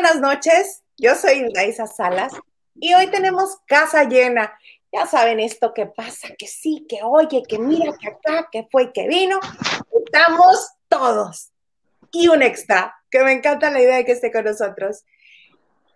[0.00, 2.32] Buenas noches, yo soy Laisa Salas
[2.74, 4.58] y hoy tenemos casa llena.
[4.90, 8.94] Ya saben esto que pasa, que sí, que oye, que mira, que acá, que fue,
[8.94, 9.38] que vino.
[10.06, 11.52] Estamos todos.
[12.12, 15.04] Y un extra, que me encanta la idea de que esté con nosotros.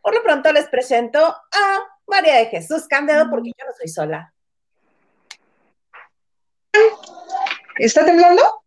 [0.03, 4.34] Por lo pronto les presento a María de Jesús Cándido, porque yo no soy sola.
[7.79, 8.64] ¿Está temblando?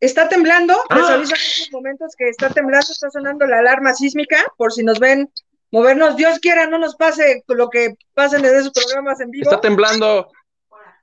[0.00, 1.14] Está temblando, les Ah.
[1.14, 5.00] aviso en estos momentos que está temblando, está sonando la alarma sísmica, por si nos
[5.00, 5.30] ven
[5.72, 9.50] movernos, Dios quiera, no nos pase lo que pasen en esos programas en vivo.
[9.50, 10.30] Está temblando.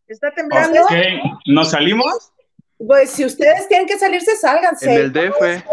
[0.07, 0.79] Está temblando.
[1.47, 2.31] ¿nos salimos?
[2.77, 4.93] Pues si ustedes tienen que salirse, sálganse.
[4.93, 5.63] En el DF.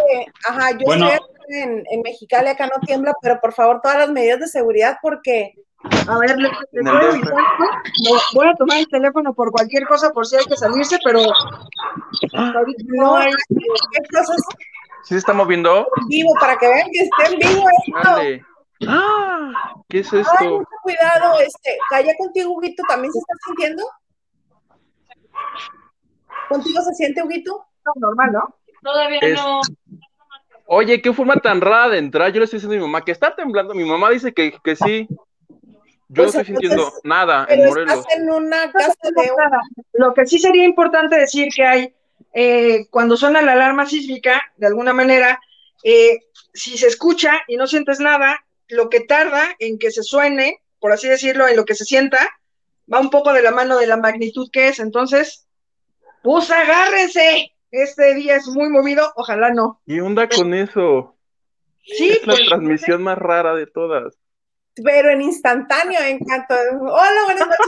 [0.49, 1.09] Ajá, yo Bueno.
[1.11, 4.99] estoy en, en Mexicali, acá no tiembla, pero por favor, todas las medidas de seguridad,
[5.03, 5.55] porque
[6.09, 6.87] A ver, voy, DF.
[6.97, 7.67] avisar, ¿no?
[8.11, 11.21] No, voy a tomar el teléfono por cualquier cosa, por si hay que salirse, pero
[12.33, 12.53] no
[12.89, 13.33] no hay
[14.13, 14.37] cosas
[15.03, 15.89] ¿Sí se está moviendo?
[16.01, 18.11] en vivo para que vean que esté en vivo esto.
[18.11, 18.45] Dale.
[18.87, 20.45] Ah, ¿qué es Ay, esto?
[20.45, 23.85] mucho cuidado, este, calla contigo, Huguito, ¿también se está sintiendo?
[26.49, 27.65] ¿Contigo se siente, Huguito?
[27.97, 28.55] normal, ¿no?
[28.83, 29.61] Todavía Es- no.
[30.67, 32.33] Oye, qué forma tan rara de entrar.
[32.33, 33.75] Yo le estoy diciendo a mi mamá que está temblando.
[33.75, 35.09] Mi mamá dice que, que sí.
[36.13, 37.99] Yo Pues no estoy entonces, sintiendo nada en Pero Morelos.
[38.01, 39.31] estás en una casa de.
[39.95, 41.95] Lo que sí sería importante decir que hay,
[42.35, 45.41] eh, cuando suena la alarma sísmica, de alguna manera,
[45.83, 46.21] eh,
[46.53, 50.93] si se escucha y no sientes nada, lo que tarda en que se suene, por
[50.93, 52.29] así decirlo, en lo que se sienta,
[52.93, 54.81] va un poco de la mano de la magnitud que es.
[54.81, 55.47] Entonces,
[56.23, 57.53] pues agárrense.
[57.71, 59.81] Este día es muy movido, ojalá no.
[59.87, 61.17] ¿Qué onda con eso?
[61.85, 64.19] Sí, Es la pues, transmisión más rara de todas.
[64.77, 66.55] Pero en instantáneo, en cuanto...
[66.81, 67.59] Hola, buenas noches.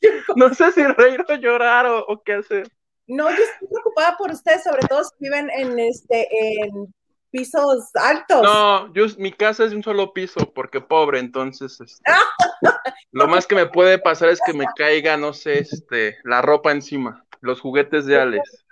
[0.36, 2.70] No sé si reír o llorar o, o qué hacer.
[3.08, 6.94] No, yo estoy preocupada por ustedes, sobre todo si viven en este en
[7.30, 8.42] pisos altos.
[8.42, 12.02] No, yo, mi casa es de un solo piso porque pobre, entonces este,
[13.12, 16.70] lo más que me puede pasar es que me caiga, no sé, este, la ropa
[16.70, 18.64] encima, los juguetes de Alex.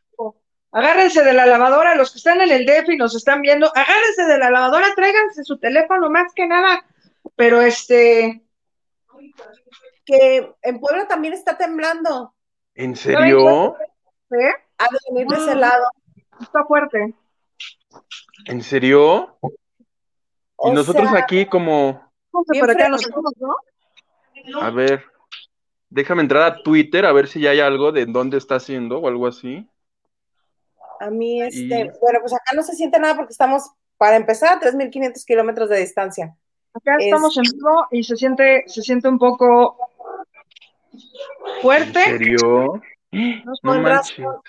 [0.77, 4.25] Agárrense de la lavadora, los que están en el DF y nos están viendo, agárrense
[4.25, 6.85] de la lavadora, tráiganse su teléfono más que nada.
[7.35, 8.43] Pero este,
[10.05, 12.35] Que en Puebla también está temblando.
[12.75, 13.75] ¿En serio?
[13.79, 14.53] ¿eh?
[14.79, 15.87] De venir de ese lado.
[16.43, 17.15] está fuerte.
[18.45, 19.39] ¿En serio?
[20.63, 23.23] Y nosotros sea, aquí como, Vamos Bien para acá fresco.
[23.23, 24.61] nosotros, ¿no?
[24.61, 25.07] a ver,
[25.89, 29.09] déjame entrar a Twitter a ver si ya hay algo de dónde está haciendo o
[29.09, 29.67] algo así.
[31.01, 34.57] A mí, este, Y- bueno, pues acá no se siente nada porque estamos, para empezar,
[34.57, 36.37] a 3.500 kilómetros de distancia.
[36.75, 39.77] Acá Es- estamos en vivo y se siente, se siente un poco
[40.93, 42.05] ¿En fuerte.
[42.05, 42.83] serio?
[43.13, 44.43] No.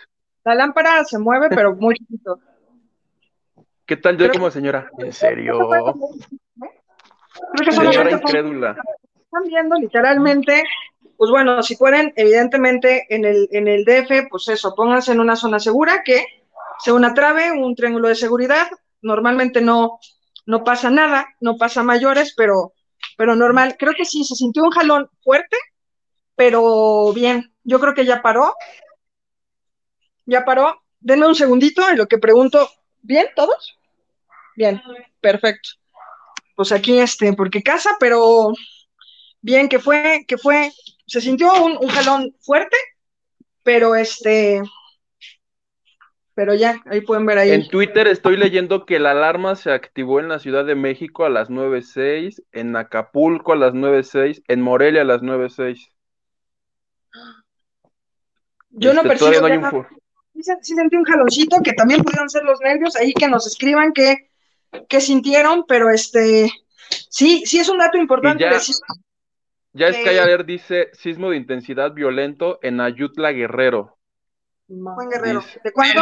[0.44, 2.40] La lámpara se mueve, pero muy chiquito.
[3.86, 4.90] ¿Qué tal yo Pero- como señora?
[4.98, 5.58] ¿En serio?
[7.54, 8.76] Creo que Señora incrédula.
[9.46, 10.64] Viendo literalmente,
[11.18, 15.36] pues bueno, si pueden, evidentemente en el, en el DF, pues eso, pónganse en una
[15.36, 16.26] zona segura que
[16.80, 18.68] sea una trave, un triángulo de seguridad.
[19.02, 20.00] Normalmente no,
[20.46, 22.74] no pasa nada, no pasa mayores, pero,
[23.18, 23.76] pero normal.
[23.78, 25.58] Creo que sí, se sintió un jalón fuerte,
[26.36, 27.54] pero bien.
[27.64, 28.56] Yo creo que ya paró.
[30.26, 30.82] Ya paró.
[31.00, 32.70] Denme un segundito en lo que pregunto.
[33.02, 33.78] ¿Bien todos?
[34.56, 34.82] Bien,
[35.20, 35.70] perfecto.
[36.56, 38.54] Pues aquí este, porque casa, pero
[39.42, 40.72] bien que fue, que fue,
[41.06, 42.78] se sintió un, un jalón fuerte,
[43.64, 44.62] pero este,
[46.34, 47.52] pero ya, ahí pueden ver ahí.
[47.52, 51.30] En Twitter estoy leyendo que la alarma se activó en la Ciudad de México a
[51.30, 55.90] las 9.06, en Acapulco a las 9.06, en Morelia a las 9.06.
[58.70, 59.88] Yo no Este, percibo todavía no hay un
[60.36, 63.92] sí, sí sentí un jaloncito, que también pudieron ser los nervios, ahí que nos escriban
[63.92, 64.30] qué,
[64.88, 66.52] qué sintieron, pero este,
[67.10, 68.76] sí, sí es un dato importante ya- decir,
[69.78, 73.98] Ya es que ayer dice sismo de intensidad violento en Ayutla Guerrero.
[74.68, 76.02] Juan Guerrero, dice- ¿de cuándo?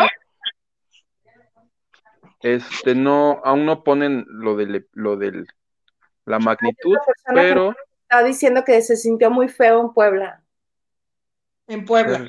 [2.42, 5.48] Este no, aún no ponen lo del lo del
[6.26, 6.96] la magnitud,
[7.34, 10.44] pero está diciendo que se sintió muy feo en Puebla.
[11.68, 12.28] En Puebla.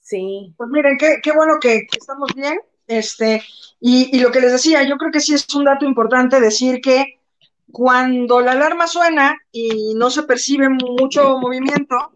[0.00, 0.54] Sí.
[0.56, 2.58] Pues miren, qué, qué bueno que, que estamos bien.
[2.86, 3.42] Este,
[3.80, 6.80] y, y lo que les decía, yo creo que sí es un dato importante decir
[6.80, 7.17] que
[7.70, 12.12] cuando la alarma suena y no se percibe mucho movimiento,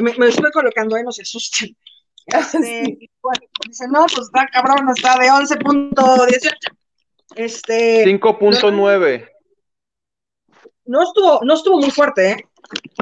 [0.00, 1.76] me, me estoy colocando ahí, no se asusten.
[2.26, 6.50] Este, bueno, dicen, no, pues está cabrón, está de 11.18.
[7.36, 9.28] Este, 5.9.
[10.86, 12.36] no estuvo, no estuvo muy fuerte, ¿eh?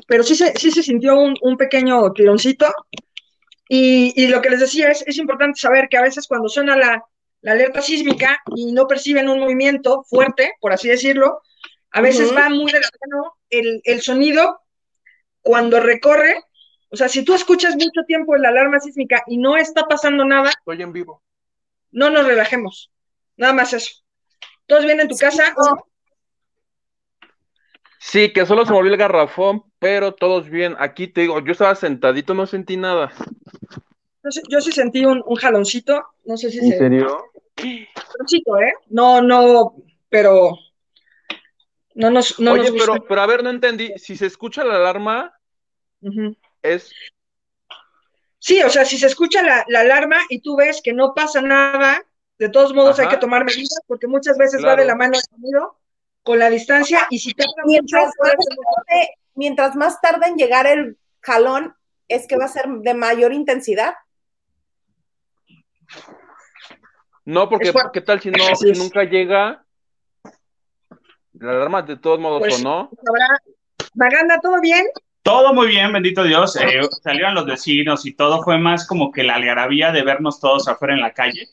[0.07, 2.67] pero sí se, sí se sintió un, un pequeño tironcito.
[3.67, 6.77] Y, y lo que les decía es, es importante saber que a veces cuando suena
[6.77, 7.03] la,
[7.41, 11.41] la alerta sísmica y no perciben un movimiento fuerte, por así decirlo,
[11.95, 14.61] a veces va muy de la mano el, el sonido
[15.41, 16.43] cuando recorre.
[16.91, 20.51] O sea, si tú escuchas mucho tiempo la alarma sísmica y no está pasando nada,
[20.51, 21.23] Estoy en vivo.
[21.93, 22.91] no nos relajemos.
[23.37, 24.03] Nada más eso.
[24.67, 25.55] Todos vienen en tu casa.
[27.99, 30.77] Sí, que solo se movió el garrafón, pero todos bien.
[30.79, 33.13] Aquí te digo, yo estaba sentadito, no sentí nada.
[34.23, 36.03] Yo, sí- yo sí sentí un, un jaloncito.
[36.25, 36.79] No sé si ¿En se.
[36.79, 37.25] serio?
[37.57, 38.75] Jaloncito, ¿eh?
[38.89, 39.77] No, no,
[40.09, 40.59] pero.
[41.95, 42.93] No nos, no Oye, nos gusta.
[42.93, 43.93] pero, pero a ver, no entendí.
[43.97, 45.33] Si se escucha la alarma,
[46.63, 46.91] es.
[48.39, 51.41] Sí, o sea, si se escucha la, la alarma y tú ves que no pasa
[51.41, 52.05] nada,
[52.39, 55.23] de todos modos hay que tomar medidas porque muchas veces va de la mano el
[55.23, 55.79] sonido
[56.23, 60.99] con la distancia y si tarda Mientras más, tarde, mientras más tarde en llegar el
[61.21, 61.75] jalón,
[62.09, 63.95] es que va a ser de mayor intensidad.
[67.25, 67.73] No, porque.
[67.93, 69.64] ¿qué tal si no, si nunca llega?
[71.45, 72.91] La alarma de todos modos Pues- sonó.
[73.95, 74.87] Maganda, ¿todo bien?
[75.23, 76.57] Todo muy bien, bendito Dios.
[76.57, 80.69] Eh, salieron los vecinos y todo fue más como que la algarabía de vernos todos
[80.69, 81.47] afuera en la calle.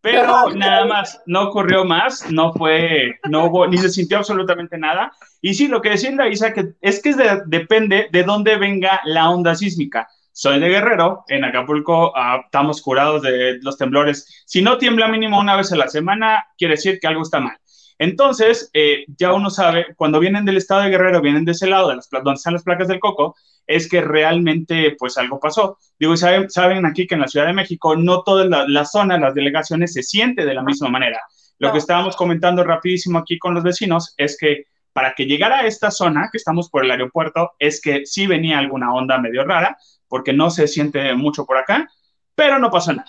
[0.00, 5.12] Pero nada más, no ocurrió más, no fue, no hubo, ni se sintió absolutamente nada.
[5.40, 9.00] Y sí, lo que decía la Isa, que es que de- depende de dónde venga
[9.04, 10.08] la onda sísmica.
[10.32, 14.42] Soy de Guerrero, en Acapulco ah, estamos curados de los temblores.
[14.46, 17.56] Si no tiembla mínimo una vez a la semana, quiere decir que algo está mal.
[18.02, 21.88] Entonces, eh, ya uno sabe, cuando vienen del estado de Guerrero, vienen de ese lado,
[21.90, 25.78] de las, donde están las placas del coco, es que realmente pues algo pasó.
[26.00, 28.90] Digo, y saben, saben aquí que en la Ciudad de México no todas la- las
[28.90, 31.20] zonas, las delegaciones se siente de la misma manera.
[31.58, 31.72] Lo No.
[31.74, 35.92] que estábamos comentando rapidísimo aquí con los vecinos es que para que llegara a esta
[35.92, 39.76] zona, que estamos por el aeropuerto, es que sí venía alguna onda medio rara,
[40.08, 41.88] porque no se siente mucho por acá,
[42.34, 43.08] pero no pasó nada.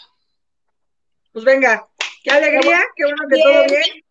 [1.32, 1.88] Pues venga,
[2.24, 4.03] qué alegría, qué bueno que todo bien.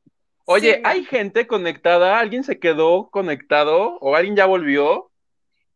[0.44, 0.80] Oye, Sí.
[0.84, 2.18] ¿hay gente conectada?
[2.18, 3.98] ¿Alguien se quedó conectado?
[4.00, 5.10] ¿O alguien ya volvió?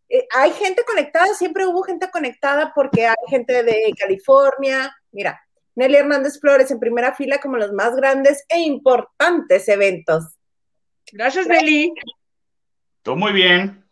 [0.08, 4.94] Eh, hay gente conectada, siempre hubo gente conectada porque hay gente de California.
[5.10, 5.40] Mira,
[5.74, 10.24] Nelly Hernández Flores en primera fila como los más grandes e importantes eventos.
[11.12, 11.92] Gracias, Nelly.
[13.02, 13.84] Todo muy bien.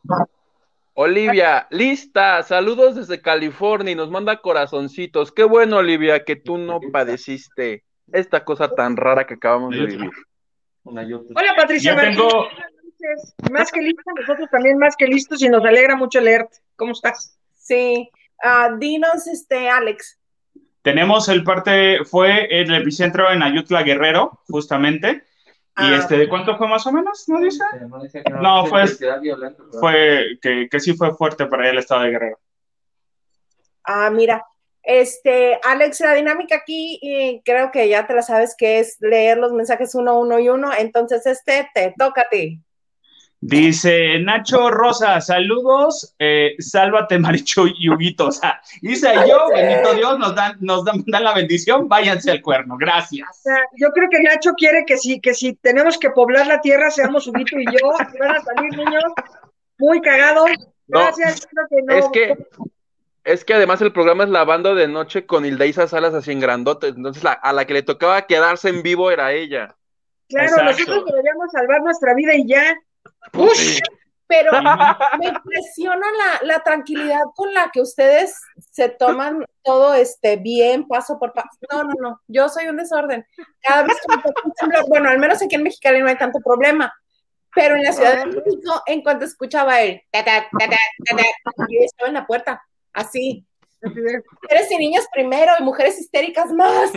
[0.94, 2.42] Olivia, lista.
[2.42, 5.32] Saludos desde California y nos manda corazoncitos.
[5.32, 10.10] Qué bueno, Olivia, que tú no padeciste esta cosa tan rara que acabamos de vivir.
[10.84, 12.16] Hola, Patricia Yo Martínez.
[12.18, 13.34] tengo, Buenas noches.
[13.50, 16.58] Más que lista, nosotros también más que listos y nos alegra mucho leerte.
[16.76, 17.38] ¿Cómo estás?
[17.54, 18.10] Sí,
[18.42, 20.18] Ah, dinos, este, Alex.
[20.82, 25.24] tenemos el parte, fue el epicentro en Ayutla Guerrero, justamente.
[25.76, 25.96] Y Ah.
[25.96, 27.26] este, ¿de cuánto fue más o menos?
[27.28, 27.64] ¿No dice?
[28.42, 28.84] No, fue,
[29.80, 32.38] fue que, que sí fue fuerte para el estado de Guerrero.
[33.84, 34.44] Ah, mira,
[34.84, 39.38] este, Alex, la dinámica aquí, y creo que ya te la sabes, que es leer
[39.38, 40.70] los mensajes uno, uno y uno.
[40.76, 42.60] Entonces, este, te toca a ti.
[43.46, 48.28] Dice Nacho Rosa, saludos, eh, sálvate Maricho y Huguito.
[48.28, 52.30] O sea, Isa y yo, bendito Dios, nos dan, nos dan, dan la bendición, váyanse
[52.30, 53.28] al cuerno, gracias.
[53.28, 56.62] O sea, yo creo que Nacho quiere que si, que si tenemos que poblar la
[56.62, 59.12] tierra, seamos Huguito y yo, y van a salir niños
[59.78, 60.50] muy cagados.
[60.86, 61.94] No, Gracias, creo que no.
[61.98, 62.46] Es que,
[63.24, 66.88] es que además el programa es lavando de noche con Hildeisa Salas así en grandote.
[66.88, 69.74] Entonces la- a la que le tocaba quedarse en vivo era ella.
[70.28, 70.70] Claro, Exacto.
[70.72, 72.74] nosotros deberíamos salvar nuestra vida y ya.
[73.32, 73.80] Pues.
[74.26, 74.52] Pero
[75.18, 78.40] me impresiona la, la tranquilidad con la que ustedes
[78.72, 81.50] se toman todo este bien, paso por paso.
[81.70, 83.26] No, no, no, yo soy un desorden.
[83.60, 86.16] Cada vez que me toca un temblor, bueno, al menos aquí en Mexicali no hay
[86.16, 86.92] tanto problema,
[87.54, 91.16] pero en la Ciudad de México, en cuanto escuchaba el ta, ta, ta, ta, ta,
[91.16, 91.22] ta,
[91.68, 92.62] yo estaba en la puerta,
[92.94, 93.44] así.
[93.82, 96.90] Mujeres y niños primero y mujeres histéricas más.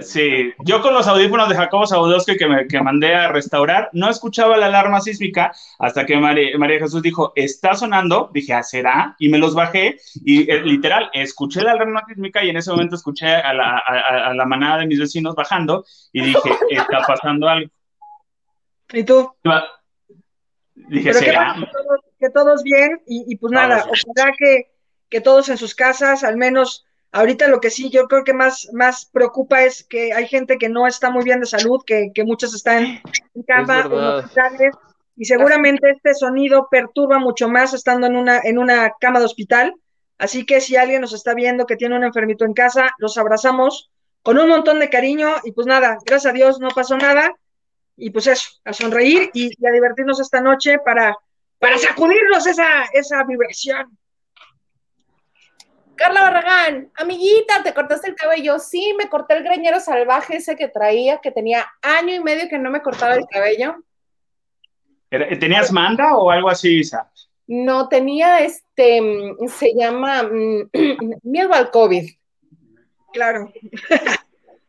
[0.00, 4.08] Sí, yo con los audífonos de Jacobo Saudowski que, me, que mandé a restaurar, no
[4.10, 9.16] escuchaba la alarma sísmica hasta que María, María Jesús dijo, está sonando, dije, ¿ah, será?
[9.18, 12.96] Y me los bajé y eh, literal, escuché la alarma sísmica y en ese momento
[12.96, 17.48] escuché a la, a- a la manada de mis vecinos bajando y dije, está pasando
[17.48, 17.70] algo.
[18.92, 19.32] ¿Y tú?
[20.74, 21.56] Dije, Pero qué ¿será?
[22.18, 24.70] Que todos, bien y, y pues nada, ojalá que,
[25.08, 28.68] que todos en sus casas, al menos ahorita lo que sí yo creo que más,
[28.72, 32.24] más preocupa es que hay gente que no está muy bien de salud, que, que
[32.24, 33.02] muchos están
[33.34, 34.72] en cama Es o en hospitales
[35.16, 39.74] y seguramente este sonido perturba mucho más estando en una, en una cama de hospital.
[40.16, 43.90] Así que si alguien nos está viendo que tiene un enfermito en casa, los abrazamos
[44.22, 47.34] con un montón de cariño y pues nada, gracias a Dios no pasó nada.
[47.96, 51.16] Y pues eso, a sonreír y, y a divertirnos esta noche para,
[51.58, 53.98] para sacudirnos esa, esa vibración.
[55.96, 58.60] Carla Barragán, amiguita, ¿te cortaste el cabello?
[58.60, 62.58] Sí, me corté el greñero salvaje ese que traía, que tenía año y medio que
[62.58, 63.76] no me cortaba el cabello.
[65.10, 67.10] ¿Tenías manda o algo así, Isa?
[67.48, 69.00] No, tenía este,
[69.48, 70.28] se llama
[71.22, 72.08] miedo al COVID.
[73.12, 73.52] Claro.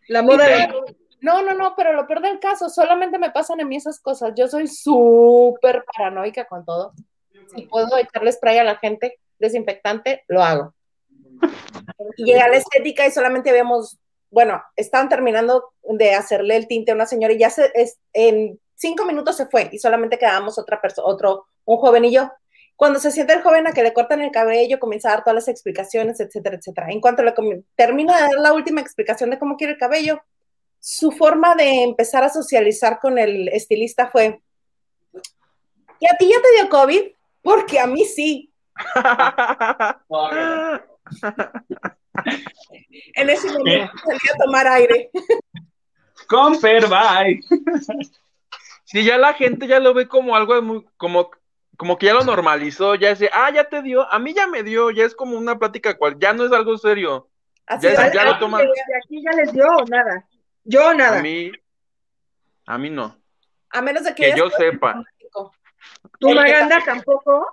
[0.07, 0.73] La moda del
[1.21, 4.33] No, no, no, pero lo peor del caso, solamente me pasan a mí esas cosas.
[4.35, 6.93] Yo soy súper paranoica con todo.
[7.53, 10.73] Si puedo echarle spray a la gente desinfectante, lo hago.
[12.17, 13.97] Y llegué a la estética y solamente vemos,
[14.29, 18.59] bueno, estaban terminando de hacerle el tinte a una señora y ya se, es, en
[18.75, 22.31] cinco minutos se fue y solamente quedábamos otra persona, otro, un joven y yo.
[22.75, 25.35] Cuando se siente el joven a que le cortan el cabello, comienza a dar todas
[25.35, 26.87] las explicaciones, etcétera, etcétera.
[26.89, 27.33] En cuanto le
[27.75, 30.21] termina de dar la última explicación de cómo quiere el cabello,
[30.79, 34.41] su forma de empezar a socializar con el estilista fue,
[35.99, 37.01] ¿y a ti ya te dio COVID?
[37.41, 38.53] Porque a mí sí.
[43.13, 45.09] en ese momento salí a tomar aire.
[46.27, 47.39] Comper, bye.
[48.85, 51.29] Si ya la gente ya lo ve como algo muy, como
[51.79, 54.63] como que ya lo normalizó, ya dice, ah, ya te dio, a mí ya me
[54.63, 57.29] dio, ya es como una plática cual, ya no es algo serio.
[57.65, 58.57] Así ya, ya lo toma.
[58.57, 60.27] aquí ya les dio nada.
[60.69, 61.17] Yo nada.
[61.17, 61.51] A mí,
[62.67, 63.17] a mí no.
[63.71, 65.03] A menos de que, que yo sepa.
[66.19, 67.45] ¿Tu Maganda tampoco?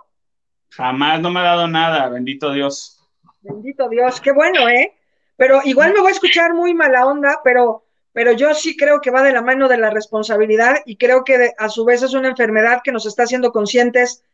[0.70, 3.00] Jamás no me ha dado nada, bendito Dios.
[3.40, 4.94] Bendito Dios, qué bueno, ¿eh?
[5.36, 9.10] Pero igual me voy a escuchar muy mala onda, pero pero yo sí creo que
[9.10, 12.28] va de la mano de la responsabilidad y creo que a su vez es una
[12.28, 14.24] enfermedad que nos está haciendo conscientes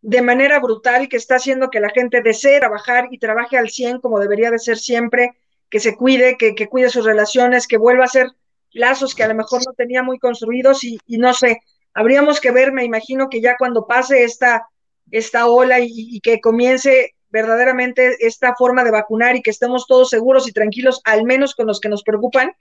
[0.00, 4.00] de manera brutal, que está haciendo que la gente desee trabajar y trabaje al 100
[4.00, 5.38] como debería de ser siempre,
[5.70, 8.28] que se cuide, que, cuide sus relaciones, que vuelva a ser
[8.72, 11.60] lazos que a lo mejor no tenía muy construidos y, no sé,
[11.94, 14.68] habríamos que ver, me imagino que ya cuando pase esta,
[15.10, 20.10] esta ola y, y que comience verdaderamente esta forma de vacunar y que estemos todos
[20.10, 22.52] seguros y tranquilos, al menos con los que nos preocupan,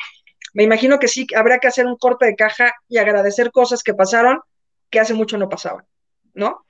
[0.53, 3.93] me imagino que sí habrá que hacer un corte de caja y agradecer cosas que
[3.93, 4.41] pasaron
[4.89, 5.85] que hace mucho no pasaban,
[6.33, 6.65] ¿no?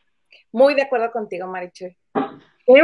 [0.51, 1.96] Muy de acuerdo contigo, Marichuy.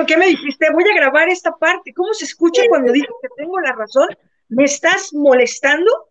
[0.08, 0.72] ¿Qué me dijiste?
[0.72, 1.94] Voy a grabar esta parte.
[1.94, 4.08] ¿Cómo se escucha cuando dices que tengo la razón?
[4.50, 6.10] ¿Me estás molestando?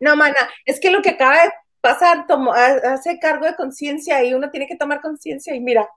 [0.00, 2.26] No, mana, es que lo que acaba de pasar
[2.84, 5.88] hace cargo de conciencia y uno tiene que tomar conciencia y mira.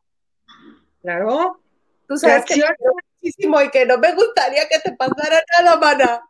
[1.02, 1.60] Claro.
[2.08, 2.62] Tú sabes que
[3.22, 6.22] muchísimo y que no me gustaría que te pasara nada, mana.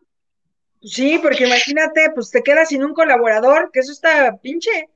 [0.82, 4.90] Sí, porque imagínate, pues te quedas sin un colaborador, que eso está pinche.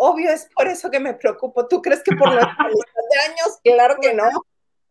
[0.00, 1.66] Obvio, es por eso que me preocupo.
[1.66, 3.58] ¿Tú crees que por los de años?
[3.64, 4.28] Claro que no.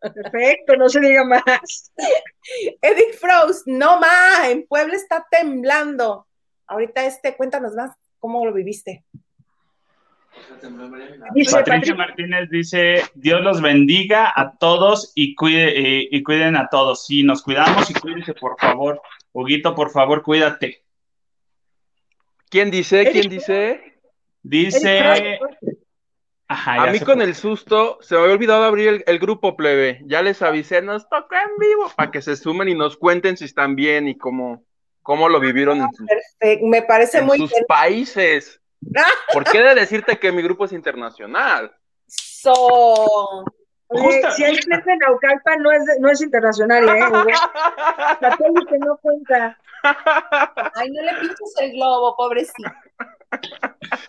[0.01, 1.93] Perfecto, no se diga más.
[2.81, 6.27] Edith Frost, no más, en Puebla está temblando.
[6.67, 9.05] Ahorita este, cuéntanos más, ¿cómo lo viviste?
[11.51, 15.69] Patricia Martínez dice, Dios los bendiga a todos y, cuide,
[16.01, 17.05] eh, y cuiden a todos.
[17.05, 19.01] Sí, nos cuidamos y cuídense, por favor.
[19.31, 20.83] Huguito, por favor, cuídate.
[22.49, 23.09] ¿Quién dice?
[23.09, 23.96] ¿Quién dice?
[24.47, 25.39] Dice...
[26.47, 30.01] a mí con el susto se me había olvidado abrir el, grupo plebe.
[30.05, 33.43] Ya les avisé, nos toca en vivo para que se sumen y nos cuenten si
[33.43, 34.63] están bien y cómo,
[35.03, 36.07] cómo lo vivieron en sus,
[36.61, 38.61] Me parece muy sus países.
[39.33, 41.75] ¿Por qué de decirte que mi grupo es internacional?
[42.07, 43.43] So...
[44.37, 47.01] si hay gente en Naucalpa, no es, no es internacional, ¿eh?
[48.69, 49.57] que no cuenta.
[50.75, 52.71] Ay, no le pinches el globo, pobrecito.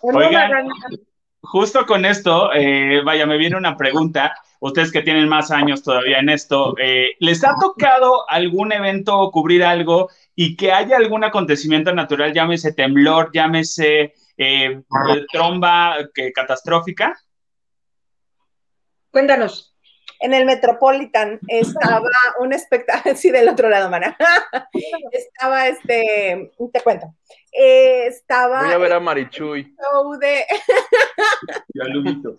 [0.01, 0.69] Oigan,
[1.41, 4.35] justo con esto, eh, vaya, me viene una pregunta.
[4.61, 9.31] Ustedes que tienen más años todavía en esto, eh, ¿les ha tocado algún evento o
[9.31, 14.81] cubrir algo y que haya algún acontecimiento natural, llámese temblor, llámese eh,
[15.31, 17.17] tromba que, catastrófica?
[19.11, 19.68] Cuéntanos.
[20.21, 22.01] En el Metropolitan estaba
[22.39, 24.17] un espectáculo, sí, del otro lado, mana.
[25.11, 27.13] estaba este, te cuento.
[27.51, 28.63] Eh, estaba.
[28.63, 29.75] Voy a ver a Marichuy.
[29.77, 30.45] Show de.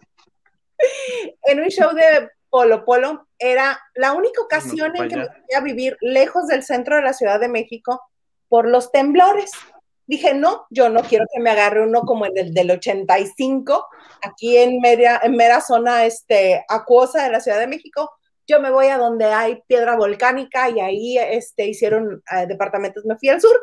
[1.45, 5.97] en un show de Polo Polo era la única ocasión en que me a vivir
[6.01, 8.03] lejos del centro de la Ciudad de México
[8.49, 9.53] por los temblores.
[10.11, 13.87] Dije, no, yo no quiero que me agarre uno como en el del 85,
[14.23, 18.11] aquí en, media, en mera zona este, acuosa de la Ciudad de México.
[18.45, 23.05] Yo me voy a donde hay piedra volcánica y ahí este, hicieron eh, departamentos.
[23.05, 23.57] Me fui al sur,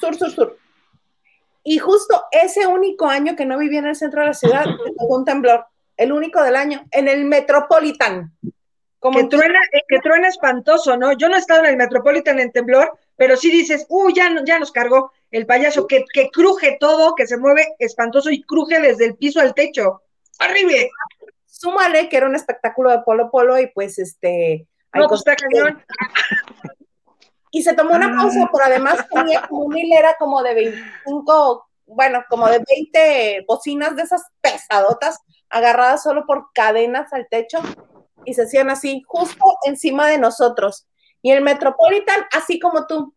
[0.00, 0.56] sur, sur, sur.
[1.64, 4.66] Y justo ese único año que no viví en el centro de la ciudad,
[4.96, 5.66] tuvo un temblor,
[5.96, 8.32] el único del año, en el Metropolitan.
[9.00, 11.14] Como que, truena, eh, que truena espantoso, ¿no?
[11.14, 14.60] Yo no he estado en el Metropolitan en temblor, pero sí dices, uy, ya, ya
[14.60, 19.06] nos cargó el payaso, que, que cruje todo, que se mueve espantoso y cruje desde
[19.06, 20.02] el piso al techo.
[20.40, 20.90] ¡Horrible!
[21.46, 25.82] Súmale que era un espectáculo de Polo Polo y pues este, No, pues está cañón.
[27.52, 32.22] Y se tomó una pausa, pero además tenía como una hilera como de 25, bueno,
[32.28, 35.18] como de 20 bocinas de esas pesadotas
[35.48, 37.58] agarradas solo por cadenas al techo
[38.24, 40.86] y se hacían así, justo encima de nosotros.
[41.22, 43.14] Y el Metropolitan, así como tú.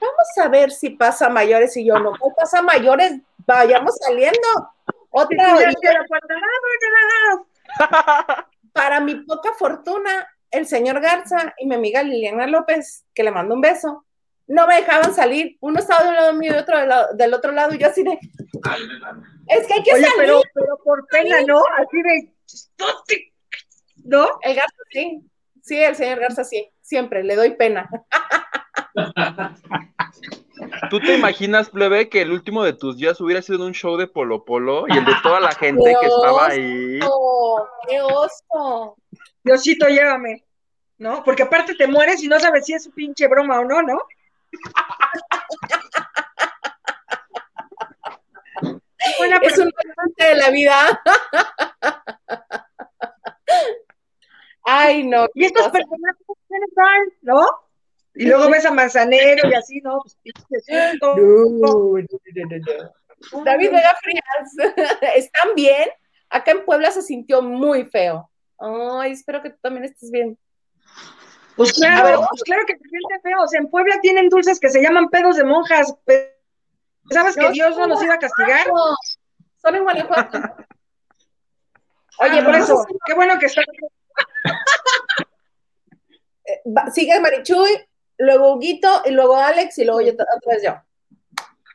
[0.00, 2.12] Vamos a ver si pasa mayores y yo no.
[2.12, 3.20] ¿Qué pasa mayores?
[3.46, 4.38] Vayamos saliendo.
[5.10, 5.56] Otra
[8.72, 13.54] Para mi poca fortuna, el señor Garza y mi amiga Liliana López, que le mando
[13.54, 14.04] un beso,
[14.46, 15.56] no me dejaban salir.
[15.60, 16.78] Uno estaba de un lado mío y otro
[17.14, 18.18] del, otro lado, y yo así de.
[19.48, 20.08] Es que hay que salir.
[20.18, 21.62] Pero, pero por pena, ¿no?
[21.76, 22.32] Así de.
[24.04, 24.28] ¿No?
[24.42, 25.20] El Garza sí.
[25.62, 26.70] Sí, el señor Garza sí.
[26.80, 27.88] Siempre le doy pena.
[30.90, 34.06] ¿Tú te imaginas, plebe, que el último de tus días hubiera sido un show de
[34.06, 37.00] Polo Polo y el de toda la gente que estaba ahí?
[37.88, 38.96] ¡Qué oso!
[39.42, 40.44] Diosito, llévame.
[40.98, 41.22] ¿No?
[41.24, 43.98] Porque aparte te mueres y no sabes si es un pinche broma o no, ¿no?
[49.42, 49.70] es un
[50.16, 51.02] de la vida.
[54.64, 55.26] Ay, no.
[55.34, 57.46] Y estos personajes, ¿no?
[58.16, 60.00] Y luego ves a Manzanero y así, ¿no?
[60.02, 60.16] Pues,
[63.44, 65.88] David Vega Frías, ¿están bien?
[66.30, 68.30] Acá en Puebla se sintió muy feo.
[68.58, 70.38] Ay, espero que tú también estés bien.
[71.56, 73.42] Pues claro, pues claro que se siente feo.
[73.42, 75.94] O sea, en Puebla tienen dulces que se llaman pedos de monjas.
[77.10, 78.66] ¿Sabes que Dios no nos iba a castigar?
[79.62, 80.38] Son en Guanajuato.
[82.18, 83.62] Oye, por eso, qué bueno que está.
[86.48, 86.62] Eh,
[86.94, 87.68] sigue Marichuy,
[88.18, 90.74] luego Huguito, y luego Alex, y luego yo otra vez yo.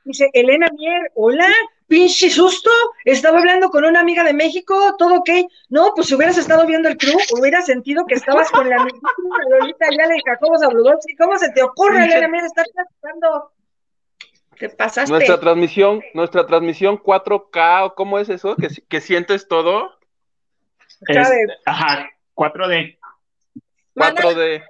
[0.04, 1.48] Dice Elena Mier, hola,
[1.88, 2.72] pinche susto,
[3.06, 5.30] estaba hablando con una amiga de México, todo ok.
[5.70, 9.10] No, pues si hubieras estado viendo el club, hubieras sentido que estabas con la misma
[9.50, 11.16] Lolita le Jacobo Zabludowski.
[11.16, 13.52] ¿Cómo se te ocurre, Elena Mier, estar platicando?
[14.58, 15.12] Te pasaste.
[15.12, 18.56] Nuestra transmisión, nuestra transmisión 4K, ¿cómo es eso?
[18.56, 20.00] ¿Que, que sientes todo?
[21.66, 22.98] ajá, 4D.
[23.96, 24.64] 4D.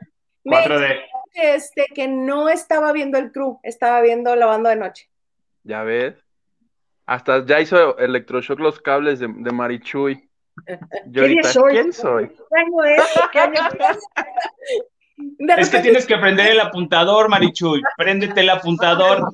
[0.46, 5.10] 4D este, que no estaba viendo el crew, estaba viendo la banda de noche.
[5.63, 6.15] Ya ves.
[7.06, 10.30] Hasta ya hizo electroshock los cables de, de Marichuy.
[11.08, 11.74] Yo soy?
[11.74, 12.32] ¿quién soy?
[15.58, 17.82] es que tienes que prender el apuntador, Marichuy.
[17.98, 19.30] Préndete el apuntador.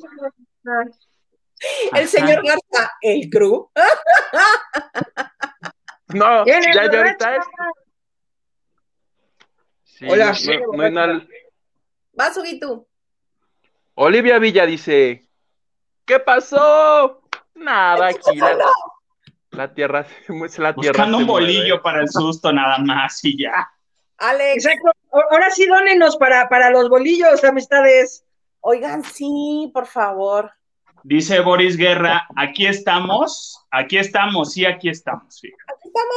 [1.93, 3.69] El señor Garza, el crew.
[6.09, 7.45] No, ya, ya ahorita es.
[10.07, 10.33] Hola,
[10.73, 11.27] no, hay nada,
[12.17, 12.87] Vas, Huguito.
[13.93, 15.29] Olivia Villa dice,
[16.03, 17.21] ¿qué pasó?
[17.53, 18.35] Nada, aquí
[19.51, 20.73] la, tierra se la tierra.
[20.73, 23.69] Buscando un bolillo para el susto nada más y ya.
[24.17, 24.65] Alex.
[24.65, 24.91] Exacto.
[25.31, 28.25] Ahora sí, dónenos para, para los bolillos, amistades.
[28.61, 30.51] Oigan, sí, por favor.
[31.03, 35.37] Dice Boris Guerra, aquí estamos, aquí estamos, sí, aquí estamos.
[35.37, 36.15] Aquí estamos.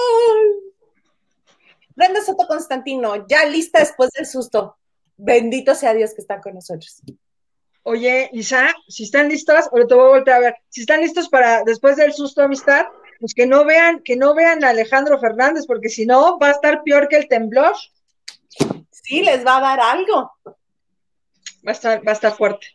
[1.94, 4.78] Brenda Soto Constantino, ya lista después del susto.
[5.22, 7.02] Bendito sea Dios que está con nosotros.
[7.82, 11.28] Oye, Isa, si están listos, ahora te voy a volver a ver, si están listos
[11.28, 12.86] para después del susto amistad,
[13.18, 16.52] pues que no vean, que no vean a Alejandro Fernández, porque si no, va a
[16.52, 17.74] estar peor que el temblor.
[18.90, 20.32] Sí, les va a dar algo.
[20.46, 22.66] Va a estar, va a estar fuerte.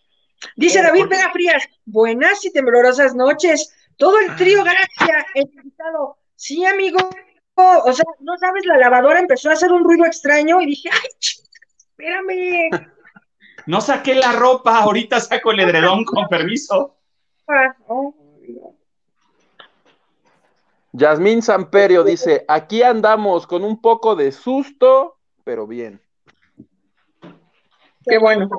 [0.56, 3.74] Dice David Pega Frías, buenas y temblorosas noches.
[3.98, 6.18] Todo el trío Galaxia, el invitado.
[6.36, 7.00] Sí, amigo.
[7.56, 11.10] O sea, no sabes, la lavadora empezó a hacer un ruido extraño y dije, ay,
[11.98, 12.70] espérame.
[13.66, 16.98] No saqué la ropa, ahorita saco el edredón con permiso.
[20.92, 26.02] Yasmín Samperio dice, aquí andamos con un poco de susto, pero bien.
[28.08, 28.50] Qué bueno.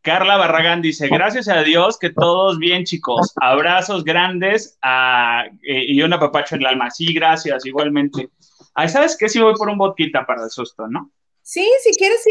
[0.00, 3.32] Carla Barragán dice, gracias a Dios que todos bien, chicos.
[3.36, 6.90] Abrazos grandes eh, y un apapacho en el alma.
[6.90, 8.30] Sí, gracias, igualmente.
[8.74, 9.28] Ay, ¿sabes qué?
[9.28, 11.10] Si voy por un boquita para el susto, ¿no?
[11.48, 12.30] Sí, si quieres, sí,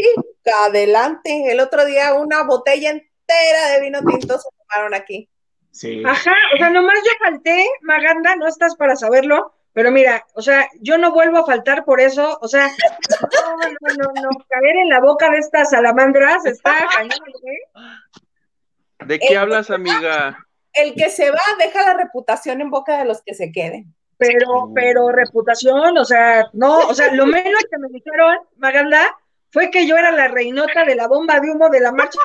[0.64, 1.50] adelante.
[1.50, 5.28] El otro día una botella entera de vino tinto se tomaron aquí.
[5.72, 6.04] Sí.
[6.06, 10.68] Ajá, o sea, nomás yo falté, Maganda, no estás para saberlo, pero mira, o sea,
[10.80, 12.68] yo no vuelvo a faltar por eso, o sea,
[13.10, 17.10] no, no, no, no, caer en la boca de estas salamandras está cañón,
[17.44, 19.04] ¿eh?
[19.04, 20.46] ¿De qué hablas, amiga?
[20.72, 24.70] El que se va deja la reputación en boca de los que se queden pero,
[24.74, 29.16] pero reputación, o sea, no, o sea, lo menos que me dijeron, Maganda,
[29.50, 32.18] fue que yo era la reinota de la bomba de humo de la marcha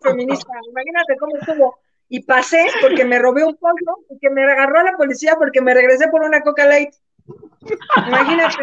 [0.00, 0.50] feminista.
[0.70, 1.78] Imagínate cómo estuvo.
[2.08, 5.74] Y pasé porque me robé un pollo y que me agarró la policía porque me
[5.74, 6.94] regresé por una Coca Light.
[8.06, 8.56] Imagínate.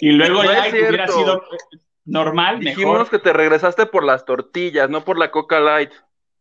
[0.00, 1.42] y luego No ya hubiera sido
[2.04, 3.10] normal, Dijimos mejor.
[3.10, 5.92] que te regresaste por las tortillas, no por la Coca Light.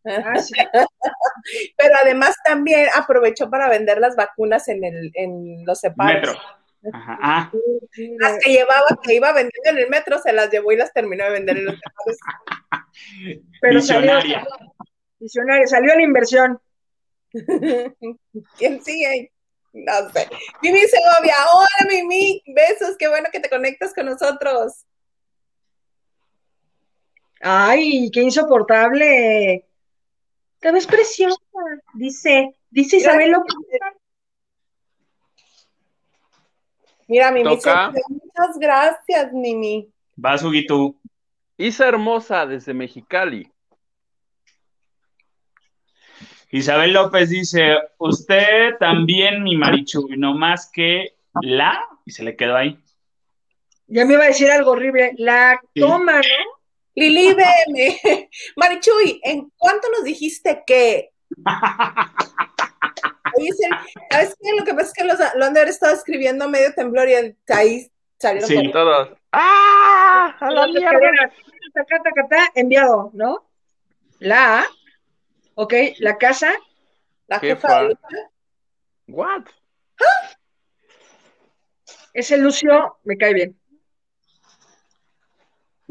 [0.05, 0.53] Ah, sí.
[1.77, 6.21] Pero además también aprovechó para vender las vacunas en, el, en los separos.
[6.35, 6.39] Metro.
[6.93, 7.19] Ajá.
[7.21, 7.51] Ah,
[8.19, 11.23] Las que llevaba, que iba vendiendo en el metro, se las llevó y las terminó
[11.25, 12.17] de vender en los separos.
[13.61, 14.47] Pero salió, visionaria.
[15.19, 16.59] visionaria, salió la inversión.
[18.57, 19.31] ¿Quién sigue?
[19.73, 20.27] No sé.
[20.61, 24.85] Mimi Segovia, hola Mimi, besos, qué bueno que te conectas con nosotros.
[27.41, 29.65] Ay, qué insoportable.
[30.61, 31.39] Te ves preciosa,
[31.95, 33.55] dice, dice Isabel López.
[37.07, 37.91] Mira, Mimi Toca.
[38.07, 39.91] Muchas gracias, Mimi.
[40.15, 40.75] Vas, Huguito.
[40.75, 41.01] tú.
[41.57, 43.51] Isa Hermosa desde Mexicali.
[46.51, 52.35] Isabel López dice, usted también, mi Marichu, y no más que la, y se le
[52.35, 52.77] quedó ahí.
[53.87, 55.13] Ya me iba a decir algo horrible.
[55.17, 55.79] La Sí.
[55.81, 56.50] toma, ¿no?
[56.95, 57.99] Lili BM.
[58.57, 61.11] Marichuy, ¿en cuánto nos dijiste que?
[63.37, 63.49] Oye,
[64.11, 64.51] ¿sabes qué?
[64.57, 67.13] Lo que pasa es que los, lo han de haber estado escribiendo medio temblor y
[67.53, 68.55] ahí salieron Sí.
[68.55, 69.09] con- Todos.
[69.31, 70.35] ¡Ah!
[70.39, 71.31] ¡A la mierda!
[72.55, 73.47] Enviado, ¿no?
[74.19, 74.65] La,
[75.55, 76.51] ok, la casa,
[77.27, 77.87] la Jefa.
[77.87, 77.97] jefa.
[79.07, 79.43] ¿What?
[82.13, 83.60] ese Lucio me cae bien.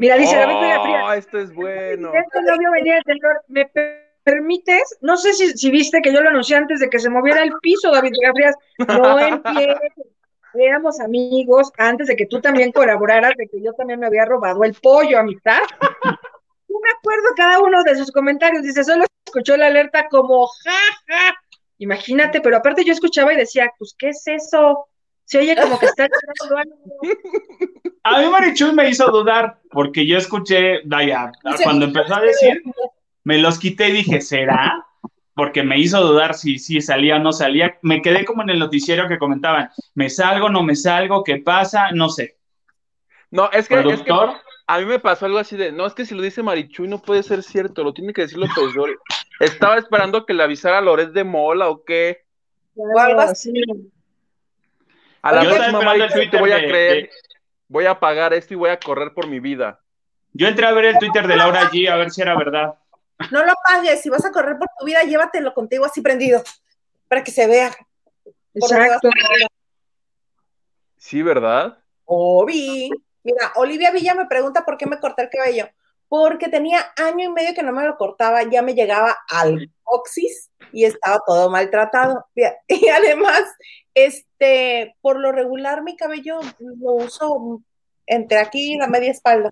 [0.01, 1.05] Mira, dice la Victoria Fría.
[1.05, 2.11] Oh, esto es bueno.
[2.13, 3.41] Este no vio venir el temblor.
[3.47, 4.97] ¿Me per- permites?
[5.01, 7.53] No sé si, si viste que yo lo anuncié antes de que se moviera el
[7.61, 8.55] piso, David Frías.
[8.87, 9.77] No empieces.
[10.55, 14.63] Éramos amigos antes de que tú también colaboraras, de que yo también me había robado
[14.63, 15.59] el pollo, amistad.
[16.67, 18.63] Yo me acuerdo cada uno de sus comentarios.
[18.63, 21.35] Dice, solo escuchó la alerta como ja, ja.
[21.77, 24.87] Imagínate, pero aparte yo escuchaba y decía, pues, ¿qué es eso?
[25.31, 26.09] Se oye como que está.
[28.03, 32.61] A mí Marichu me hizo dudar, porque yo escuché, vaya, Dice, cuando empezó a decir,
[33.23, 34.85] me los quité y dije, ¿será?
[35.33, 37.77] Porque me hizo dudar si, si salía o no salía.
[37.81, 41.23] Me quedé como en el noticiero que comentaban, ¿me salgo, no me salgo?
[41.23, 41.91] ¿Qué pasa?
[41.91, 42.35] No sé.
[43.29, 44.11] No, es que, es que
[44.67, 47.01] a mí me pasó algo así de, no, es que si lo dice Marichuy no
[47.01, 48.95] puede ser cierto, lo tiene que decir López Dori.
[49.39, 52.25] Estaba esperando que le avisara Loret de Mola o qué.
[52.99, 53.53] algo así.
[55.21, 55.79] A la Yo próxima
[56.31, 57.09] te voy a de- creer, de-
[57.67, 59.79] voy a pagar esto y voy a correr por mi vida.
[60.33, 62.75] yo entré a ver el Twitter de Laura G a ver si era verdad.
[63.31, 66.41] No lo pagues, si vas a correr por tu vida, llévatelo contigo así prendido,
[67.07, 67.71] para que se vea.
[68.53, 69.09] Exacto.
[70.97, 71.77] Sí, ¿verdad?
[72.05, 72.89] Obi.
[73.23, 75.69] Mira, Olivia Villa me pregunta por qué me corté el cabello.
[76.09, 80.49] Porque tenía año y medio que no me lo cortaba, ya me llegaba al coxis
[80.71, 82.25] y estaba todo maltratado.
[82.67, 83.43] Y además,
[83.93, 87.61] este, por lo regular mi cabello lo uso
[88.05, 89.51] entre aquí y la media espalda.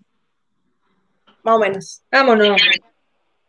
[1.44, 2.02] Más o menos.
[2.12, 2.62] Vámonos.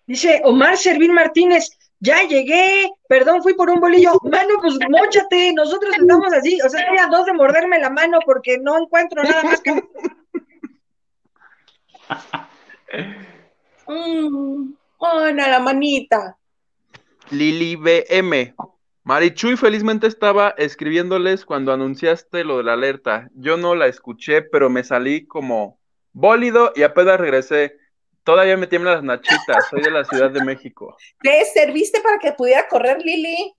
[0.07, 4.12] Dice Omar Servín Martínez, ya llegué, perdón, fui por un bolillo.
[4.24, 8.18] Mano, pues mochate, nosotros estamos así, o sea, estoy a dos de morderme la mano
[8.24, 9.72] porque no encuentro nada más que...
[13.87, 16.37] Mm, no, la manita.
[17.31, 18.55] Lili BM.
[19.05, 23.29] Marichuy felizmente estaba escribiéndoles cuando anunciaste lo de la alerta.
[23.35, 25.79] Yo no la escuché, pero me salí como
[26.12, 27.77] bólido y apenas regresé.
[28.25, 29.69] Todavía me tiemblan las nachitas.
[29.71, 30.97] Soy de la Ciudad de México.
[31.23, 33.55] ¿Te serviste para que pudiera correr, Lili?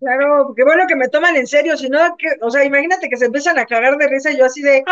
[0.00, 3.16] Claro, qué bueno que me toman en serio, si no, que, o sea, imagínate que
[3.16, 4.78] se empiezan a cagar de risa y yo así de...
[4.78, 4.84] ¿Es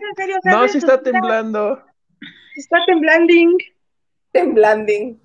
[0.00, 0.38] en serio?
[0.44, 1.82] No, sí está temblando.
[2.56, 3.56] Está temblando.
[4.32, 5.20] Temblanding.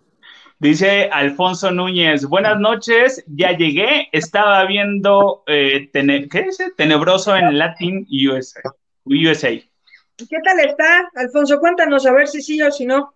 [0.60, 6.72] Dice Alfonso Núñez, buenas noches, ya llegué, estaba viendo, eh, tene- ¿qué dice?
[6.76, 8.62] Tenebroso en Latin USA.
[9.06, 9.52] USA.
[10.17, 11.60] ¿Qué tal está, Alfonso?
[11.62, 13.13] Cuéntanos a ver si sí o si no.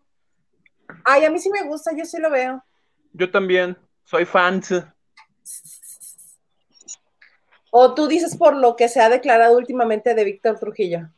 [1.04, 2.64] Ay, a mí sí me gusta, yo sí lo veo.
[3.12, 3.78] Yo también.
[4.06, 4.62] Soy fan.
[7.72, 11.10] O tú dices por lo que se ha declarado últimamente de Víctor Trujillo.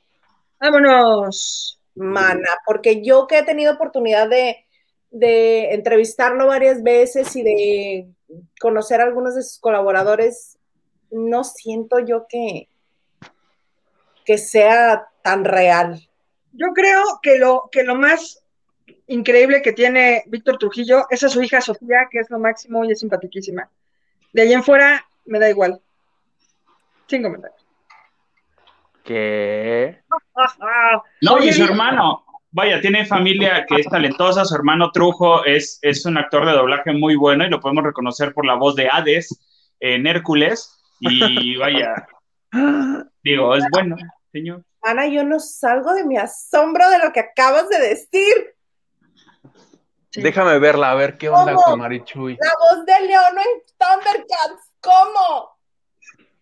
[0.60, 1.80] Vámonos.
[1.94, 4.65] Mana, porque yo que he tenido oportunidad de,
[5.16, 8.08] de entrevistarlo varias veces y de
[8.60, 10.58] conocer a algunos de sus colaboradores,
[11.10, 12.68] no siento yo que,
[14.26, 16.06] que sea tan real.
[16.52, 18.44] Yo creo que lo, que lo más
[19.08, 22.92] increíble que tiene Víctor Trujillo es a su hija Sofía, que es lo máximo y
[22.92, 23.70] es simpaticísima.
[24.34, 25.80] De ahí en fuera me da igual.
[27.08, 27.66] Sin comentarios.
[29.02, 30.02] ¿Qué?
[31.22, 32.25] No, Oye, y su hermano,
[32.56, 36.94] vaya, tiene familia que es talentosa, su hermano Trujo es, es un actor de doblaje
[36.94, 39.38] muy bueno y lo podemos reconocer por la voz de Hades
[39.82, 42.08] en Hércules y vaya,
[43.22, 43.98] digo, es bueno,
[44.32, 44.64] señor.
[44.82, 48.56] Ana, yo no salgo de mi asombro de lo que acabas de decir.
[50.12, 50.22] Sí.
[50.22, 51.66] Déjame verla, a ver qué onda ¿Cómo?
[51.66, 52.38] con Marichuy.
[52.40, 54.72] La voz de Leono en Thundercats.
[54.80, 55.58] ¿Cómo?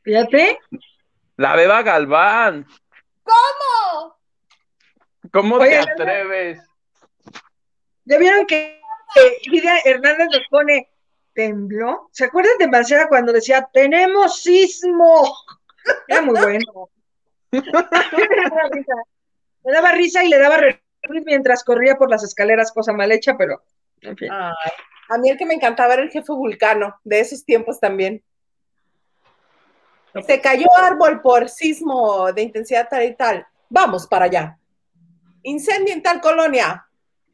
[0.03, 0.59] Fíjate,
[1.37, 2.67] La Beba Galván.
[3.23, 4.15] ¿Cómo?
[5.33, 6.61] ¿Cómo Oye, te atreves?
[8.05, 8.79] ¿ya vieron que,
[9.45, 10.89] Lidia Hernández nos pone
[11.33, 12.09] tembló?
[12.11, 15.35] ¿Se acuerdan de Marcela cuando decía tenemos sismo?
[16.07, 16.89] Era muy bueno.
[17.51, 18.93] me daba risa.
[19.63, 20.83] Me daba risa y le daba re-
[21.25, 23.63] mientras corría por las escaleras, cosa mal hecha, pero
[24.01, 24.29] en fin.
[24.31, 24.71] Ay,
[25.09, 28.23] a mí el que me encantaba era el jefe vulcano, de esos tiempos también.
[30.27, 33.47] Se cayó árbol por sismo de intensidad tal y tal.
[33.69, 34.59] Vamos para allá.
[35.43, 36.87] Incendio en tal colonia.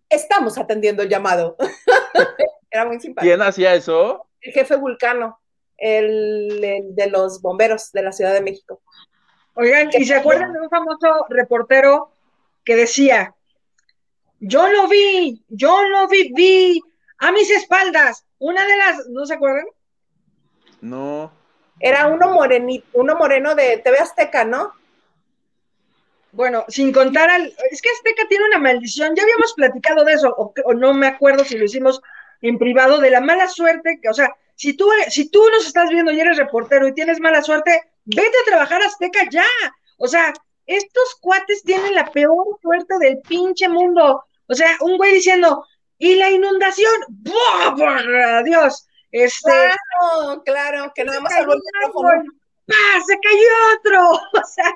[0.09, 1.55] Estamos atendiendo el llamado.
[2.71, 3.29] Era muy simpático.
[3.29, 4.27] ¿Quién hacía eso?
[4.41, 5.39] El jefe vulcano,
[5.77, 8.81] el, el de los bomberos de la Ciudad de México.
[9.53, 12.11] Oigan, ¿y se acuerdan de un famoso reportero
[12.63, 13.35] que decía,
[14.39, 16.81] yo lo vi, yo lo vi, vi
[17.17, 19.65] a mis espaldas, una de las, ¿no se acuerdan?
[20.81, 21.31] No.
[21.79, 24.73] Era uno morenito, uno moreno de TV Azteca, ¿no?
[26.31, 30.33] Bueno, sin contar al, es que Azteca tiene una maldición, ya habíamos platicado de eso,
[30.37, 32.01] o, o no me acuerdo si lo hicimos
[32.41, 35.89] en privado, de la mala suerte, que, o sea, si tú, si tú nos estás
[35.89, 39.45] viendo y eres reportero y tienes mala suerte, vete a trabajar a Azteca ya.
[39.97, 40.33] O sea,
[40.65, 44.25] estos cuates tienen la peor suerte del pinche mundo.
[44.47, 45.65] O sea, un güey diciendo,
[45.97, 47.75] y la inundación, ¡buah!
[47.75, 48.85] por Dios!
[49.11, 52.23] Este, Claro, claro, que nada más el micrófono.
[52.69, 53.01] ¡Pah!
[53.05, 54.19] se cayó otro.
[54.41, 54.73] O sea,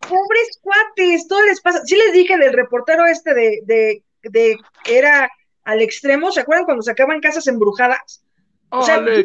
[0.00, 1.80] pobres cuates, todo les pasa.
[1.84, 5.30] Sí les dije del reportero este de, de, de que era
[5.64, 8.22] al extremo, ¿se acuerdan cuando sacaban casas embrujadas?
[8.70, 9.22] O sea, yo,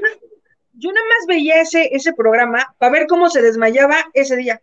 [0.73, 4.61] yo nada más veía ese, ese programa para ver cómo se desmayaba ese día.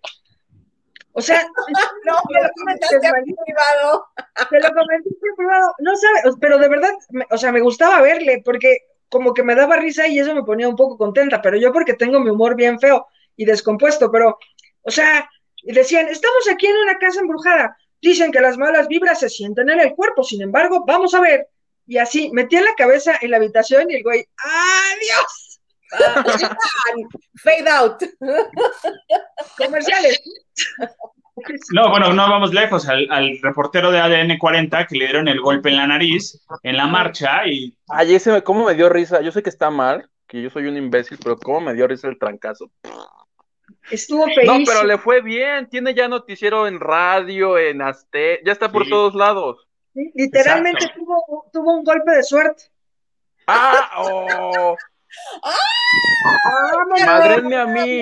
[1.12, 1.40] O sea,
[2.04, 4.06] No, me lo comentaste a mí privado.
[4.50, 8.00] te lo comenté en privado, no sabe, pero de verdad, me- o sea, me gustaba
[8.02, 11.56] verle porque como que me daba risa y eso me ponía un poco contenta, pero
[11.56, 13.06] yo porque tengo mi humor bien feo
[13.38, 14.38] y descompuesto, pero,
[14.82, 15.30] o sea,
[15.62, 19.70] y decían, estamos aquí en una casa embrujada, dicen que las malas vibras se sienten
[19.70, 21.48] en el cuerpo, sin embargo, vamos a ver.
[21.86, 25.60] Y así, metía la cabeza en la habitación y el güey, ¡adiós!
[27.42, 28.02] Fade out.
[29.56, 30.20] Comerciales.
[31.72, 32.86] No, bueno, no vamos lejos.
[32.88, 36.76] Al, al reportero de ADN 40 que le dieron el golpe en la nariz en
[36.76, 39.22] la marcha y Ay, ese, ¿cómo me dio risa?
[39.22, 42.08] Yo sé que está mal, que yo soy un imbécil, pero ¿cómo me dio risa
[42.08, 42.70] el trancazo?
[43.90, 44.58] Estuvo feísimo.
[44.58, 45.68] No, pero le fue bien.
[45.68, 48.90] Tiene ya noticiero en radio, en Azte, ya está por Sí.
[48.90, 49.66] todos lados.
[49.94, 51.00] Sí, Literalmente Exacto.
[51.04, 52.64] tuvo, tuvo un golpe de suerte.
[53.46, 53.90] ¡Ah!
[53.98, 54.76] ¡Oh!
[56.72, 57.00] ¡Vámonos!
[57.06, 58.00] ¡Madrenme a mí!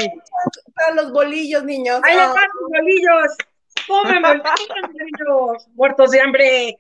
[0.74, 2.00] Para los bolillos, niños.
[2.04, 3.36] ¡Ahí Ah, están sus bolillos!
[3.86, 5.68] ¡Comen bol- comen bolillos!
[5.74, 6.78] ¡Muertos de hambre!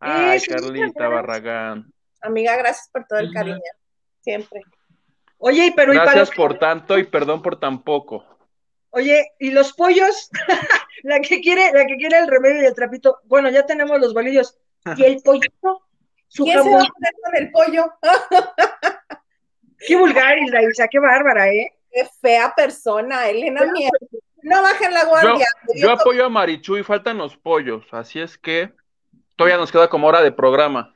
[0.00, 1.92] ¡Ay, Carlita Barragán!
[2.20, 3.60] amiga, gracias por todo el cariño.
[4.20, 4.62] Siempre.
[5.38, 8.24] Oye, pero ¿y para Gracias los, por tanto y perdón por tan poco.
[8.90, 10.30] Oye, ¿y los pollos?
[11.02, 13.18] la que quiere, la que quiere el remedio y el trapito.
[13.24, 14.56] Bueno, ya tenemos los bolillos.
[14.96, 15.82] ¿Y el pollito?
[16.28, 17.92] Su ¿Quién se va a poner con el pollo?
[19.86, 21.72] Qué vulgar, Isa, qué bárbara, ¿eh?
[21.92, 23.90] Qué fea persona, Elena Mier.
[24.42, 25.46] No bajen la Yo, guardia.
[25.76, 28.72] yo apoyo a Marichu y faltan los pollos, así es que
[29.36, 30.94] todavía nos queda como hora de programa.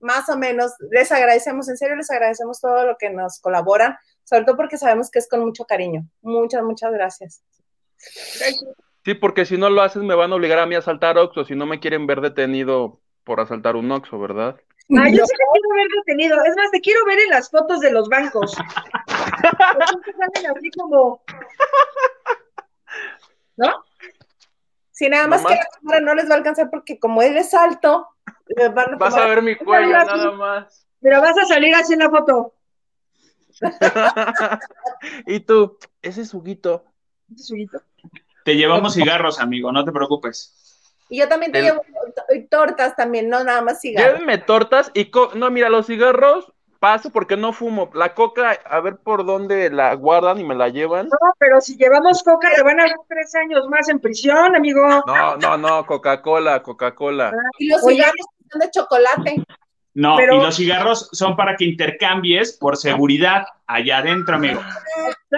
[0.00, 0.72] Más o menos.
[0.90, 5.10] Les agradecemos, en serio, les agradecemos todo lo que nos colaboran, sobre todo porque sabemos
[5.10, 6.02] que es con mucho cariño.
[6.22, 7.42] Muchas, muchas gracias.
[9.04, 11.44] Sí, porque si no lo haces me van a obligar a mí a asaltar Oxxo,
[11.44, 14.56] si no me quieren ver detenido por asaltar un Oxxo, ¿verdad?
[14.98, 16.44] Ah, yo sí te quiero ver detenido.
[16.44, 18.54] Es más, te quiero ver en las fotos de los bancos.
[18.96, 21.22] Porque siempre salen así como.
[23.56, 23.84] ¿No?
[24.90, 27.36] Si nada más Nomás- que la cámara no les va a alcanzar porque como él
[27.36, 28.08] es alto,
[28.46, 30.86] les van a Vas a tomar- ver mi cuello nada más.
[31.00, 32.54] Mira, vas a salir así en la foto.
[35.26, 36.84] y tú, ese es Huguito.
[37.30, 37.78] Este es Huguito.
[38.44, 40.60] te llevamos cigarros, amigo, no te preocupes.
[41.08, 41.82] Y yo también te El- llevo
[42.50, 44.14] tortas también, no nada más cigarros.
[44.14, 47.90] Llévenme tortas y co- no, mira, los cigarros paso porque no fumo.
[47.94, 51.06] La coca, a ver por dónde la guardan y me la llevan.
[51.08, 54.82] No, pero si llevamos coca, te van a dar tres años más en prisión, amigo.
[55.06, 57.32] No, no, no, Coca-Cola, Coca-Cola.
[57.58, 57.96] Y los Oye.
[57.96, 59.44] cigarros son de chocolate.
[59.94, 64.60] No, Pero- y los cigarros son para que intercambies por seguridad allá adentro, amigo.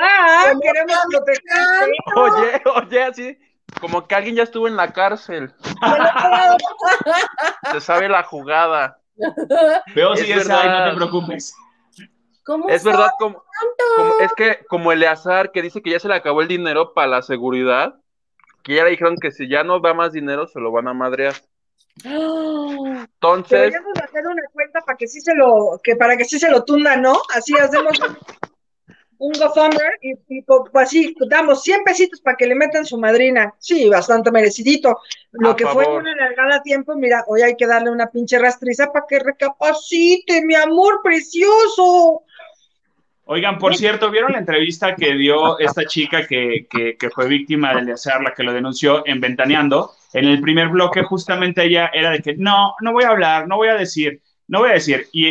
[0.01, 1.93] Ah, queremos protegerte.
[2.17, 3.39] Oye, oye, así
[3.81, 5.53] como que alguien ya estuvo en la cárcel.
[7.73, 8.99] Se sabe la jugada.
[9.95, 11.55] Veo si es ahí, no te preocupes.
[12.45, 13.43] ¿Cómo Es verdad, como,
[13.97, 17.09] como- es que como Eleazar que dice que ya se le acabó el dinero para
[17.09, 17.95] la seguridad,
[18.63, 20.95] que ya le dijeron que si ya no da más dinero, se lo van a
[20.95, 21.35] madrear.
[22.05, 26.51] Entonces, Deberíamos hacer una cuenta para que sí se lo, que para que sí se
[26.51, 27.21] lo tunda, ¿no?
[27.35, 28.17] Así hacemos un,
[29.19, 32.99] un GoFundMe y, y po- pues así damos 100 pesitos para que le metan su
[32.99, 33.55] madrina.
[33.59, 35.01] Sí, bastante merecidito.
[35.33, 38.93] Lo A que fue una largada tiempo, mira, hoy hay que darle una pinche rastriza
[38.93, 42.25] para que recapacite, mi amor precioso.
[43.29, 47.71] Oigan, por cierto, ¿vieron la entrevista que dio esta chica que, que, que fue víctima
[47.71, 49.91] del Eleazar, la que lo denunció en Ventaneando?
[50.13, 53.57] En el primer bloque, justamente ella era de que no, no voy a hablar, no
[53.57, 55.09] voy a decir, no voy a decir.
[55.13, 55.27] Y,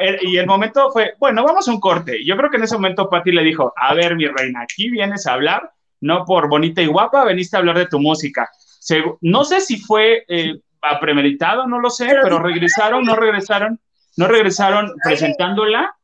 [0.00, 2.24] el- y el momento fue, bueno, vamos a un corte.
[2.24, 5.26] Yo creo que en ese momento Patti le dijo, a ver, mi reina, aquí vienes
[5.26, 8.48] a hablar, no por bonita y guapa, veniste a hablar de tu música.
[8.80, 10.60] Segu- no sé si fue eh,
[11.00, 13.80] premeditado, no lo sé, Pero regresaron, no regresaron,
[14.16, 15.94] no regresaron presentándola.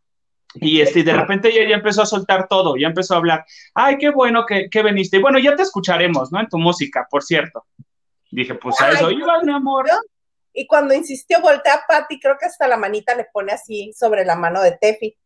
[0.54, 3.98] Y este, de repente ella ya empezó a soltar todo, ya empezó a hablar, ay,
[3.98, 5.18] qué bueno que, que veniste.
[5.18, 6.40] Y bueno, ya te escucharemos, ¿no?
[6.40, 7.64] En tu música, por cierto.
[8.30, 9.86] Dije, pues a eso iba, mi amor.
[10.52, 14.24] Y cuando insistió, voltea a Patty, creo que hasta la manita le pone así sobre
[14.24, 15.16] la mano de Tefi.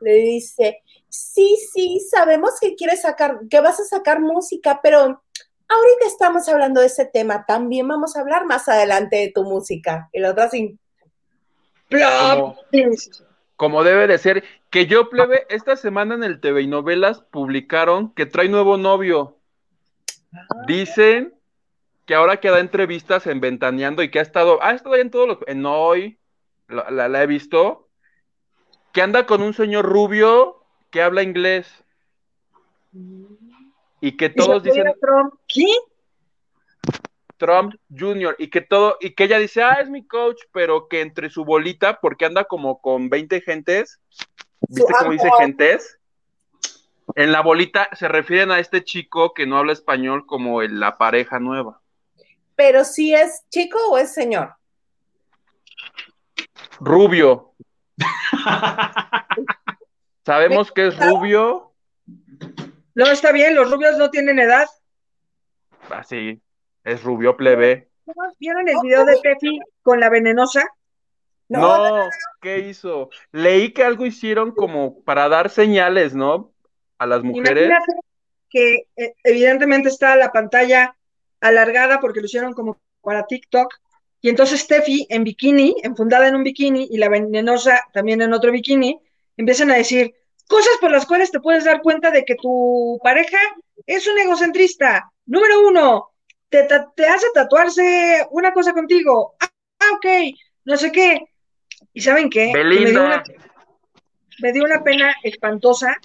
[0.00, 6.06] Le dice, sí, sí, sabemos que quieres sacar, que vas a sacar música, pero ahorita
[6.06, 7.44] estamos hablando de ese tema.
[7.46, 10.08] También vamos a hablar más adelante de tu música.
[10.12, 10.78] Y la otra así,
[11.90, 12.56] como,
[13.58, 18.12] como debe de ser, que yo plebe, esta semana en el TV y novelas publicaron
[18.14, 19.36] que trae nuevo novio.
[20.68, 21.34] Dicen
[22.06, 25.10] que ahora que da entrevistas en Ventaneando y que ha estado, ha estado ahí en
[25.10, 26.18] todos los, en hoy,
[26.68, 27.88] la, la- la he visto,
[28.92, 31.84] que anda con un señor rubio que habla inglés.
[34.00, 35.66] Y que todos dicen Trump, ¿qué?
[37.38, 38.36] Trump Jr.
[38.38, 41.44] y que todo, y que ella dice, ah, es mi coach, pero que entre su
[41.44, 44.00] bolita, porque anda como con 20 gentes,
[44.68, 45.98] ¿viste cómo dice gentes?
[47.14, 50.98] En la bolita se refieren a este chico que no habla español como el- la
[50.98, 51.80] pareja nueva.
[52.54, 54.54] pero si es chico o es señor.
[56.80, 57.52] Rubio.
[60.26, 61.72] Sabemos que es rubio,
[62.94, 64.66] No, está bien, los rubios no tienen edad.
[65.90, 66.40] así,
[66.88, 67.88] es rubio plebe.
[68.38, 70.64] ¿Vieron el video de Tefi con la venenosa?
[71.48, 72.08] No,
[72.40, 73.10] ¿qué hizo?
[73.32, 76.52] Leí que algo hicieron como para dar señales, ¿no?
[76.98, 77.66] A las mujeres.
[77.66, 77.92] Imagínate
[78.50, 80.94] que eh, evidentemente está la pantalla
[81.40, 83.72] alargada porque lo hicieron como para TikTok.
[84.20, 88.50] Y entonces Steffi en bikini, enfundada en un bikini, y la venenosa también en otro
[88.50, 88.98] bikini,
[89.36, 90.14] empiezan a decir
[90.48, 93.38] cosas por las cuales te puedes dar cuenta de que tu pareja
[93.86, 95.12] es un egocentrista.
[95.26, 96.10] Número uno,
[96.48, 96.60] te,
[97.06, 99.34] hace tatuarse una cosa contigo.
[99.40, 99.50] Ah,
[99.94, 100.06] ok,
[100.64, 101.20] no sé qué.
[101.92, 102.52] ¿Y saben qué?
[102.52, 103.22] Me dio una
[104.40, 105.96] me dio una pena espantosa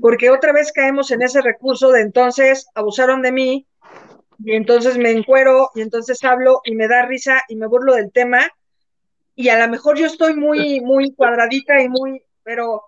[0.00, 3.66] porque otra vez caemos en ese recurso de entonces abusaron de mí
[4.44, 8.12] y entonces me encuero y entonces hablo y me da risa y me burlo del
[8.12, 8.48] tema
[9.34, 12.84] y a lo mejor yo estoy muy muy cuadradita y muy pero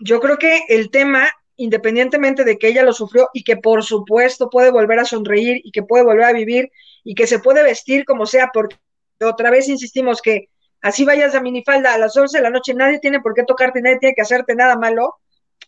[0.00, 1.28] yo creo que el tema
[1.60, 5.72] independientemente de que ella lo sufrió y que por supuesto puede volver a sonreír y
[5.72, 6.70] que puede volver a vivir
[7.04, 8.76] y que se puede vestir como sea porque
[9.20, 10.48] otra vez insistimos que
[10.80, 13.82] así vayas a minifalda a las 11 de la noche, nadie tiene por qué tocarte,
[13.82, 15.16] nadie tiene que hacerte nada malo.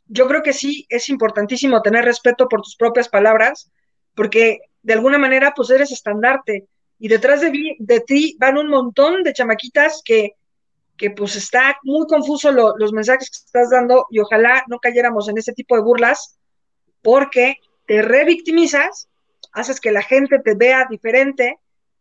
[0.07, 3.71] Yo creo que sí es importantísimo tener respeto por tus propias palabras,
[4.15, 9.23] porque de alguna manera pues eres estandarte y detrás de, de ti van un montón
[9.25, 10.37] de chamaquitas que,
[11.03, 15.29] que pues está muy confuso lo- los mensajes que estás dando y ojalá no cayéramos
[15.29, 16.39] en ese tipo de burlas
[17.03, 19.09] porque te revictimizas,
[19.53, 21.59] haces que la gente te vea diferente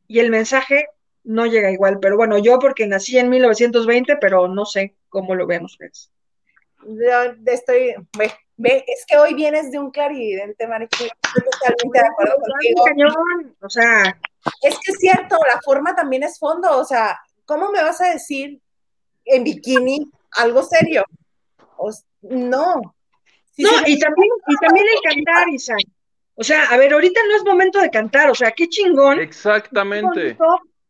[0.08, 0.86] y el mensaje
[1.24, 1.98] no llega igual.
[2.00, 6.12] Pero bueno, yo porque nací en 1920, pero no sé cómo lo ven ustedes.
[6.86, 11.06] Yo estoy, ve, ve, es que hoy vienes de un clarividente, Marichu.
[11.06, 12.86] Estoy totalmente de acuerdo contigo.
[12.86, 14.16] Cañón, o sea,
[14.62, 16.78] Es que es cierto, la forma también es fondo.
[16.78, 18.62] O sea, ¿cómo me vas a decir
[19.26, 21.06] en bikini algo serio?
[21.78, 21.92] O
[22.22, 22.96] no.
[23.58, 25.76] No, y también, y también el cantar, Isa.
[26.36, 29.20] O sea, a ver, ahorita no es momento de cantar, o sea, qué chingón.
[29.20, 30.38] Exactamente.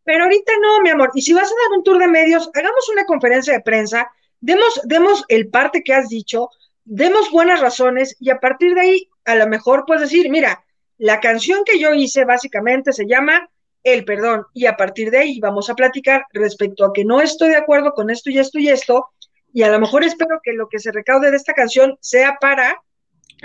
[0.03, 1.11] Pero ahorita no, mi amor.
[1.13, 4.09] Y si vas a dar un tour de medios, hagamos una conferencia de prensa,
[4.39, 6.49] demos, demos el parte que has dicho,
[6.85, 10.63] demos buenas razones y a partir de ahí, a lo mejor puedes decir, mira,
[10.97, 13.49] la canción que yo hice básicamente se llama
[13.83, 17.49] El Perdón y a partir de ahí vamos a platicar respecto a que no estoy
[17.49, 19.07] de acuerdo con esto y esto y esto
[19.53, 22.81] y a lo mejor espero que lo que se recaude de esta canción sea para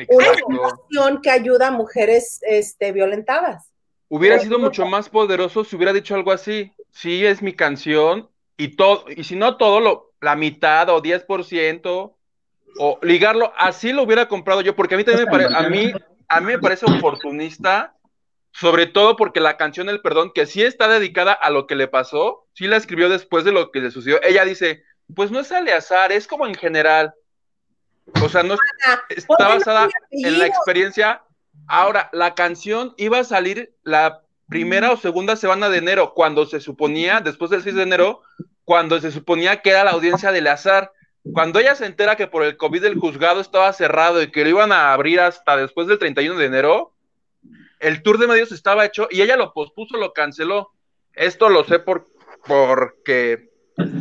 [0.09, 3.73] una fundación que ayuda a mujeres este, violentadas.
[4.09, 6.73] Hubiera sido mucho más poderoso si hubiera dicho algo así.
[6.91, 12.15] Sí, es mi canción y todo, y si no todo, lo, la mitad o 10%,
[12.79, 15.93] o ligarlo, así lo hubiera comprado yo, porque a mí también me parece, a mí,
[16.29, 17.96] a mí me parece oportunista
[18.59, 21.89] sobre todo porque la canción El Perdón, que sí está dedicada a lo que le
[21.89, 24.19] pasó, sí la escribió después de lo que le sucedió.
[24.23, 24.83] Ella dice,
[25.15, 27.15] pues no es Aleazar, es como en general.
[28.23, 28.57] O sea, no
[29.11, 31.23] está basada en la experiencia.
[31.69, 36.61] Ahora, la canción iba a salir la primera o segunda semana de enero, cuando se
[36.61, 38.23] suponía, después del 6 de enero,
[38.65, 40.93] cuando se suponía que era la audiencia de Azar.
[41.35, 44.51] Cuando ella se entera que por el COVID el juzgado estaba cerrado y que lo
[44.51, 46.96] iban a abrir hasta después del 31 de enero,
[47.81, 50.73] el tour de medios estaba hecho y ella lo pospuso, lo canceló.
[51.13, 52.07] Esto lo sé por,
[52.47, 53.51] porque,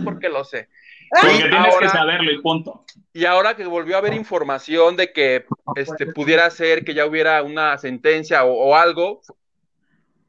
[0.04, 0.70] porque lo sé.
[1.10, 2.84] Porque tienes que saberlo y punto.
[3.14, 5.46] Y ahora que volvió a haber información de que
[5.76, 9.22] este, pudiera ser que ya hubiera una sentencia o, algo,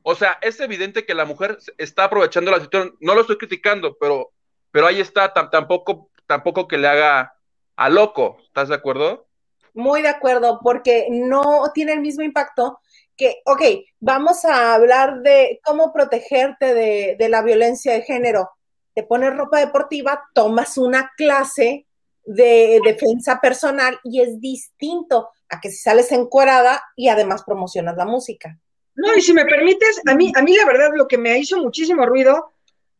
[0.03, 2.97] o sea, es evidente que la mujer está aprovechando la situación.
[3.01, 4.33] No lo estoy criticando, pero,
[4.71, 7.35] pero ahí está, tampoco, tampoco que le haga
[7.75, 8.39] a loco.
[8.45, 9.27] ¿Estás de acuerdo?
[9.75, 11.43] Muy de acuerdo, porque no
[11.75, 12.79] tiene el mismo impacto
[13.17, 13.63] que, ok,
[14.01, 18.51] vamos a hablar de cómo protegerte de, la violencia de género
[18.95, 21.87] te pones ropa deportiva, tomas una clase
[22.25, 28.07] de defensa personal y es distinto a que si sales encuerada y además promocionas la
[28.07, 28.59] música.
[28.95, 31.59] No, y si me permites, a mí, a mí la verdad lo que me hizo
[31.59, 32.53] muchísimo ruido,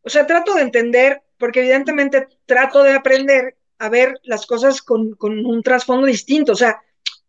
[0.03, 5.15] o sea, trato de entender, porque evidentemente trato de aprender a ver las cosas con,
[5.15, 6.81] con un trasfondo distinto, o sea,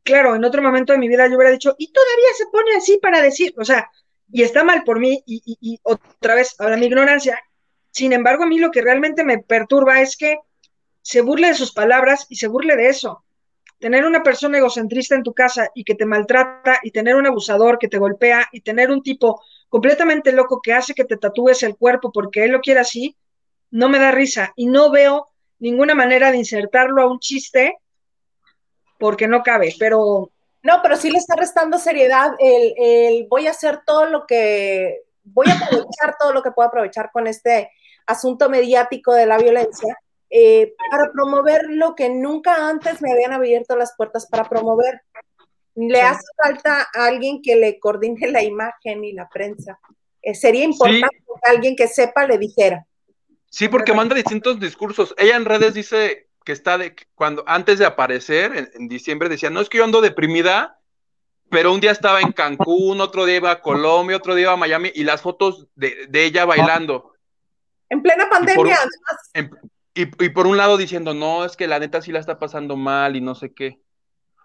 [0.08, 2.98] claro, en otro momento de mi vida yo hubiera dicho, y todavía se pone así
[2.98, 3.92] para decir, o sea,
[4.32, 7.38] y está mal por mí, y, otra vez, ahora mi ignorancia,
[7.92, 10.40] sin embargo, a mí lo que realmente me perturba es que
[11.02, 13.26] se burle de sus palabras y se burle de eso.
[13.80, 17.78] Tener una persona egocentrista en tu casa y que te maltrata y tener un abusador
[17.78, 21.76] que te golpea y tener un tipo completamente loco que hace que te tatúes el
[21.76, 23.18] cuerpo porque él lo quiere así,
[23.72, 25.28] no me da risa y no veo
[25.60, 27.78] ninguna manera de insertarlo a un chiste
[29.00, 30.32] porque no cabe, pero...
[30.64, 35.02] No, pero sí le está restando seriedad el, el voy a hacer todo lo que,
[35.24, 37.72] voy a aprovechar todo lo que puedo aprovechar con este
[38.06, 39.98] asunto mediático de la violencia,
[40.30, 45.02] eh, para promover lo que nunca antes me habían abierto las puertas para promover.
[45.76, 49.80] Le hace falta a alguien que le coordine la imagen y la prensa.
[50.22, 52.86] Eh, sería importante que alguien que sepa le dijera.
[53.50, 55.14] Sí, porque manda distintos discursos.
[55.18, 59.50] Ella en redes dice que está de cuando antes de aparecer en, en, diciembre decía,
[59.50, 60.80] no es que yo ando deprimida,
[61.50, 64.56] pero un día estaba en Cancún, otro día iba a Colombia, otro día iba a
[64.56, 67.12] Miami y las fotos de, de ella bailando.
[67.90, 69.62] En plena pandemia, además.
[69.94, 73.18] y, por un lado diciendo, no, es que la neta sí la está pasando mal
[73.18, 73.82] y no sé qué.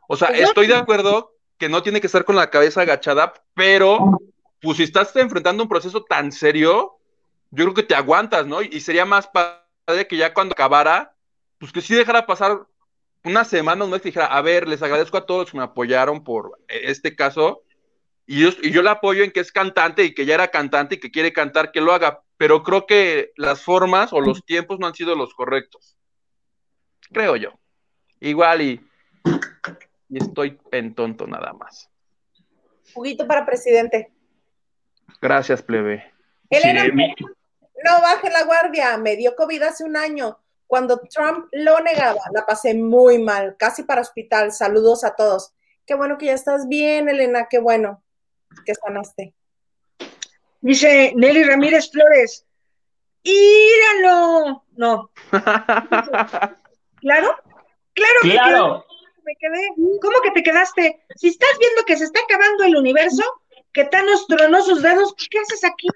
[0.09, 3.33] O sea, pues estoy de acuerdo que no tiene que estar con la cabeza agachada,
[3.55, 4.19] pero
[4.61, 6.99] pues si estás enfrentando un proceso tan serio,
[7.53, 8.61] yo creo que te aguantas, ¿no?
[8.61, 11.12] Y sería más padre que ya cuando acabara,
[11.63, 12.67] pues que sí dejara pasar
[13.23, 16.25] una semana, un mes, que dijera, a ver, les agradezco a todos que me apoyaron
[16.25, 17.63] por este caso,
[18.27, 20.97] y yo, y yo la apoyo en que es cantante y que ya era cantante
[20.97, 24.81] y que quiere cantar, que lo haga, pero creo que las formas o los tiempos
[24.81, 25.97] no han sido los correctos.
[27.13, 27.53] Creo yo.
[28.19, 28.81] Igual y,
[30.13, 31.89] estoy en tonto nada más.
[32.93, 34.11] Juguito para presidente.
[35.21, 36.13] Gracias, plebe.
[36.51, 40.41] Elena, no baje la guardia, me dio COVID hace un año.
[40.73, 44.53] Cuando Trump lo negaba, la pasé muy mal, casi para hospital.
[44.53, 45.53] Saludos a todos.
[45.85, 48.03] Qué bueno que ya estás bien, Elena, qué bueno
[48.65, 49.35] que sanaste.
[50.63, 52.47] Dice Nelly Ramírez Flores,
[53.23, 54.65] ¡íralo!
[54.71, 55.11] No.
[55.31, 57.37] ¿Claro?
[57.93, 58.87] Claro, claro.
[59.25, 59.69] me quedé.
[60.01, 61.05] ¿Cómo que te quedaste?
[61.17, 63.23] Si estás viendo que se está acabando el universo,
[63.75, 65.89] que Thanos tronó sus dedos, ¿qué haces aquí?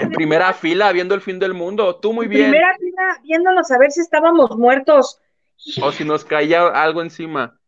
[0.00, 1.96] En primera fila, viendo el fin del mundo.
[1.96, 2.46] Tú muy bien.
[2.46, 5.20] En primera fila, viéndonos a ver si estábamos muertos.
[5.80, 7.58] O si nos caía algo encima.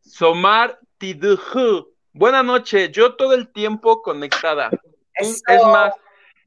[0.00, 1.88] Somar Tiduhu.
[2.12, 4.70] Buenas noches, yo todo el tiempo conectada.
[5.14, 5.94] Es más,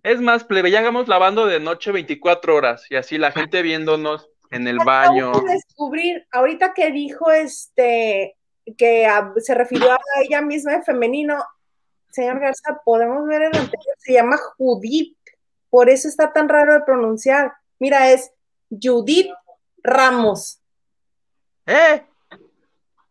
[0.03, 4.29] es más, plebe, ya hagamos lavando de noche 24 horas y así la gente viéndonos
[4.51, 5.31] en el baño.
[5.31, 8.35] descubrir, ahorita que dijo este,
[8.77, 9.07] que
[9.37, 11.43] se refirió a ella misma en femenino,
[12.13, 15.17] señor Garza, podemos ver el anterior, se llama Judith,
[15.69, 17.53] por eso está tan raro de pronunciar.
[17.79, 18.31] Mira, es
[18.69, 19.31] Judith
[19.83, 20.59] Ramos.
[21.65, 22.05] ¿Eh?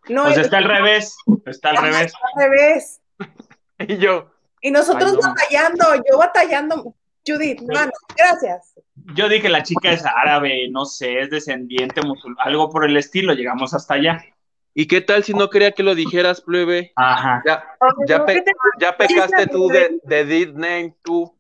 [0.09, 2.07] No, pues está al revés, está al revés.
[2.07, 3.01] Está al revés.
[3.79, 4.33] y yo,
[4.63, 6.95] y nosotros batallando, yo batallando.
[7.27, 8.75] Judith, mano, gracias.
[9.15, 13.35] Yo dije la chica es árabe, no sé, es descendiente musulmán, algo por el estilo,
[13.35, 14.25] llegamos hasta allá.
[14.75, 16.93] ¿Y qué tal si no quería que lo dijeras, plebe?
[16.97, 17.43] Ajá.
[17.45, 17.65] Ya,
[18.07, 18.25] ya,
[18.81, 21.37] ya pecaste tú de, de Disney, tú.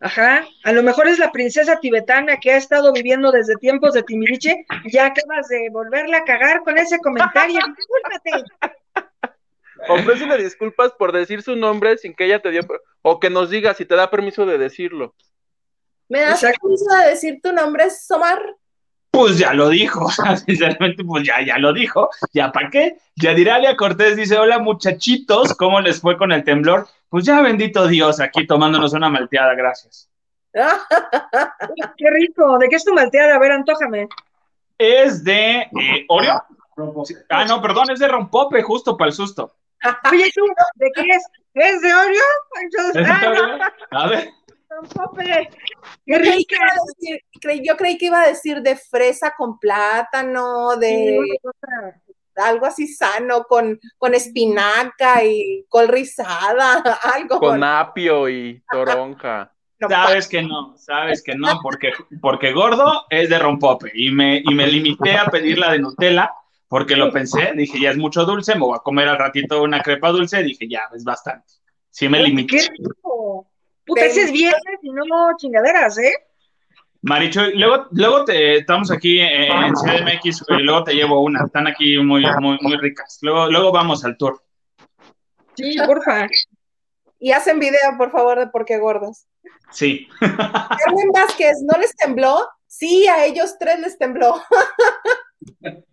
[0.00, 4.02] Ajá, a lo mejor es la princesa tibetana que ha estado viviendo desde tiempos de
[4.02, 7.60] Timiriche y ya acabas de volverla a cagar con ese comentario.
[7.76, 8.44] Discúlpate.
[9.88, 12.62] Ofrécele disculpas por decir su nombre sin que ella te dio,
[13.02, 15.14] o que nos diga si te da permiso de decirlo.
[16.08, 16.60] ¿Me das Exacto.
[16.62, 18.42] permiso de decir tu nombre, Somar?
[19.12, 20.08] Pues ya lo dijo,
[20.46, 22.08] sinceramente, pues ya, ya lo dijo.
[22.32, 22.96] ¿Ya para qué?
[23.16, 26.88] Yadiralia Cortés dice: Hola muchachitos, ¿cómo les fue con el temblor?
[27.10, 30.08] Pues ya bendito Dios, aquí tomándonos una malteada, gracias.
[31.96, 32.58] Qué rico.
[32.58, 33.36] ¿De qué es tu malteada?
[33.36, 34.08] A ver, antójame.
[34.78, 36.42] Es de eh, Oreo.
[37.28, 39.54] Ah, no, perdón, es de Rompope, justo para el susto.
[40.10, 40.42] Oye, ¿tú?
[40.76, 41.24] ¿De qué es?
[41.54, 42.24] ¿Es de Oreo?
[42.62, 43.98] Entonces, ¿Es de ah, no?
[43.98, 44.30] A ver,
[44.94, 45.48] Yo creí,
[46.06, 46.56] que rica.
[46.56, 51.18] iba a decir, yo creí que iba a decir de fresa con plátano, de
[52.36, 56.82] algo así sano, con, con espinaca y col rizada,
[57.14, 57.38] algo.
[57.38, 59.52] Con apio y toronja.
[59.78, 64.38] No, sabes que no, sabes que no, porque, porque gordo es de Rompope y me,
[64.38, 66.32] y me limité a pedir la de Nutella
[66.68, 69.82] porque lo pensé, dije, ya es mucho dulce, me voy a comer al ratito una
[69.82, 71.52] crepa dulce, dije, ya, es bastante.
[71.90, 72.56] Sí me limité.
[72.56, 73.51] Qué rico.
[73.92, 75.04] Puta, ese es viernes y no
[75.36, 76.14] chingaderas, ¿eh?
[77.02, 81.44] Marichu, luego, luego te estamos aquí en CDMX y luego te llevo una.
[81.44, 83.18] Están aquí muy, muy, muy ricas.
[83.20, 84.42] Luego, luego vamos al tour.
[85.54, 86.26] Sí, porfa.
[87.18, 89.26] Y hacen video, por favor, de por qué gordos.
[89.70, 90.08] Sí.
[90.20, 92.48] Carmen Vázquez, ¿no les tembló?
[92.66, 94.42] Sí, a ellos tres les tembló.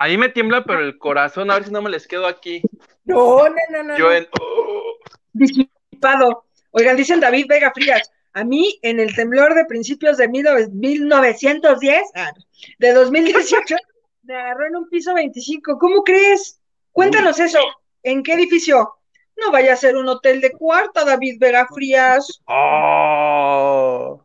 [0.00, 2.62] A mí me tiembla, pero el corazón, a ver si no me les quedo aquí.
[3.08, 3.98] No, no, no, no.
[3.98, 4.28] Yo en.
[4.40, 4.94] oh,
[5.32, 6.44] Disipado.
[6.70, 8.10] Oigan, dicen David Vega Frías.
[8.34, 12.32] A mí, en el temblor de principios de 19 1910, ah,
[12.78, 13.76] de 2018,
[14.22, 15.78] me agarró en un piso 25.
[15.78, 16.60] ¿Cómo crees?
[16.92, 17.58] Cuéntanos eso.
[18.02, 18.94] ¿En qué edificio?
[19.36, 22.40] No vaya a ser un hotel de cuarto, David Vega Frías.
[22.46, 24.22] oh.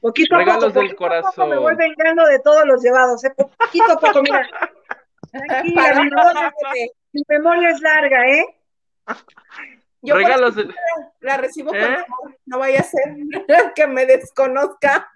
[0.00, 1.50] Poquito a Regalos poco, del poquito a poco corazón.
[1.50, 3.34] me voy vengando de todos los llevados, ¿eh?
[3.36, 4.48] Poquito a poco, mira.
[5.32, 6.10] Tranquila, mi.
[7.14, 8.44] mi memoria es larga, ¿eh?
[10.02, 10.54] Yo Regalos
[11.20, 11.84] la recibo con ¿Eh?
[11.84, 12.38] amor.
[12.44, 13.16] No vaya a ser
[13.74, 15.10] que me desconozca.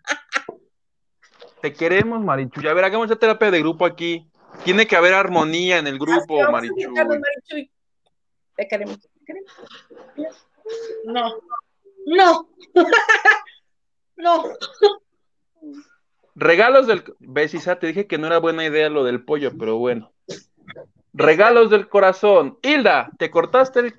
[1.61, 2.67] Te queremos, Marichu.
[2.69, 4.31] A ver, hagamos esa terapia de grupo aquí.
[4.65, 7.71] Tiene que haber armonía en el grupo, Marichuy.
[8.55, 9.01] Te queremos.
[9.01, 9.53] te queremos.
[11.05, 11.35] No.
[12.07, 12.49] No.
[14.17, 14.45] no.
[16.35, 17.05] Regalos del.
[17.19, 17.79] ¿Ves, Isa?
[17.79, 20.13] Te dije que no era buena idea lo del pollo, pero bueno.
[21.19, 22.59] Regalos del corazón.
[22.63, 23.95] Hilda, te cortaste el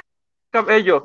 [0.51, 1.03] cabello.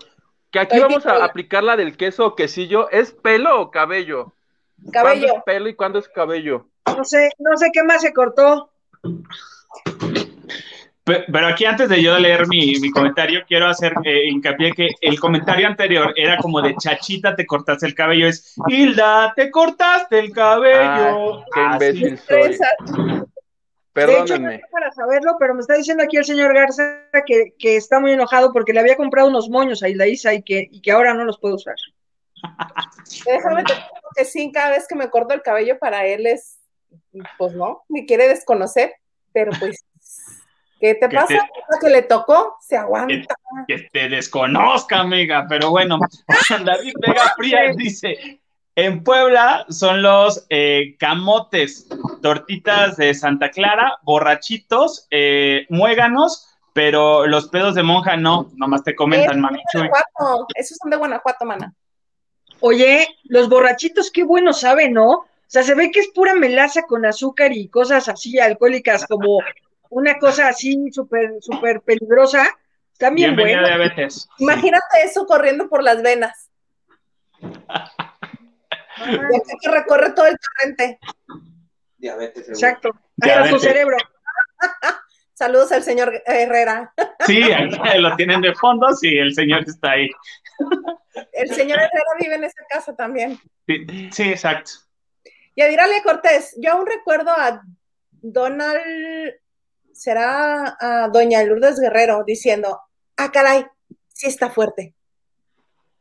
[0.50, 2.88] Que aquí Estoy vamos a aplicar la del queso o quesillo.
[2.90, 4.32] ¿Es pelo o cabello?
[4.76, 5.26] ¿Cuándo Cabello.
[5.38, 6.68] es pelo y cuándo es cabello?
[6.96, 8.70] No sé, no sé qué más se cortó.
[11.04, 14.88] Pe- Pero aquí antes de yo leer mi, mi comentario, quiero hacer eh, hincapié que
[15.00, 18.26] el comentario anterior era como de chachita, te cortaste el cabello.
[18.28, 21.40] Es Hilda, te cortaste el cabello.
[21.54, 22.04] Ah, qué Así.
[22.06, 22.58] imbécil soy.
[23.94, 24.08] Fresa.
[24.08, 24.62] De hecho, no Perdónenme.
[24.70, 28.52] para saberlo, pero me está diciendo aquí el señor Garza que, que está muy enojado
[28.52, 31.24] porque le había comprado unos moños a Hilda Isa y que, y que ahora no
[31.24, 31.76] los puede usar.
[33.26, 33.86] Déjame te digo
[34.16, 36.58] que sí, cada vez que me corto el cabello para él es,
[37.38, 38.92] pues no, me quiere desconocer,
[39.32, 39.84] pero pues,
[40.80, 41.28] ¿qué te Que pasa?
[41.28, 43.34] te- Lo que le tocó, se aguanta.
[43.66, 45.46] Que te desconozca, amiga.
[45.48, 45.98] Pero bueno,
[46.64, 48.40] David Vega Frías dice:
[48.76, 51.88] En Puebla son los eh, camotes,
[52.22, 58.96] tortitas de Santa Clara, borrachitos, eh, muéganos, pero los pedos de monja no, nomás te
[58.96, 59.60] comentan, mami
[60.56, 61.72] esos son de Guanajuato, mana.
[62.58, 65.10] Oye, los borrachitos, qué bueno saben, ¿no?
[65.10, 69.38] O sea, se ve que es pura melaza con azúcar y cosas así alcohólicas, como
[69.90, 72.48] una cosa así súper, súper peligrosa.
[72.92, 74.28] Están bien diabetes.
[74.36, 74.44] Sí.
[74.44, 76.50] Imagínate eso corriendo por las venas.
[78.96, 80.98] Que recorre todo el torrente.
[81.98, 82.46] Diabetes.
[82.46, 82.54] seguro.
[82.54, 82.90] Exacto.
[83.20, 83.96] Hasta su cerebro.
[85.34, 86.92] Saludos al señor Herrera.
[87.26, 90.08] Sí, ahí lo tienen de fondo, sí, el señor está ahí.
[91.32, 93.38] El señor Herrera vive en esa casa también.
[93.66, 94.70] Sí, sí, exacto.
[95.56, 97.62] Y a Dirale Cortés, yo aún recuerdo a
[98.10, 99.34] Donald,
[99.92, 102.80] será a Doña Lourdes Guerrero diciendo,
[103.16, 103.66] ah, caray,
[104.08, 104.94] sí está fuerte.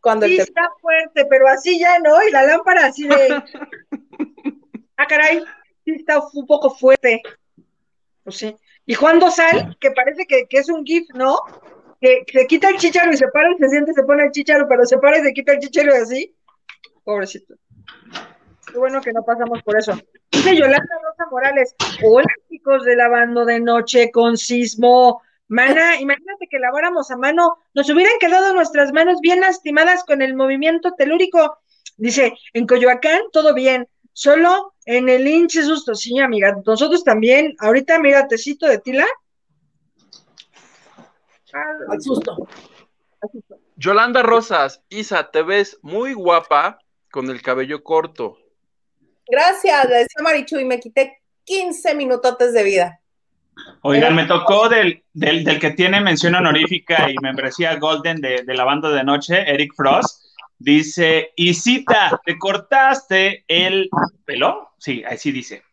[0.03, 3.41] Cuando Sí el está fuerte, pero así ya no, y la lámpara así de...
[4.95, 5.43] Ah, caray,
[5.83, 7.21] sí está un poco fuerte.
[8.23, 8.55] Pues sí.
[8.85, 11.39] Y Juan Dosal, que parece que, que es un GIF, ¿no?
[11.99, 14.67] Que se quita el chicharo y se para y se siente, se pone el chicharo,
[14.69, 16.35] pero se para y se quita el chicharo y así.
[17.03, 17.55] Pobrecito.
[18.71, 19.99] Qué bueno que no pasamos por eso.
[20.31, 25.23] Dice Yolanda Rosa Morales, hola chicos de lavando de noche con sismo.
[25.47, 30.35] Mana, imagínate que laváramos a mano, nos hubieran quedado nuestras manos bien lastimadas con el
[30.35, 31.59] movimiento telúrico.
[31.97, 35.95] Dice, en Coyoacán todo bien, solo en el hinche susto.
[35.95, 37.55] Sí, amiga, nosotros también.
[37.59, 39.05] Ahorita, mira, tecito de tila.
[41.53, 42.47] al susto.
[43.75, 46.79] Yolanda Rosas, Isa, te ves muy guapa
[47.11, 48.37] con el cabello corto.
[49.27, 52.99] Gracias, le decía Marichu, y me quité 15 minutotes de vida.
[53.81, 58.53] Oigan, me tocó del, del, del, que tiene mención honorífica y membresía Golden de, de
[58.53, 60.23] la banda de noche, Eric Frost.
[60.57, 63.89] Dice, Isita, ¿te cortaste el
[64.25, 64.71] pelo?
[64.77, 65.63] Sí, así dice.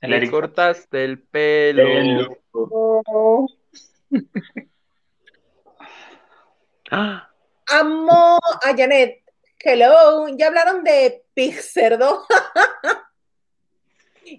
[0.00, 0.30] El Eric.
[0.30, 2.36] cortaste el pelo.
[6.90, 9.22] Amo a Janet.
[9.58, 10.28] Hello.
[10.36, 12.26] ¿Ya hablaron de Pixerdo?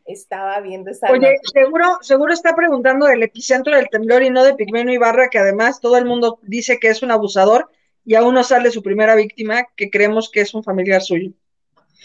[0.06, 1.12] Estaba viendo esa.
[1.12, 5.40] Oye, seguro, seguro está preguntando del epicentro del temblor y no de Pigmeno Ibarra, que
[5.40, 7.70] además todo el mundo dice que es un abusador
[8.06, 11.32] y aún no sale su primera víctima, que creemos que es un familiar suyo.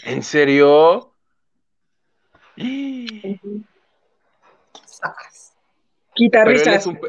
[0.03, 1.13] ¿En serio?
[6.15, 6.99] Quita pero, él es un,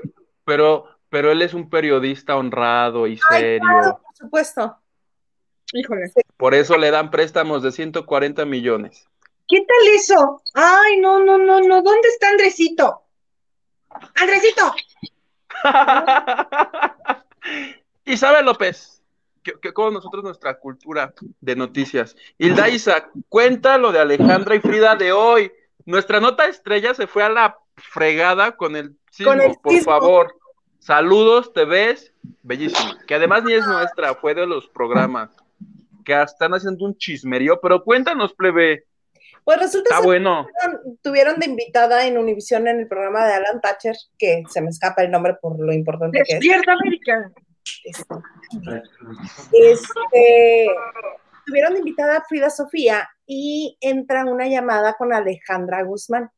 [0.45, 3.63] pero, pero él es un periodista honrado y serio.
[3.69, 4.77] Ay, por supuesto.
[5.73, 6.13] Híjole.
[6.37, 9.09] Por eso le dan préstamos de 140 millones.
[9.49, 10.43] ¿Qué tal eso?
[10.55, 11.83] Ay, no, no, no, no.
[11.83, 13.03] ¿Dónde está Andresito?
[14.15, 14.75] ¡Andresito!
[18.05, 19.03] Isabel López,
[19.43, 22.17] que, que, con nosotros nuestra cultura de noticias.
[22.39, 25.53] Hilda Isa, cuenta lo de Alejandra y Frida de hoy.
[25.85, 29.93] Nuestra nota estrella se fue a la fregada con el sismo, con el por sismo.
[29.93, 30.35] favor.
[30.81, 32.95] Saludos, te ves bellísimo.
[33.07, 35.31] Que además ni es nuestra, fue de los programas
[36.05, 38.85] que están haciendo un chismerío, pero cuéntanos, plebe.
[39.47, 40.45] Pues resulta Está bueno.
[40.45, 44.71] Tuvieron, tuvieron, de invitada en Univisión en el programa de Alan Thatcher, que se me
[44.71, 46.41] escapa el nombre por lo importante que es.
[46.41, 47.31] ¡Despierta América!
[49.53, 50.67] Este,
[51.47, 56.29] tuvieron de invitada a Frida Sofía y entra una llamada con Alejandra Guzmán.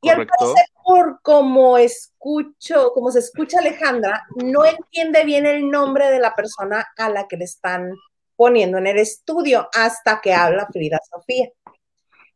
[0.00, 0.32] Y Correcto.
[0.32, 6.18] al parecer, por como escucho, como se escucha Alejandra, no entiende bien el nombre de
[6.18, 7.92] la persona a la que le están
[8.36, 11.50] poniendo en el estudio hasta que habla Frida Sofía.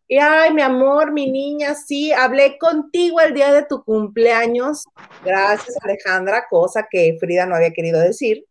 [0.09, 4.85] Y ay, mi amor, mi niña, sí, hablé contigo el día de tu cumpleaños.
[5.25, 8.47] Gracias, Alejandra, cosa que Frida no había querido decir.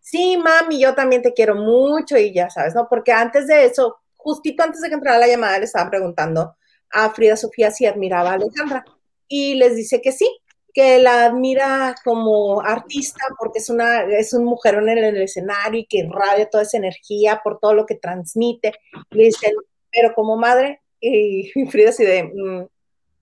[0.00, 2.88] Sí, mami, yo también te quiero mucho y ya sabes, ¿no?
[2.88, 6.56] Porque antes de eso, justito antes de que entrara la llamada, le estaban preguntando
[6.90, 8.84] a Frida Sofía si admiraba a Alejandra
[9.26, 10.28] y les dice que sí,
[10.72, 15.86] que la admira como artista porque es, una, es un mujerón en el escenario y
[15.86, 18.72] que irradia toda esa energía por todo lo que transmite.
[19.10, 19.52] Le dice,
[19.96, 22.66] pero como madre, y Frida así de, mmm,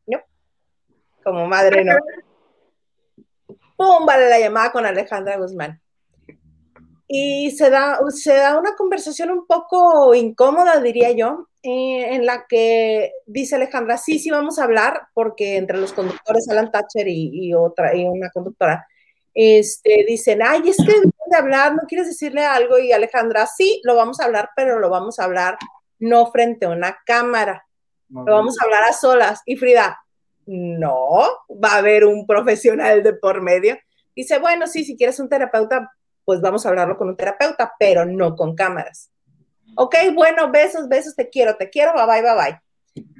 [0.06, 0.18] no,
[1.22, 1.94] como madre no.
[3.76, 4.06] ¡Pum!
[4.06, 5.80] Vale la llamada con Alejandra Guzmán.
[7.06, 13.12] Y se da, se da una conversación un poco incómoda, diría yo, en la que
[13.26, 17.54] dice Alejandra, sí, sí vamos a hablar, porque entre los conductores, Alan Thatcher y, y
[17.54, 18.86] otra, y una conductora,
[19.32, 22.78] este, dicen, ay, es que de hablar, ¿no quieres decirle algo?
[22.78, 25.58] Y Alejandra, sí, lo vamos a hablar, pero lo vamos a hablar
[25.98, 27.66] no frente a una cámara.
[28.08, 29.42] Lo vamos a hablar a solas.
[29.44, 29.98] Y Frida,
[30.46, 31.20] no,
[31.50, 33.78] va a haber un profesional de por medio.
[34.14, 35.90] Dice, bueno, sí, si quieres un terapeuta,
[36.24, 39.10] pues vamos a hablarlo con un terapeuta, pero no con cámaras.
[39.76, 42.60] Ok, bueno, besos, besos, te quiero, te quiero, bye bye, bye bye.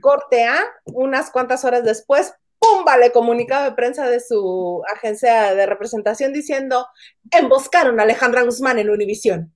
[0.00, 2.84] Corte A, unas cuantas horas después, ¡pum!
[2.84, 6.86] Vale, comunicado de prensa de su agencia de representación diciendo,
[7.30, 9.52] emboscaron a Alejandra Guzmán en Univisión.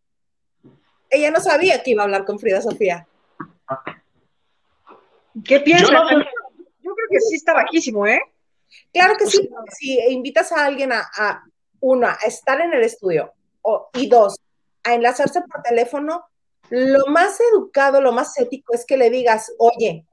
[1.11, 3.07] Ella no sabía que iba a hablar con Frida Sofía.
[5.45, 5.91] ¿Qué piensas?
[5.91, 6.11] Yo, no...
[6.11, 8.21] Yo creo que sí está bajísimo, ¿eh?
[8.93, 9.49] Claro que sí.
[9.79, 11.45] Si invitas a alguien a, a
[11.81, 13.33] uno, a estar en el estudio,
[13.63, 14.37] o, y dos,
[14.85, 16.25] a enlazarse por teléfono,
[16.71, 20.07] lo más educado, lo más ético es que le digas, oye,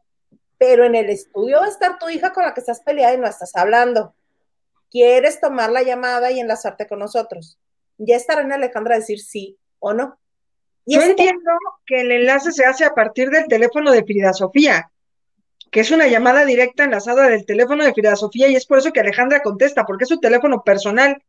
[0.57, 3.17] pero en el estudio va a estar tu hija con la que estás peleada y
[3.17, 4.15] no estás hablando.
[4.89, 7.57] ¿Quieres tomar la llamada y enlazarte con nosotros?
[7.97, 10.17] Ya estará en Alejandra a decir sí o no.
[10.85, 11.51] Yo entiendo
[11.85, 14.91] que el enlace se hace a partir del teléfono de Frida Sofía,
[15.71, 18.93] que es una llamada directa enlazada del teléfono de Frida Sofía y es por eso
[18.93, 21.21] que Alejandra contesta, porque es su teléfono personal.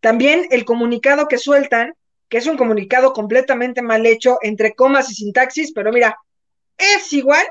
[0.00, 1.94] También el comunicado que sueltan,
[2.28, 6.16] que es un comunicado completamente mal hecho, entre comas y sintaxis, pero mira,
[6.76, 7.46] es igual.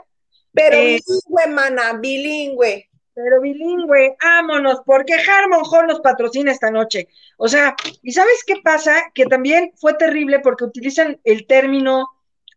[0.53, 2.89] Pero eh, bilingüe, mana, bilingüe.
[3.18, 7.07] Pero bilingüe, vámonos, porque Harmon Hall nos patrocina esta noche.
[7.38, 8.93] O sea, ¿y sabes qué pasa?
[9.11, 12.05] Que también fue terrible porque utilizan el término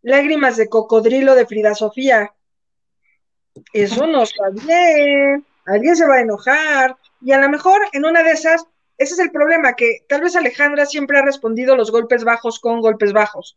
[0.03, 2.35] lágrimas de cocodrilo de Frida Sofía.
[3.73, 5.47] Eso no está bien.
[5.65, 6.95] Alguien se va a enojar.
[7.23, 8.67] Y a lo mejor en una de esas,
[8.99, 12.83] ese es el problema, que tal vez Alejandra siempre ha respondido los golpes bajos con
[12.83, 13.57] golpes bajos.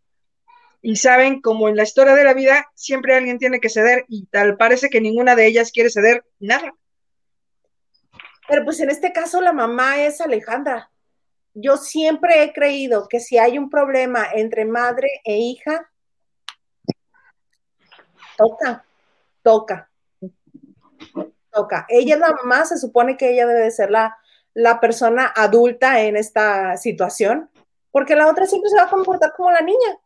[0.81, 4.27] Y saben, como en la historia de la vida, siempre alguien tiene que ceder y
[4.27, 6.73] tal parece que ninguna de ellas quiere ceder nada.
[8.47, 10.89] Pero pues en este caso la mamá es Alejandra.
[11.53, 15.89] Yo siempre he creído que si hay un problema entre madre e hija,
[18.37, 18.83] toca,
[19.43, 19.89] toca,
[21.51, 21.85] toca.
[21.89, 24.17] Ella es la mamá, se supone que ella debe de ser la,
[24.53, 27.49] la persona adulta en esta situación,
[27.91, 29.99] porque la otra siempre se va a comportar como la niña.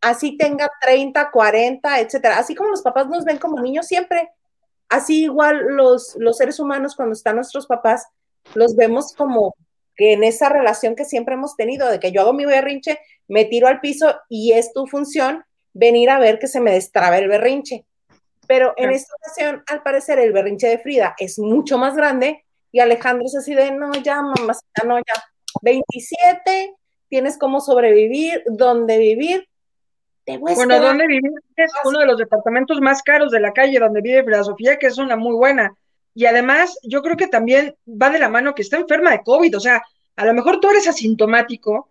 [0.00, 2.38] Así tenga 30, 40, etcétera.
[2.38, 4.30] Así como los papás nos ven como niños siempre.
[4.88, 8.06] Así igual los, los seres humanos cuando están nuestros papás,
[8.54, 9.54] los vemos como
[9.96, 13.44] que en esa relación que siempre hemos tenido, de que yo hago mi berrinche, me
[13.44, 17.28] tiro al piso y es tu función venir a ver que se me destrabe el
[17.28, 17.84] berrinche.
[18.46, 22.80] Pero en esta ocasión, al parecer, el berrinche de Frida es mucho más grande y
[22.80, 25.22] Alejandro es así de, no, ya, mamacita, no, ya.
[25.62, 26.74] 27,
[27.08, 29.48] tienes cómo sobrevivir, dónde vivir.
[30.36, 34.24] Bueno, dónde vivir es uno de los departamentos más caros de la calle donde vive
[34.24, 35.74] Frida Sofía, que es una muy buena.
[36.14, 39.56] Y además, yo creo que también va de la mano que está enferma de COVID.
[39.56, 39.82] O sea,
[40.16, 41.90] a lo mejor tú eres asintomático,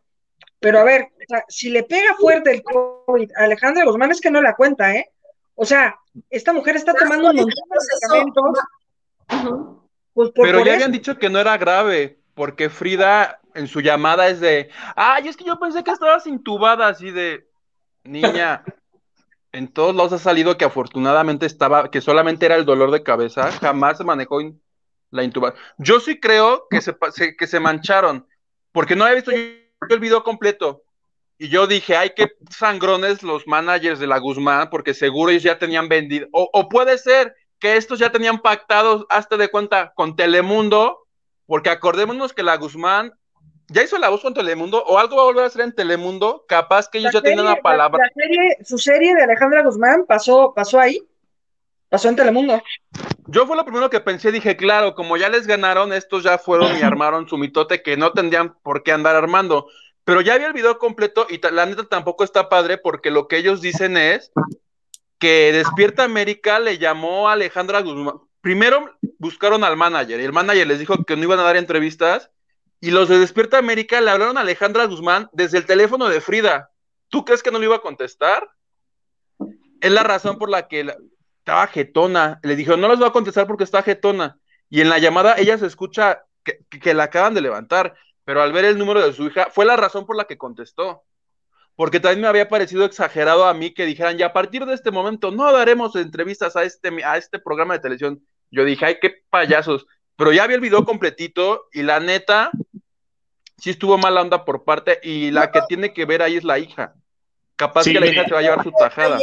[0.59, 1.09] pero a ver,
[1.47, 5.09] si le pega fuerte el COVID a Alejandra Guzmán es que no la cuenta, ¿eh?
[5.55, 5.95] O sea,
[6.29, 7.77] esta mujer está tomando un montón de
[8.11, 9.63] medicamentos.
[10.13, 14.39] Pues Pero ya habían dicho que no era grave, porque Frida en su llamada es
[14.39, 17.46] de, ay, es que yo pensé que estabas intubada, así de,
[18.07, 18.63] niña,
[19.51, 23.51] en todos lados ha salido que afortunadamente estaba, que solamente era el dolor de cabeza,
[23.51, 24.39] jamás se manejó
[25.11, 25.61] la intubación.
[25.77, 26.95] Yo sí creo que se,
[27.37, 28.27] que se mancharon,
[28.71, 29.37] porque no había visto yo
[29.89, 30.83] el video completo.
[31.39, 35.59] Y yo dije, ay, qué sangrones los managers de la Guzmán, porque seguro ellos ya
[35.59, 36.27] tenían vendido.
[36.31, 41.07] O, o puede ser que estos ya tenían pactados, hasta de cuenta, con Telemundo,
[41.45, 43.13] porque acordémonos que la Guzmán
[43.69, 46.45] ya hizo la voz con Telemundo, o algo va a volver a hacer en Telemundo,
[46.47, 48.09] capaz que ellos ya tenían una palabra.
[48.63, 51.01] su serie de Alejandra Guzmán pasó, pasó ahí,
[51.89, 52.61] pasó en Telemundo.
[53.27, 56.77] Yo fue lo primero que pensé, dije, claro, como ya les ganaron, estos ya fueron
[56.77, 59.67] y armaron su mitote que no tendrían por qué andar armando.
[60.05, 63.37] Pero ya había el video completo y la neta tampoco está padre porque lo que
[63.37, 64.31] ellos dicen es
[65.19, 68.21] que Despierta América le llamó a Alejandra Guzmán.
[68.39, 72.31] Primero buscaron al manager y el manager les dijo que no iban a dar entrevistas
[72.79, 76.71] y los de Despierta América le hablaron a Alejandra Guzmán desde el teléfono de Frida.
[77.09, 78.49] ¿Tú crees que no le iba a contestar?
[79.81, 80.93] Es la razón por la que
[81.39, 82.39] estaba jetona.
[82.43, 84.37] Le dijo, no les voy a contestar porque está jetona.
[84.69, 88.51] Y en la llamada ella se escucha que, que la acaban de levantar, pero al
[88.51, 91.03] ver el número de su hija, fue la razón por la que contestó
[91.77, 94.89] porque también me había parecido exagerado a mí que dijeran, ya a partir de este
[94.89, 98.25] momento no daremos entrevistas a este, a este programa de televisión.
[98.49, 99.85] Yo dije, ay, qué payasos.
[100.17, 102.51] Pero ya vi el video completito y la neta,
[103.57, 106.59] sí estuvo mala onda por parte y la que tiene que ver ahí es la
[106.59, 106.95] hija.
[107.55, 109.19] Capaz que la hija se va a llevar su tajada.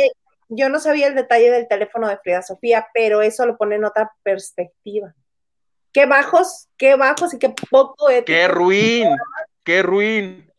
[0.48, 3.84] Yo no sabía el detalle del teléfono de Frida Sofía, pero eso lo pone en
[3.84, 5.14] otra perspectiva.
[5.92, 8.26] Qué bajos, qué bajos y qué poco ético.
[8.26, 9.08] Qué ruin,
[9.64, 10.50] qué ruin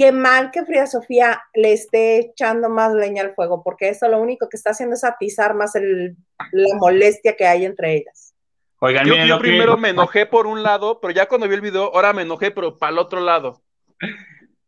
[0.00, 4.18] qué mal que Frida Sofía le esté echando más leña al fuego, porque eso lo
[4.18, 8.29] único que está haciendo es atizar más la molestia que hay entre ellas.
[8.82, 12.14] Oigan, yo, primero me enojé por un lado, pero ya cuando vi el video, ahora
[12.14, 13.60] me enojé, pero para el otro lado.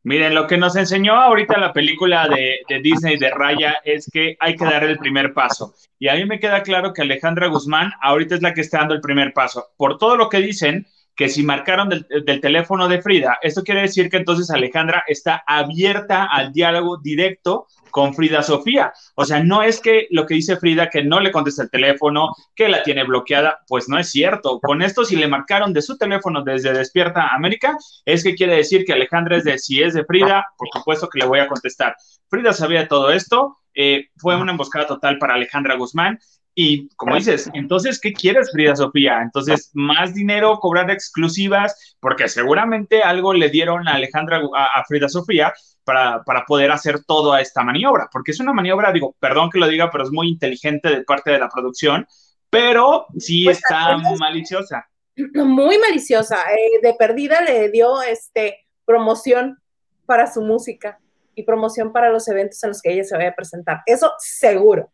[0.02, 4.36] Miren, lo que nos enseñó ahorita la película de, de, Disney de Raya es que
[4.38, 5.74] hay que dar el primer paso.
[5.98, 8.94] Y a mí me queda claro que Alejandra Guzmán ahorita es la que está dando
[8.94, 9.68] el primer paso.
[9.78, 14.08] Por todo lo que dicen, que si marcaron del, teléfono de Frida, esto quiere decir
[14.08, 18.92] que entonces Alejandra está abierta al diálogo directo con Frida Sofía.
[19.14, 22.30] O sea, no es que lo que dice Frida, que no le contesta el teléfono,
[22.56, 24.58] que la tiene bloqueada, pues no es cierto.
[24.60, 28.84] Con esto, si le marcaron de su teléfono desde Despierta América, es que quiere decir
[28.84, 31.94] que Alejandra es de, si es de Frida, por supuesto que le voy a contestar.
[32.28, 36.18] Frida sabía todo esto, eh, fue una emboscada total para Alejandra Guzmán
[36.54, 39.22] y como dices, entonces, ¿qué quieres, Frida Sofía?
[39.22, 45.54] Entonces, más dinero, cobrar exclusivas, porque seguramente algo le dieron a Alejandra, a, Frida Sofía,
[45.84, 49.90] para, poder hacer toda esta maniobra, porque es una maniobra, digo, perdón que lo diga,
[49.90, 52.06] pero es muy inteligente de parte de la producción,
[52.50, 54.86] pero sí pues, está maliciosa.
[55.34, 56.38] Muy maliciosa.
[56.52, 59.58] Eh, de perdida le dio este promoción
[60.06, 60.98] para su música
[61.34, 63.80] y promoción para los eventos en los que ella se vaya a presentar.
[63.86, 64.90] Eso seguro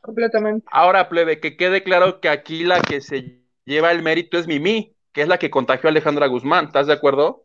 [0.00, 0.66] completamente.
[0.70, 4.96] Ahora, plebe, que quede claro que aquí la que se lleva el mérito es Mimi,
[5.12, 7.44] que es la que contagió a Alejandra Guzmán, ¿estás de acuerdo?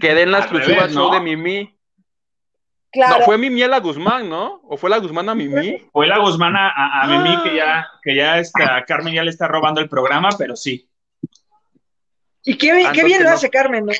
[0.00, 1.78] que den la exclusiva show de Mimi.
[2.92, 3.18] Claro.
[3.18, 4.60] No, fue Mimi a la Guzmán, ¿no?
[4.64, 5.78] ¿O fue la Guzmán a Mimi?
[5.92, 9.80] Fue la Guzmán a, Mimi, que ya, que ya está, Carmen ya le está robando
[9.80, 10.88] el programa, pero sí.
[12.42, 13.92] Y qué, qué bien lo hace Carmen, ¿no?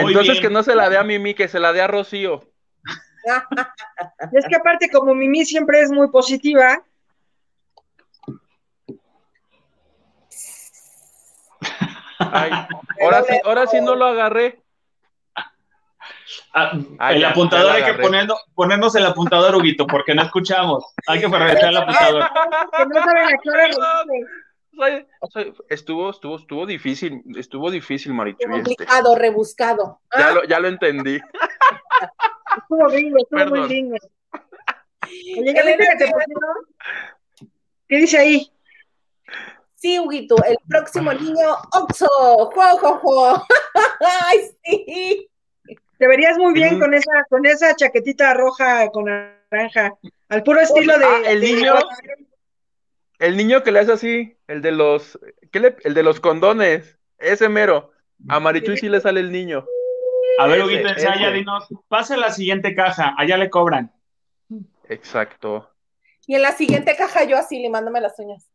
[0.00, 2.42] Entonces que no se la dé a Mimi, que se la dé a Rocío
[4.32, 6.82] es que aparte, como Mimi siempre es muy positiva,
[13.00, 14.62] ahora sí, ahora sí no lo agarré.
[16.52, 20.84] Ah, ah, el apuntador hay que ponernos, ponernos el apuntador, Huguito, porque no escuchamos.
[21.06, 22.24] Hay que regresar el apuntador.
[25.68, 28.38] estuvo, estuvo, estuvo difícil, estuvo difícil, Marichu.
[28.40, 28.50] Este.
[28.50, 30.00] Complicado, rebuscado.
[30.16, 31.20] Ya, lo, ya lo entendí.
[32.58, 33.96] estuvo gringo, estuvo muy gringo.
[37.88, 38.50] ¿qué dice ahí?
[39.76, 42.06] Sí, Huguito, el próximo niño Oxo.
[42.08, 43.46] ¡Jo, jo, jo!
[44.00, 45.28] ¡Ay, sí!
[45.98, 49.94] Te verías muy bien con esa, con esa chaquetita roja con naranja,
[50.28, 51.04] al puro estilo de.
[51.04, 51.74] Ah, el niño.
[53.18, 55.18] El niño que le hace así, el de los,
[55.50, 57.92] ¿qué le, el de los condones, ese mero.
[58.28, 59.66] A Marichuy sí le sale el niño.
[60.38, 63.92] A ver, Huguito, ensaya, dinos, pase la siguiente caja, allá le cobran.
[64.88, 65.70] Exacto.
[66.26, 68.50] Y en la siguiente caja yo así, limándome las uñas.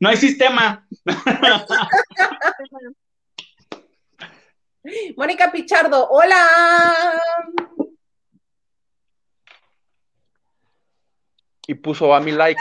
[0.00, 0.86] no hay sistema.
[5.16, 7.20] Mónica Pichardo, hola.
[11.66, 12.58] Y puso a mi like.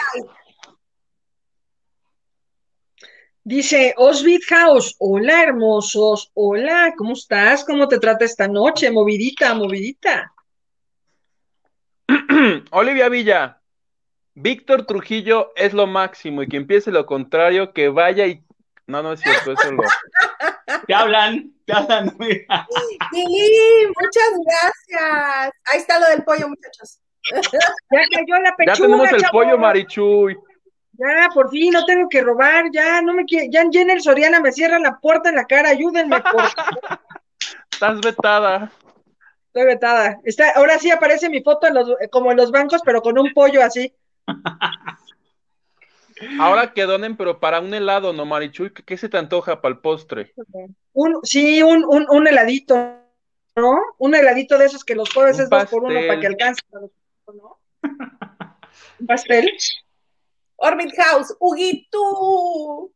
[3.44, 7.64] Dice Osvid House, hola hermosos, hola, ¿cómo estás?
[7.64, 8.92] ¿Cómo te trata esta noche?
[8.92, 10.34] Movidita, movidita.
[12.72, 13.62] Olivia Villa,
[14.36, 18.44] Víctor Trujillo es lo máximo y que empiece lo contrario, que vaya y...
[18.88, 19.84] No, no es cierto, eso lo...
[20.86, 22.10] Te hablan, te hablan.
[22.20, 22.46] Sí,
[24.00, 25.54] muchas gracias.
[25.66, 27.02] Ahí está lo del pollo, muchachos.
[27.32, 30.38] Ya cayó la pechuga, Ya tenemos el pollo, Marichuy.
[31.00, 34.52] Ya, por fin, no tengo que robar, ya, no me quiere, ya Jenner Soriana me
[34.52, 36.43] cierra la puerta en la cara, ayúdenme, por
[37.72, 38.70] Estás vetada.
[39.47, 40.20] Estoy vetada.
[40.26, 43.32] Está, ahora sí aparece mi foto en los, como en los bancos, pero con un
[43.34, 43.93] pollo así.
[46.38, 48.74] Ahora que donen, pero para un helado, ¿no, Marichuy?
[48.74, 50.34] ¿Qué, se te antoja para el postre?
[50.91, 52.76] Un, sí, un, un, un, heladito,
[53.56, 53.80] ¿no?
[53.97, 56.62] Un heladito de esos que los jueves es dos por uno para que alcance.
[56.74, 57.58] ¿no?
[59.00, 59.50] un pastel.
[60.62, 62.91] Orbit House, Huguito.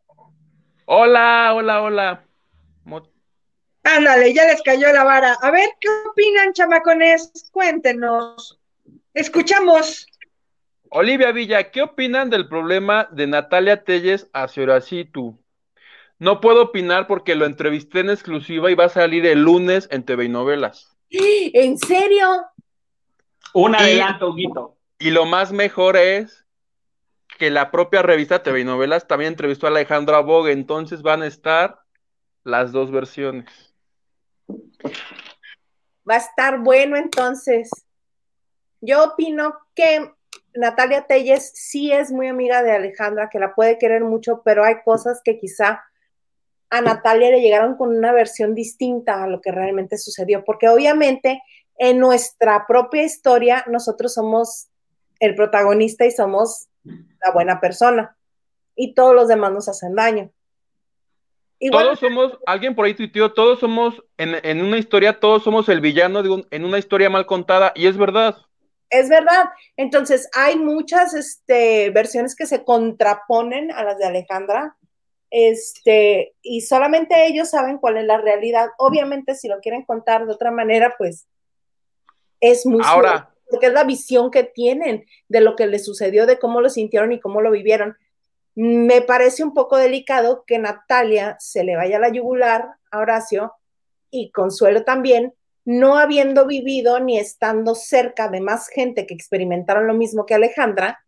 [0.86, 2.26] Hola, hola, hola.
[3.84, 5.38] Ándale, ya les cayó la vara.
[5.42, 7.32] A ver, ¿qué opinan, chamacones?
[7.52, 8.60] Cuéntenos.
[9.14, 10.08] Escuchamos.
[10.90, 15.38] Olivia Villa, ¿qué opinan del problema de Natalia Telles hacia Horacitu?
[16.20, 20.04] No puedo opinar porque lo entrevisté en exclusiva y va a salir el lunes en
[20.04, 20.96] TV y novelas.
[21.10, 22.46] ¿En serio?
[23.54, 24.78] Un adelanto, Huguito.
[25.00, 26.43] Y lo más mejor es
[27.44, 31.78] que la propia revista TV novelas también entrevistó a Alejandra Bogue, entonces van a estar
[32.46, 33.76] las dos versiones.
[36.10, 37.70] Va a estar bueno entonces.
[38.80, 40.10] Yo opino que
[40.56, 44.76] Natalia Telles sí es muy amiga de Alejandra, que la puede querer mucho, pero hay
[44.86, 45.84] cosas que quizá
[46.70, 51.44] a Natalia le llegaron con una versión distinta a lo que realmente sucedió, porque obviamente
[51.78, 54.70] en nuestra propia historia nosotros somos
[55.20, 58.16] el protagonista y somos la buena persona,
[58.76, 60.32] y todos los demás nos hacen daño.
[61.72, 66.24] todos somos, alguien por ahí tuiteó, todos somos, en, una historia, todos somos el villano
[66.24, 68.38] de en una historia mal contada, y es verdad
[68.94, 69.50] es verdad.
[69.76, 74.78] Entonces, hay muchas este, versiones que se contraponen a las de Alejandra,
[75.32, 78.70] este, y solamente ellos saben cuál es la realidad.
[78.78, 81.28] Obviamente, si lo quieren contar de otra manera, pues
[82.40, 86.40] es muy Ahora, porque es la visión que tienen de lo que les sucedió, de
[86.40, 87.96] cómo lo sintieron y cómo lo vivieron.
[88.56, 93.54] Me parece un poco delicado que Natalia se le vaya la yugular a Horacio
[94.10, 95.36] y Consuelo también,
[95.66, 101.06] no habiendo vivido ni estando cerca de más gente que experimentaron lo mismo que Alejandra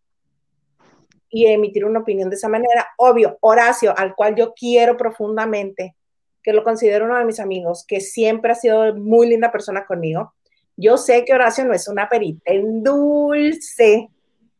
[1.27, 2.89] y emitir una opinión de esa manera.
[2.97, 5.95] Obvio, Horacio, al cual yo quiero profundamente,
[6.43, 10.34] que lo considero uno de mis amigos, que siempre ha sido muy linda persona conmigo.
[10.77, 14.09] Yo sé que Horacio no es una perita en dulce,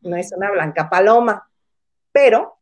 [0.00, 1.48] no es una blanca paloma,
[2.12, 2.56] pero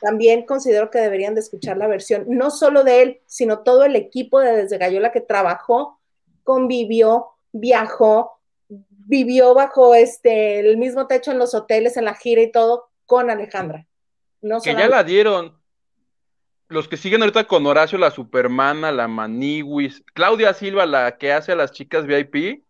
[0.00, 3.94] también considero que deberían de escuchar la versión, no solo de él, sino todo el
[3.94, 6.00] equipo de Desde Gallola que trabajó
[6.42, 8.32] convivió, viajó,
[8.68, 13.30] vivió bajo este el mismo techo en los hoteles, en la gira y todo con
[13.30, 13.86] Alejandra.
[14.40, 15.61] No que ya la dieron.
[16.72, 21.52] Los que siguen ahorita con Horacio, la Supermana, la Maniwis, Claudia Silva, la que hace
[21.52, 22.64] a las chicas VIP.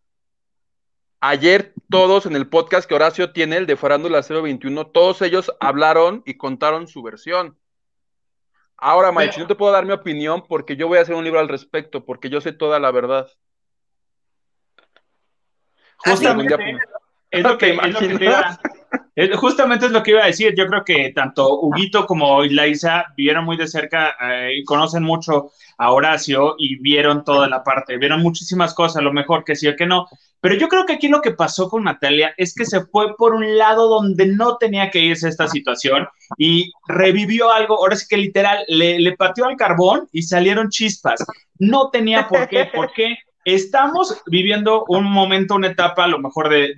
[1.21, 6.25] Ayer todos en el podcast que Horacio tiene, el de Farándula 021, todos ellos hablaron
[6.27, 7.57] y contaron su versión.
[8.77, 11.39] Ahora, Mike, no te puedo dar mi opinión porque yo voy a hacer un libro
[11.39, 13.31] al respecto, porque yo sé toda la verdad.
[15.99, 16.55] Justamente
[17.31, 18.61] es lo, que, es, lo que te iba,
[19.37, 20.55] justamente es lo que iba a decir.
[20.57, 25.51] Yo creo que tanto Huguito como Laisa vieron muy de cerca eh, y conocen mucho
[25.79, 29.77] a Horacio y vieron toda la parte, vieron muchísimas cosas, lo mejor que sí o
[29.77, 30.07] que no.
[30.41, 33.35] Pero yo creo que aquí lo que pasó con Natalia es que se fue por
[33.35, 38.17] un lado donde no tenía que irse esta situación y revivió algo, ahora sí que
[38.17, 41.25] literal, le, le pateó al carbón y salieron chispas.
[41.59, 43.17] No tenía por qué, ¿por qué?
[43.45, 46.73] Estamos viviendo un momento, una etapa a lo mejor de,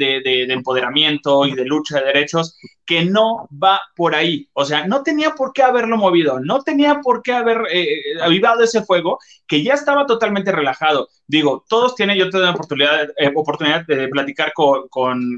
[0.49, 4.49] empoderamiento y de lucha de derechos que no va por ahí.
[4.53, 8.63] O sea, no tenía por qué haberlo movido, no tenía por qué haber eh, avivado
[8.63, 11.09] ese fuego que ya estaba totalmente relajado.
[11.27, 14.89] Digo, todos tienen, yo tengo la oportunidad, eh, de platicar con,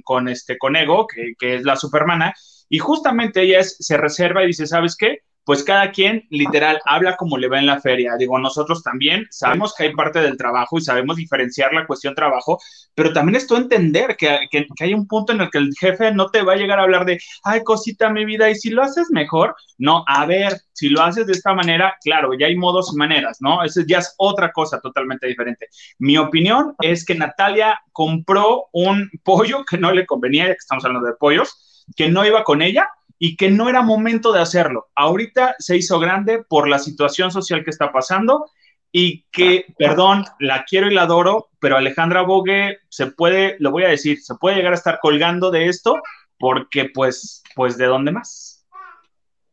[0.03, 2.35] con, este, con Ego, que es la supermana,
[2.69, 5.21] y justamente ella se reserva y dice, ¿sabes qué?
[5.47, 8.17] Pues cada quien literal habla como le va en la feria.
[8.19, 12.59] Digo, nosotros también sabemos que hay parte del trabajo y sabemos diferenciar la cuestión trabajo,
[12.97, 16.31] pero también esto entender que, que, hay un punto en el que el jefe no
[16.31, 19.07] te va a llegar a hablar de, ay, cosita, mi vida, y si lo haces
[19.13, 22.97] mejor, no, a ver, si lo haces de esta manera, claro, ya hay modos y
[22.97, 23.63] maneras, ¿no?
[23.63, 25.69] Eso ya es otra cosa totalmente diferente.
[26.01, 30.85] Mi opinión es que Natalia compró un pollo que no le convenía, ya que estamos
[30.85, 34.89] hablando de pollos, que no iba con ella y que no era momento de hacerlo.
[34.95, 38.51] Ahorita se hizo grande por la situación social que está pasando
[38.93, 43.85] y que, perdón, la quiero y la adoro, pero Alejandra Bogue se puede, lo voy
[43.85, 46.01] a decir, se puede llegar a estar colgando de esto
[46.39, 48.67] porque pues, pues de dónde más.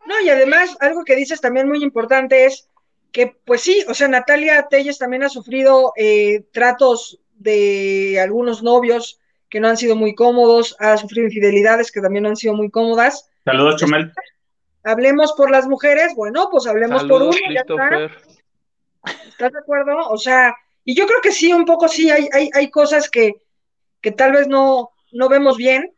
[0.05, 2.69] No, y además algo que dices también muy importante es
[3.11, 9.19] que pues sí, o sea, Natalia Telles también ha sufrido eh, tratos de algunos novios
[9.49, 12.71] que no han sido muy cómodos, ha sufrido infidelidades que también no han sido muy
[12.71, 14.11] cómodas, Saludos, Chumel.
[14.83, 18.11] Hablemos por las mujeres, bueno, pues hablemos por uno, ya está.
[19.27, 19.97] ¿Estás de acuerdo?
[20.09, 23.35] O sea, y yo creo que sí, un poco sí, hay, hay, hay cosas que,
[24.01, 25.93] que tal vez no, no vemos bien,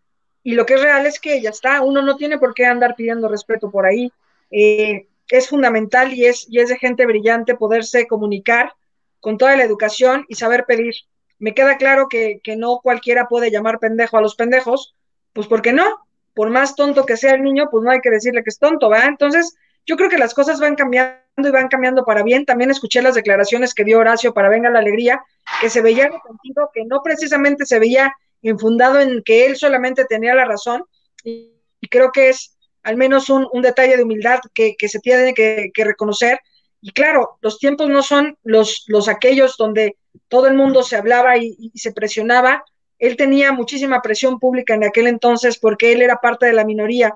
[0.45, 2.95] y lo que es real es que ya está, uno no tiene por qué andar
[2.95, 4.11] pidiendo respeto por ahí.
[4.51, 8.73] Eh, es fundamental y es, y es de gente brillante poderse comunicar
[9.19, 10.93] con toda la educación y saber pedir.
[11.39, 14.95] Me queda claro que, que no cualquiera puede llamar pendejo a los pendejos,
[15.33, 16.04] pues porque no,
[16.35, 18.89] por más tonto que sea el niño, pues no hay que decirle que es tonto,
[18.89, 19.07] ¿verdad?
[19.07, 19.55] Entonces,
[19.85, 22.45] yo creo que las cosas van cambiando y van cambiando para bien.
[22.45, 25.23] También escuché las declaraciones que dio Horacio para Venga la Alegría,
[25.61, 30.35] que se veía sentido, que no precisamente se veía infundado en que él solamente tenía
[30.35, 30.83] la razón,
[31.23, 31.51] y,
[31.89, 36.39] creo que es al menos un, detalle de humildad que, se tiene que, reconocer.
[36.81, 41.37] Y claro, los tiempos no son los, los aquellos donde todo el mundo se hablaba
[41.37, 42.63] y se presionaba,
[42.99, 47.15] él tenía muchísima presión pública en aquel entonces porque él era parte de la minoría.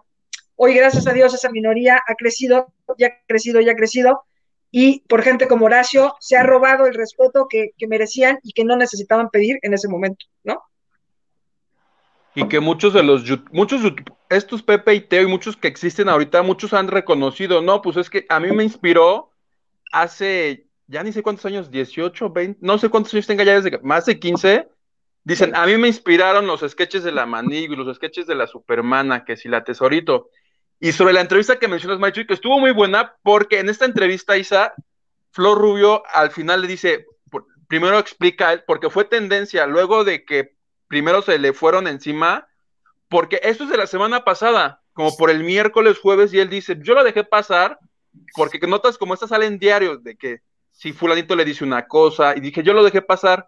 [0.56, 4.24] Hoy, gracias a Dios, esa minoría ha crecido, ya ha crecido, ya ha crecido,
[4.72, 8.76] y por gente como Horacio se ha robado el respeto que, merecían y que no
[8.76, 10.62] necesitaban pedir en ese momento, ¿no?
[12.36, 13.82] Y que muchos de los, muchos,
[14.30, 18.10] estos Pepe y Teo y muchos que existen ahorita, muchos han reconocido, no, pues es
[18.10, 19.32] que a mí me inspiró
[19.92, 23.80] hace, ya ni sé cuántos años, 18, 20, no sé cuántos años tenga ya desde,
[23.80, 24.68] más de 15,
[25.30, 28.48] Dicen, a mí me inspiraron los sketches de la Manigo y los sketches de la
[28.48, 30.32] Supermana, que si la Tesorito.
[30.80, 34.38] Y sobre la entrevista que mencionas, Maichu, que estuvo muy buena, porque en esta entrevista,
[34.38, 34.74] Isa,
[35.30, 37.06] Flor Rubio al final le dice,
[37.68, 40.56] primero explica, porque fue tendencia, luego de que
[40.88, 42.48] primero se le fueron encima,
[43.08, 46.76] porque esto es de la semana pasada, como por el miércoles, jueves, y él dice,
[46.82, 47.78] yo lo dejé pasar,
[48.34, 52.40] porque notas como estas salen diarios, de que si fulanito le dice una cosa, y
[52.40, 53.48] dije, yo lo dejé pasar,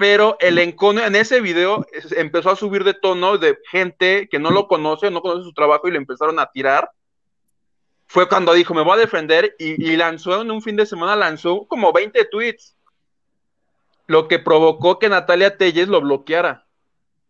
[0.00, 1.86] pero el encono en ese video
[2.16, 5.88] empezó a subir de tono de gente que no lo conoce, no conoce su trabajo
[5.88, 6.90] y le empezaron a tirar.
[8.06, 11.66] Fue cuando dijo, me voy a defender y, lanzó en un fin de semana, lanzó
[11.66, 12.78] como 20 tweets,
[14.06, 16.66] lo que provocó que Natalia Telles lo bloqueara.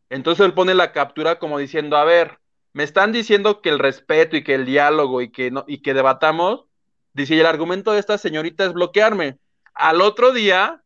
[0.08, 2.38] Entonces él pone la captura como diciendo, a ver,
[2.72, 5.92] me están diciendo que el respeto y que el diálogo y que, no, y que
[5.92, 6.66] debatamos,
[7.14, 9.38] dice, y el argumento de esta señorita es bloquearme.
[9.74, 10.84] Al otro día,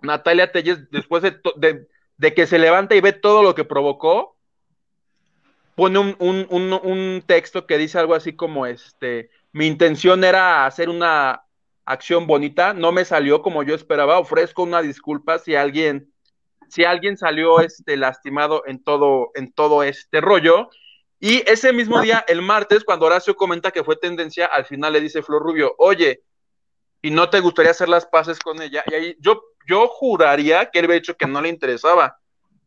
[0.00, 4.36] Natalia Telles, después de, que se levanta y ve todo lo que provocó,
[5.74, 11.44] pone un, texto que dice algo así como este, mi intención era hacer una
[11.84, 16.12] acción bonita, no me salió como yo esperaba, ofrezco una disculpa si alguien,
[16.68, 20.68] si alguien salió este, lastimado en todo, en todo este rollo.
[21.20, 25.00] Y ese mismo día, el martes, cuando Horacio comenta que fue tendencia, al final le
[25.00, 26.22] dice Flor Rubio, oye,
[27.02, 28.84] ¿y no te gustaría hacer las paces con ella?
[28.86, 32.18] Y ahí yo yo juraría que él había dicho que no le interesaba.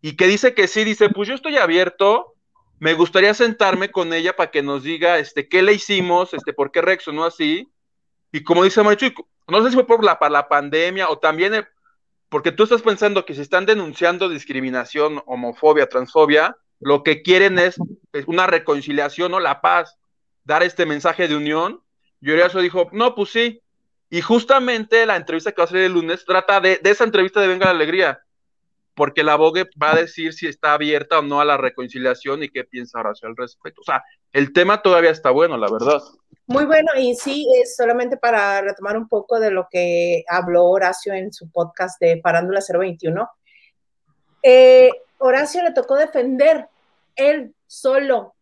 [0.01, 2.35] Y que dice que sí, dice, pues yo estoy abierto,
[2.79, 6.71] me gustaría sentarme con ella para que nos diga este, qué le hicimos, este, por
[6.71, 7.71] qué reaccionó así.
[8.31, 11.65] Y como dice Marichu, no sé si fue por la, la pandemia o también
[12.29, 17.77] porque tú estás pensando que si están denunciando discriminación, homofobia, transfobia, lo que quieren es,
[18.25, 19.97] una reconciliación o la paz,
[20.43, 21.83] dar este mensaje de unión.
[22.21, 23.60] Y Horacio dijo, no, pues sí.
[24.13, 27.47] Y justamente la entrevista que va a salir el lunes trata de, esa entrevista de
[27.47, 28.19] Venga la Alegría,
[28.93, 32.49] porque la Vogue va a decir si está abierta o no a la reconciliación y
[32.49, 33.79] qué piensa Horacio al respecto.
[33.79, 34.03] O sea,
[34.33, 36.01] el tema todavía está bueno, la verdad.
[36.45, 41.13] Muy bueno, y sí, es solamente para retomar un poco de lo que habló Horacio
[41.13, 43.29] en su podcast de Parándula 021.
[44.43, 46.67] Eh, Horacio le tocó defender
[47.15, 48.35] él solo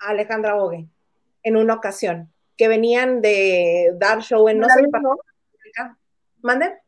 [0.00, 0.88] a Alejandra Bogue
[1.44, 2.31] en una ocasión,
[2.62, 5.16] que venían de dar show en no sé ¿no?
[6.42, 6.78] ¿Mande?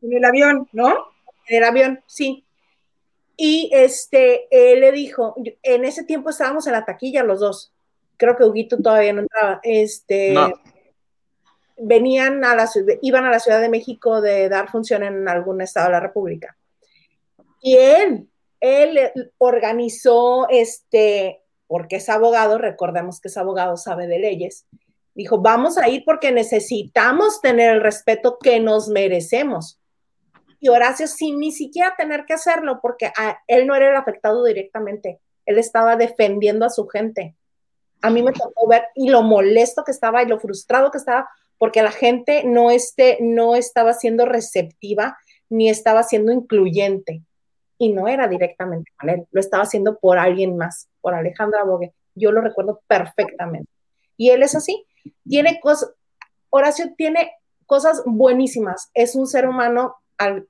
[0.00, 0.96] En el avión, ¿no?
[1.46, 2.46] En el avión, sí.
[3.36, 7.70] Y este, él le dijo, en ese tiempo estábamos en la taquilla los dos.
[8.16, 9.60] Creo que Huguito todavía no entraba.
[9.62, 10.34] Este,
[11.76, 12.66] venían a la
[13.02, 16.56] iban a la Ciudad de México de dar función en algún estado de la República.
[17.60, 18.26] Y él
[18.60, 24.66] él organizó, este, porque es abogado, recordemos que es abogado, sabe de leyes,
[25.14, 29.78] dijo, vamos a ir porque necesitamos tener el respeto que nos merecemos.
[30.60, 33.12] Y Horacio sin ni siquiera tener que hacerlo, porque
[33.46, 37.34] él no era el afectado directamente, él estaba defendiendo a su gente.
[38.02, 41.28] A mí me tocó ver y lo molesto que estaba y lo frustrado que estaba,
[41.58, 47.22] porque la gente no, este, no estaba siendo receptiva ni estaba siendo incluyente
[47.76, 51.94] y no era directamente con él, lo estaba haciendo por alguien más, por Alejandra Bogue.
[52.14, 53.70] Yo lo recuerdo perfectamente.
[54.18, 54.84] Y él es así,
[55.28, 55.92] tiene cosas,
[56.50, 57.32] Horacio tiene
[57.66, 59.96] cosas buenísimas, es un ser humano,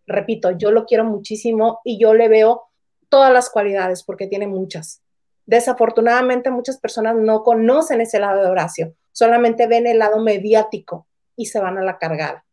[0.07, 2.65] repito, yo lo quiero muchísimo y yo le veo
[3.09, 5.03] todas las cualidades porque tiene muchas.
[5.47, 11.47] Desafortunadamente muchas personas no conocen ese lado de Horacio, solamente ven el lado mediático y
[11.47, 12.45] se van a la cargada.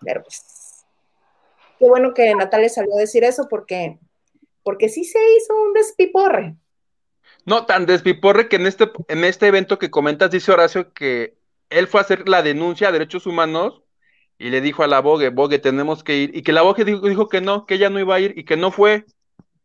[0.00, 0.84] Pues
[1.78, 3.98] qué bueno que Natalia salió a decir eso porque,
[4.62, 6.56] porque sí se hizo un despiporre.
[7.46, 11.36] No, tan despiporre que en este, en este evento que comentas, dice Horacio que
[11.70, 13.82] él fue a hacer la denuncia a derechos humanos
[14.38, 17.06] y le dijo a la Bogue, Bogue, tenemos que ir, y que la Bogue dijo,
[17.08, 19.04] dijo que no, que ella no iba a ir y que no fue,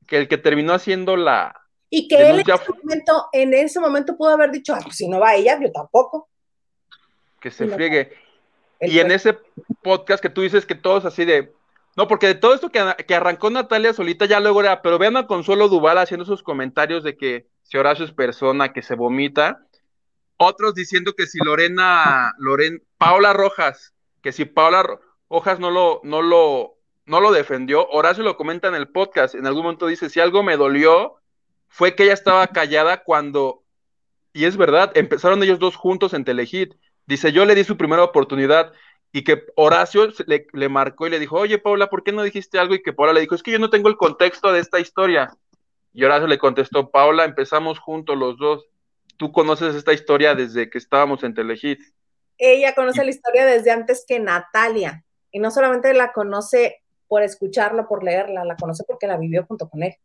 [0.07, 1.55] que el que terminó haciendo la...
[1.89, 5.07] Y que él en ese, momento, en ese momento pudo haber dicho, ah, pues si
[5.07, 6.29] no va ella, yo tampoco.
[7.39, 8.11] Que se friegue.
[8.81, 9.37] Y en ese
[9.81, 11.51] podcast que tú dices que todos así de,
[11.95, 12.79] no, porque de todo esto que,
[13.13, 17.17] arrancó Natalia solita ya luego era, pero vean a Consuelo Duval haciendo sus comentarios de
[17.17, 19.63] que si Horacio es persona, que se vomita.
[20.37, 23.93] Otros diciendo que si Lorena, Loren, Paula Rojas,
[24.23, 24.83] que si Paula
[25.29, 29.45] Rojas no lo, no lo, no lo defendió, Horacio lo comenta en el podcast, en
[29.45, 31.17] algún momento dice, si algo me dolió,
[31.67, 33.61] fue que ella estaba callada cuando,
[34.33, 36.73] y es verdad, empezaron ellos dos juntos en Telehit.
[37.05, 38.73] Dice, yo le di su primera oportunidad
[39.11, 42.73] y que Horacio le, marcó y le dijo, oye Paula, ¿por qué no dijiste algo?
[42.73, 45.37] Y que Paula le dijo, es que yo no tengo el contexto de esta historia.
[45.93, 48.65] Y Horacio le contestó, Paula, empezamos juntos los dos.
[49.17, 51.79] Tú conoces esta historia desde que estábamos en Telehit.
[52.37, 55.03] Ella conoce la historia desde antes que Natalia.
[55.31, 59.67] Y no solamente la conoce por escucharla, por leerla, la conoce porque la vivió junto
[59.67, 59.95] con él.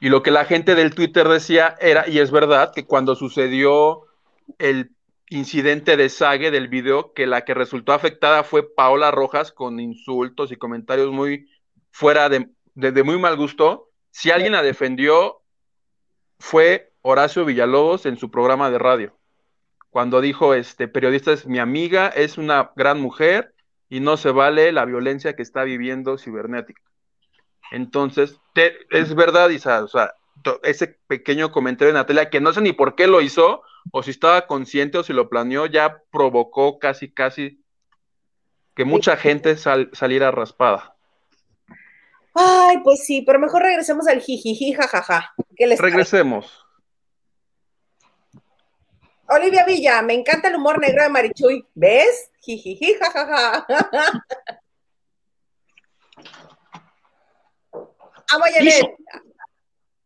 [0.00, 4.02] Y lo que la gente del Twitter decía era, y es verdad, que cuando sucedió
[4.58, 4.90] el
[5.30, 10.52] incidente de Sage del video que la que resultó afectada fue Paola Rojas con insultos
[10.52, 11.48] y comentarios muy
[11.90, 13.90] fuera de, de, muy mal gusto.
[14.12, 15.42] Si alguien la defendió
[16.38, 19.18] fue Horacio Villalobos en su programa de radio,
[19.90, 23.54] cuando dijo, este periodista es mi amiga, es una gran mujer
[23.88, 26.82] y no se vale la violencia que está viviendo cibernética.
[27.72, 28.38] Entonces,
[28.90, 30.14] es verdad, Isa, o sea,
[30.62, 33.62] ese pequeño comentario de Natalia, que no sé ni por qué lo hizo,
[33.92, 37.64] o si estaba consciente o si lo planeó, ya provocó casi, casi
[38.74, 40.91] que mucha gente saliera raspada.
[42.34, 45.34] Ay, pues sí, pero mejor regresemos al jijiji, jajaja.
[45.78, 46.64] regresemos.
[49.28, 51.66] Olivia Villa, me encanta el humor negro de Marichuy.
[51.74, 52.30] ¿Ves?
[52.40, 53.66] Jijiji, jajaja.
[58.30, 58.96] Amo a Janet.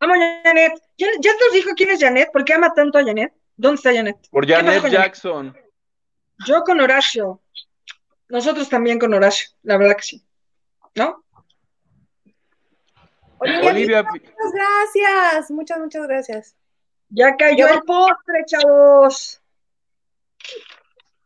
[0.00, 0.72] Amo a Janet.
[0.98, 2.30] ¿Ya, ¿Ya nos dijo quién es Janet?
[2.32, 3.32] ¿Por qué ama tanto a Janet?
[3.56, 4.16] ¿Dónde está Janet?
[4.30, 5.56] Por Janet Jackson.
[6.46, 7.40] Yo con Horacio.
[8.28, 10.26] Nosotros también con Horacio, la verdad que sí.
[10.94, 11.24] ¿No?
[13.38, 15.50] Olivia, muchas gracias.
[15.50, 16.56] Muchas, muchas gracias.
[17.10, 19.40] Ya cayó el postre, chavos.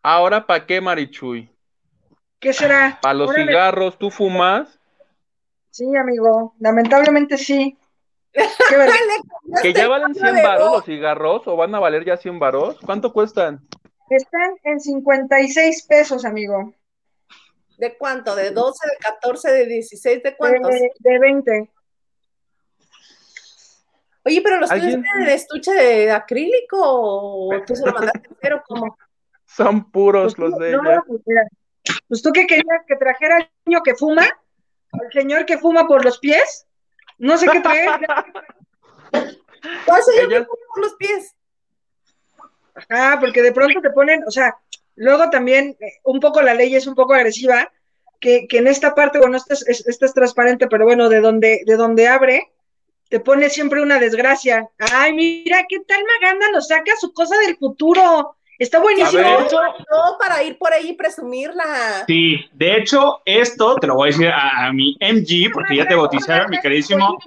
[0.03, 1.51] Ahora, ¿para qué, Marichuy?
[2.39, 2.99] ¿Qué será?
[3.03, 3.99] ¿Para los cigarros?
[3.99, 4.79] ¿Tú fumas?
[5.71, 6.55] Sí, amigo.
[6.59, 7.77] Lamentablemente sí.
[9.63, 12.79] que ya valen 100 varos los cigarros o van a valer ya 100 varos.
[12.85, 13.61] ¿Cuánto cuestan?
[14.09, 16.73] Están en 56 pesos, amigo.
[17.79, 18.35] ¿De cuánto?
[18.35, 20.23] ¿De 12, de 14, de 16?
[20.23, 20.71] ¿De cuántos?
[20.99, 21.71] De, 20.
[24.25, 28.63] Oye, pero los tuyos tienen el estuche de acrílico o tú se lo mandaste cero
[28.67, 28.97] como.
[29.47, 31.03] Son puros Pues los de no, ella.
[31.07, 31.21] pues
[32.09, 34.23] pues tú que querías que trajera al niño que fuma,
[34.93, 36.67] al señor que fuma por los pies,
[37.19, 37.91] no sé qué traer.
[39.87, 41.35] ¿Cuál señor Ella- que pone por los pies?
[42.89, 44.57] Ah, porque de pronto te ponen, o sea,
[44.97, 47.71] luego también eh, un poco la ley es un poco agresiva,
[48.21, 51.21] que, que en esta parte, bueno, esta es, es- esta es transparente, pero bueno, de
[51.21, 52.53] donde, de donde abre,
[53.11, 54.71] te pone siempre una desgracia.
[54.79, 58.37] Ay, mira, ¿qué tal Maganda nos saca su cosa del futuro?
[58.57, 59.23] Está buenísimo.
[59.23, 62.05] No, para ir por ahí y presumirla.
[62.07, 65.89] Sí, de hecho, esto te lo voy a decir a, a mi MG, porque ya
[65.89, 67.19] te bautizaron, mi queridísimo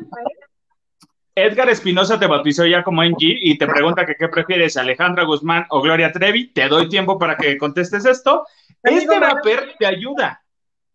[1.36, 5.66] Edgar Espinosa te bautizó ya como MG y te pregunta que qué prefieres, Alejandra Guzmán
[5.70, 6.54] o Gloria Trevi.
[6.54, 8.46] Te doy tiempo para que contestes esto.
[8.84, 10.44] Este vapor te ayuda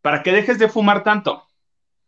[0.01, 1.45] para que dejes de fumar tanto.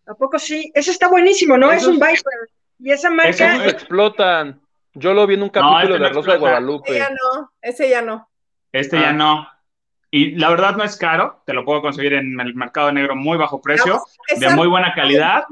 [0.07, 0.71] ¿A poco sí?
[0.75, 1.73] Ese está buenísimo, ¿no?
[1.73, 2.49] es un Viper.
[2.83, 4.61] Y esa marca, Esos explotan.
[4.95, 6.95] Yo lo vi en un capítulo este no de Rosa de Guadalupe.
[6.99, 8.29] ya no, ese ya no.
[8.73, 9.01] Este Ah.
[9.03, 9.49] ya no.
[10.11, 13.39] Y la verdad no es caro, te lo puedo conseguir en el mercado negro muy
[13.39, 14.03] bajo precio,
[14.37, 15.45] de muy buena calidad.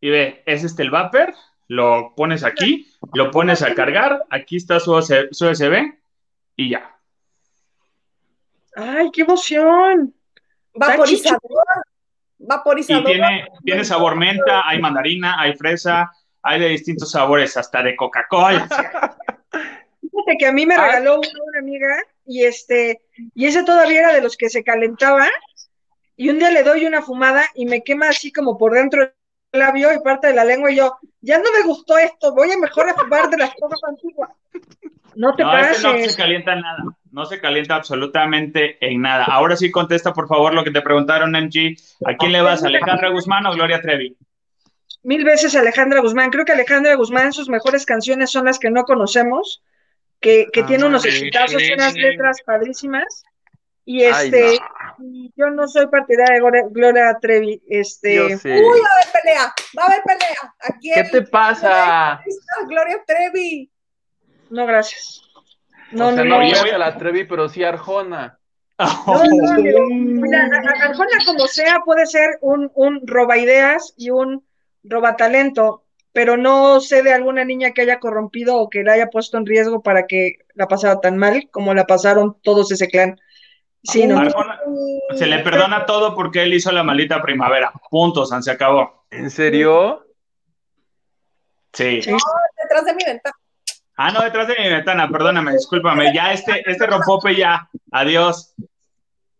[0.00, 1.34] Y ve, es este el vapor,
[1.66, 5.94] lo pones aquí, lo pones a cargar, aquí está su USB
[6.56, 6.94] y ya.
[8.76, 10.14] ¡ay, qué emoción!
[10.74, 11.40] Vaporizador.
[12.38, 13.04] Y Vaporizador.
[13.04, 16.10] tiene, tiene sabor menta, hay mandarina, hay fresa,
[16.42, 18.68] hay de distintos sabores, hasta de Coca-Cola.
[20.00, 20.86] Fíjate que a mí me Ah.
[20.86, 21.96] regaló una, una amiga
[22.26, 23.00] y este,
[23.34, 25.26] y ese todavía era de los que se calentaba
[26.16, 29.12] y un día le doy una fumada y me quema así como por dentro el
[29.60, 32.58] labio y parte de la lengua y yo, ya no me gustó esto, voy a
[32.58, 34.30] mejor a fumar de las cosas antiguas.
[35.14, 36.12] No te No, este no pases.
[36.12, 39.24] se calienta nada, no se calienta absolutamente en nada.
[39.24, 41.76] Ahora sí contesta, por favor, lo que te preguntaron, MG.
[42.06, 44.16] ¿A quién le vas, Alejandra Guzmán o Gloria Trevi?
[45.02, 46.30] Mil veces Alejandra Guzmán.
[46.30, 49.62] Creo que Alejandra Guzmán, sus mejores canciones son las que no conocemos,
[50.20, 53.24] que, que tiene unos exitazos y unas letras padrísimas.
[53.84, 54.58] Y Ay, este,
[55.00, 57.62] y yo no soy partidaria de Gloria- Trevi.
[57.68, 58.20] Este.
[58.20, 59.54] Uy, va a haber pelea.
[59.78, 60.54] Va a haber pelea.
[60.60, 62.20] Aquí ¿Qué te pasa?
[62.66, 63.70] Gloria Trevi.
[64.50, 65.22] no, gracias.
[65.92, 66.48] No, o sea, no, no no.
[66.48, 68.38] yo- voy a la Trevi, pero sí Arjona.
[68.78, 69.86] No, no.
[69.90, 70.48] Mira,
[70.84, 74.44] Arjona como sea puede ser un, un roba ideas y un
[74.84, 75.82] roba talento,
[76.12, 79.46] pero no sé de alguna niña que haya corrompido o que la haya puesto en
[79.46, 83.20] riesgo para que la pasara tan mal como la pasaron todos ese clan.
[83.82, 84.18] Sí, no.
[84.18, 84.60] Arjona,
[85.16, 87.72] se le perdona todo porque él hizo la maldita primavera.
[87.90, 89.04] Punto, San se acabó.
[89.10, 90.06] ¿En serio?
[91.72, 92.02] Sí.
[92.02, 92.12] Sí.
[92.62, 93.36] Detrás de mi ventana.
[94.00, 96.14] Ah, no, detrás de mi ventana, perdóname, discúlpame.
[96.14, 97.68] Ya este, este rompope ya.
[97.90, 98.54] Adiós.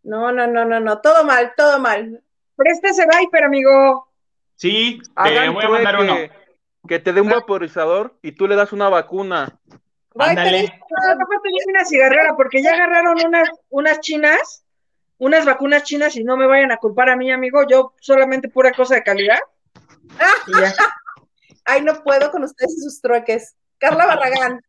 [0.03, 1.01] No, no, no, no, no.
[1.01, 2.21] Todo mal, todo mal.
[2.57, 4.09] Presta ese Viper, amigo.
[4.57, 6.15] Sí, te Hagan voy a mandar uno.
[6.15, 6.35] trueque.
[6.89, 9.57] Que te dé un vaporizador y tú le das una vacuna.
[10.19, 10.81] Ándale.
[10.91, 11.27] No,
[11.69, 14.65] una cigarrera porque ya agarraron unas, unas chinas,
[15.19, 17.65] unas vacunas chinas y no me vayan a culpar a mí, amigo.
[17.69, 19.39] Yo solamente pura cosa de calidad.
[20.49, 20.75] Y ya.
[21.65, 23.55] Ay, no puedo con ustedes y sus trueques.
[23.79, 24.63] Carla Barragán.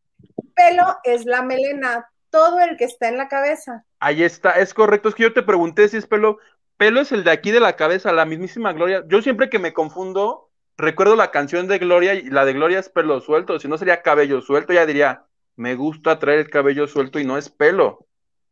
[0.55, 2.09] Pelo es la melena.
[2.29, 3.83] Todo el que está en la cabeza.
[3.99, 5.09] Ahí está, es correcto.
[5.09, 6.37] Es que yo te pregunté si es pelo.
[6.77, 9.03] Pelo es el de aquí de la cabeza, la mismísima Gloria.
[9.07, 12.89] Yo siempre que me confundo, recuerdo la canción de Gloria y la de Gloria es
[12.89, 13.59] pelo suelto.
[13.59, 15.25] Si no sería cabello suelto, ya diría,
[15.55, 18.05] me gusta traer el cabello suelto y no es pelo.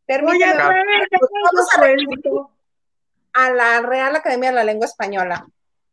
[0.06, 0.52] Permíteme.
[0.52, 1.68] a Vamos
[3.32, 5.46] a la Real Academia de la Lengua Española.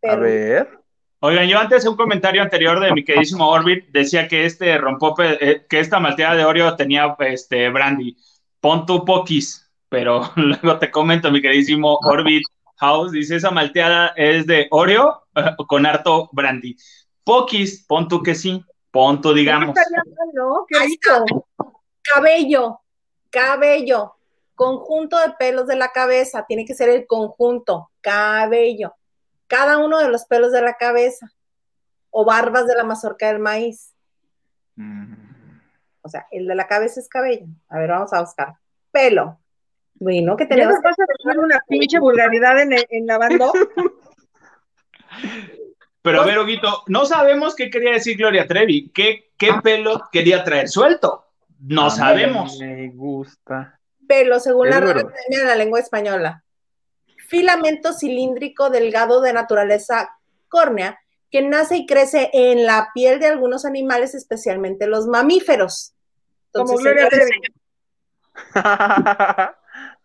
[0.03, 0.84] A ver.
[1.19, 5.65] Oigan, yo antes un comentario anterior de mi queridísimo Orbit decía que este rompope, eh,
[5.67, 8.17] que esta malteada de Oreo tenía este brandy.
[8.59, 12.43] Pon tu poquis, pero luego te comento, mi queridísimo Orbit
[12.77, 16.75] House, dice esa malteada es de Oreo eh, con harto brandy.
[17.23, 19.75] Poquis, pon tu que sí, pon tu digamos.
[20.67, 21.45] Qué rico.
[22.03, 22.81] Cabello,
[23.31, 24.15] cabello,
[24.53, 28.93] conjunto de pelos de la cabeza, tiene que ser el conjunto, cabello,
[29.47, 31.31] cada uno de los pelos de la cabeza
[32.09, 33.93] o barbas de la mazorca del maíz.
[34.75, 35.13] Mm.
[36.01, 37.47] O sea, el de la cabeza es cabello.
[37.69, 38.53] A ver, vamos a buscar.
[38.91, 39.39] Pelo.
[39.95, 43.51] Bueno, que ¿Ya tenemos nos vas a decir una pinche vulgaridad en, en lavando?
[46.01, 48.89] Pero a ver, Oguito, no sabemos qué quería decir Gloria Trevi.
[48.89, 51.25] ¿Qué, qué pelo quería traer suelto?
[51.59, 52.59] No A sabemos.
[52.59, 53.79] Me gusta.
[54.07, 54.99] pelo, según Es la Real.
[54.99, 56.43] Academia de la Lengua Española.
[57.27, 60.99] Filamento cilíndrico delgado de naturaleza córnea
[61.31, 65.93] que nace y crece en la piel de algunos animales, especialmente los mamíferos.
[66.51, 67.55] Como Entonces, Gloria señores, Trevi.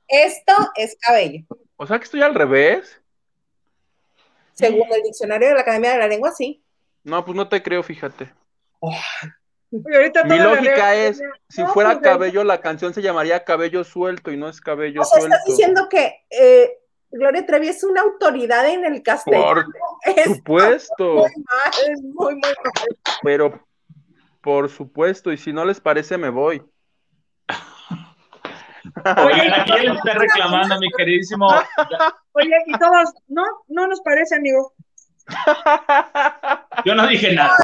[0.08, 1.44] esto es cabello.
[1.76, 3.00] o sea que estoy al revés.
[4.54, 6.62] Según el diccionario de la Academia de la Lengua, sí.
[7.04, 8.32] No, pues no te creo, fíjate.
[9.70, 14.60] Mi lógica es, si fuera cabello, la canción se llamaría Cabello Suelto y no es
[14.60, 15.36] Cabello o sea, Suelto.
[15.36, 16.79] Estás diciendo que eh,
[17.12, 19.64] Gloria Trevi es una autoridad en el castellano.
[20.04, 21.14] Por supuesto.
[21.14, 22.54] Muy mal, muy, muy mal.
[23.22, 23.66] Pero,
[24.40, 26.62] por supuesto, y si no les parece, me voy.
[29.24, 31.48] Oye, aquí él está reclamando, mi queridísimo.
[32.32, 34.72] Oye, y todos, no, no nos parece, amigo.
[36.84, 37.56] Yo no dije nada.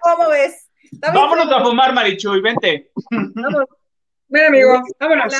[0.00, 0.70] ¿Cómo ves?
[1.12, 2.90] Vámonos a fumar, Marichuy, vente.
[3.10, 3.64] Vamos.
[4.28, 5.34] Mira, amigo, vámonos.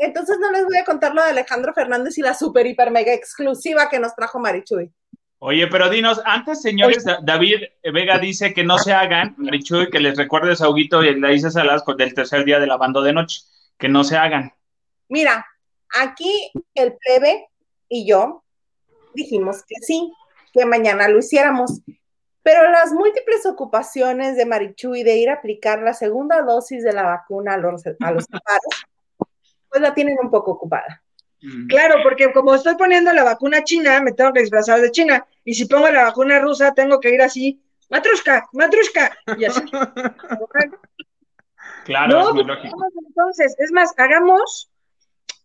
[0.00, 3.12] Entonces no les voy a contar lo de Alejandro Fernández y la super, hiper, mega
[3.12, 4.92] exclusiva que nos trajo Marichuy.
[5.40, 10.16] Oye, pero dinos, antes, señores, David Vega dice que no se hagan, Marichuy, que les
[10.16, 13.42] recuerdes a Huguito y la dice Salas del tercer día de la banda de noche,
[13.78, 14.52] que no se hagan.
[15.08, 15.46] Mira,
[15.94, 17.46] aquí el plebe
[17.88, 18.42] y yo
[19.14, 20.12] dijimos que sí,
[20.52, 21.82] que mañana lo hiciéramos.
[22.42, 27.02] Pero las múltiples ocupaciones de Marichuy de ir a aplicar la segunda dosis de la
[27.02, 28.26] vacuna a los, a los
[29.70, 31.02] pues la tienen un poco ocupada.
[31.40, 31.68] Mm.
[31.68, 35.26] Claro, porque como estoy poniendo la vacuna china, me tengo que disfrazar de china.
[35.44, 39.60] Y si pongo la vacuna rusa, tengo que ir así, matrushka, matrushka, y así.
[41.84, 42.58] claro, es muy pues,
[43.06, 44.70] Entonces, es más, hagamos,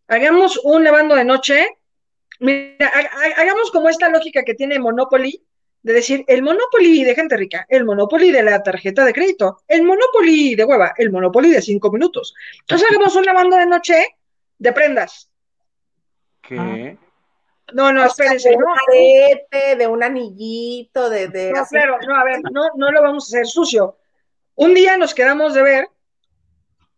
[0.08, 1.68] hagamos un lavando de noche.
[2.40, 2.92] Mira,
[3.38, 5.46] hagamos como esta lógica que tiene Monopoly,
[5.84, 9.84] de decir el Monopoly de gente rica, el Monopoly de la tarjeta de crédito, el
[9.84, 12.34] Monopoly de hueva, el Monopoly de cinco minutos.
[12.62, 14.16] Entonces hagamos un lavando de noche
[14.58, 15.30] de prendas.
[16.42, 16.98] ¿Qué?
[17.74, 18.50] No, no, espérense.
[18.50, 21.28] De un arete, de un anillito, de.
[21.28, 23.98] de no, claro, no, a ver, no, no lo vamos a hacer sucio.
[24.56, 25.90] Un día nos quedamos de ver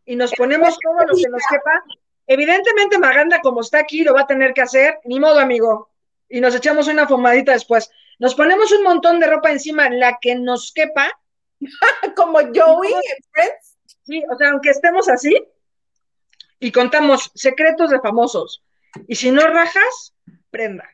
[0.06, 1.84] y nos ponemos todo lo que nos quepa.
[2.28, 5.00] Evidentemente, Maganda, como está aquí, lo va a tener que hacer.
[5.06, 5.90] Ni modo, amigo.
[6.28, 7.90] Y nos echamos una fumadita después.
[8.20, 11.10] Nos ponemos un montón de ropa encima, la que nos quepa.
[12.16, 13.78] como Joey en Friends.
[14.04, 15.36] Sí, o sea, aunque estemos así,
[16.60, 18.64] y contamos secretos de famosos.
[19.08, 20.14] Y si no rajas,
[20.50, 20.90] prenda.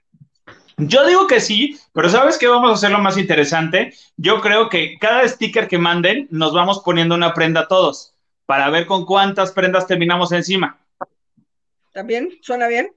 [0.77, 3.93] Yo digo que sí, pero ¿sabes qué vamos a hacer lo más interesante?
[4.17, 8.15] Yo creo que cada sticker que manden nos vamos poniendo una prenda todos
[8.47, 10.79] para ver con cuántas prendas terminamos encima.
[11.93, 12.39] ¿También?
[12.41, 12.93] ¿Suena bien?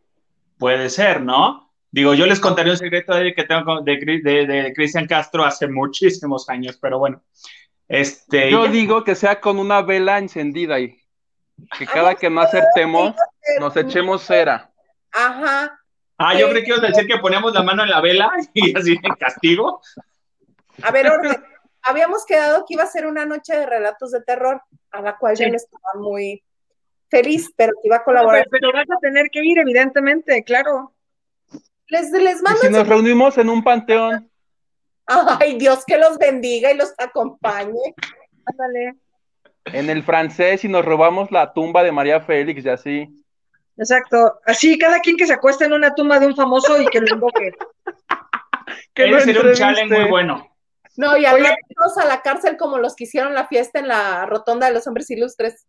[0.56, 1.63] Puede ser, ¿no?
[1.94, 6.48] Digo, yo les contaré un secreto de que tengo de, de, Cristian Castro hace muchísimos
[6.48, 7.22] años, pero bueno.
[7.86, 11.00] Este, yo digo que sea con una vela encendida y
[11.78, 13.14] que cada que no acertemos
[13.60, 14.72] nos echemos cera.
[15.12, 15.78] Ajá.
[16.18, 18.76] Ah, yo creo que ibas a decir que ponemos la mano en la vela y
[18.76, 19.80] así en castigo.
[20.82, 21.44] A ver, orden.
[21.82, 24.60] Habíamos quedado que iba a ser una noche de relatos de terror,
[24.90, 26.42] a la cual yo no estaba muy
[27.08, 28.48] feliz, pero que iba a colaborar.
[28.50, 30.93] pero, vas a tener que ir, evidentemente, claro.
[31.88, 32.60] Les, les mando.
[32.60, 34.30] si nos reunimos en un panteón.
[35.06, 37.94] Ay, Dios que los bendiga y los acompañe.
[38.46, 38.94] Ándale.
[39.66, 43.24] En el francés y nos robamos la tumba de María Félix y así.
[43.76, 44.40] Exacto.
[44.44, 47.14] Así, cada quien que se acueste en una tumba de un famoso y que lo
[47.14, 47.52] invoque.
[48.94, 50.48] que no sería un challenge muy bueno.
[50.96, 54.68] No, y a a la cárcel como los que hicieron la fiesta en la rotonda
[54.68, 55.66] de los hombres ilustres.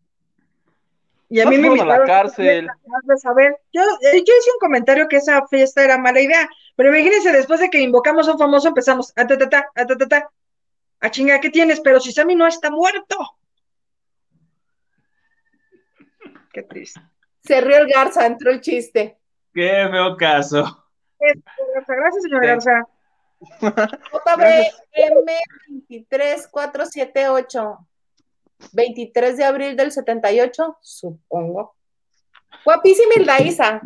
[1.35, 2.69] Y a mí me invitaron a la cárcel.
[3.17, 3.57] saber.
[3.73, 6.47] Yo, eh, yo hice un comentario que esa fiesta era mala idea,
[6.77, 9.85] pero imagínense, después de que invocamos a un famoso empezamos a ta ta ta, a
[9.85, 10.31] ta ta ta.
[11.01, 11.81] A chinga, ¿qué tienes?
[11.81, 13.17] Pero si Sammy no está muerto.
[16.53, 17.01] Qué triste.
[17.43, 19.17] Se rió el Garza, entró el chiste.
[19.53, 20.85] Qué feo caso.
[21.19, 22.87] Gracias, señor Garza.
[23.59, 24.69] JBM
[25.89, 27.87] 23478.
[28.73, 31.75] 23 de abril del 78, supongo.
[32.63, 33.81] Guapísima Hilda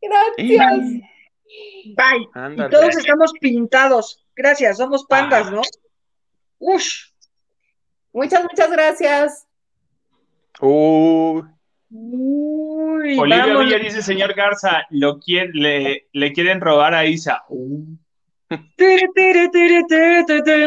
[0.00, 0.80] Gracias.
[1.96, 2.56] Bye.
[2.56, 4.24] Y todos estamos pintados.
[4.34, 5.62] Gracias, somos pandas, ¿no?
[6.58, 7.10] Ush.
[8.12, 9.46] Muchas, muchas gracias.
[10.60, 11.42] Uh.
[11.90, 15.20] Olivia Villa dice, señor Garza, lo
[15.52, 17.44] le, le quieren robar a Isa.
[17.48, 17.96] Uh.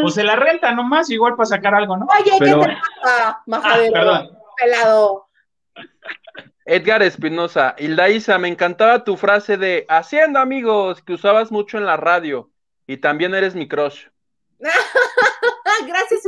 [0.01, 2.07] Pues se la renta nomás, igual para sacar algo, ¿no?
[2.07, 4.11] Oye, ¿qué te pasa, majadero?
[4.11, 4.27] Ah,
[4.57, 5.27] pelado.
[6.65, 11.85] Edgar Espinosa, Hilda Isa, me encantaba tu frase de haciendo amigos que usabas mucho en
[11.85, 12.51] la radio
[12.85, 14.07] y también eres mi crush.
[15.87, 16.21] Gracias.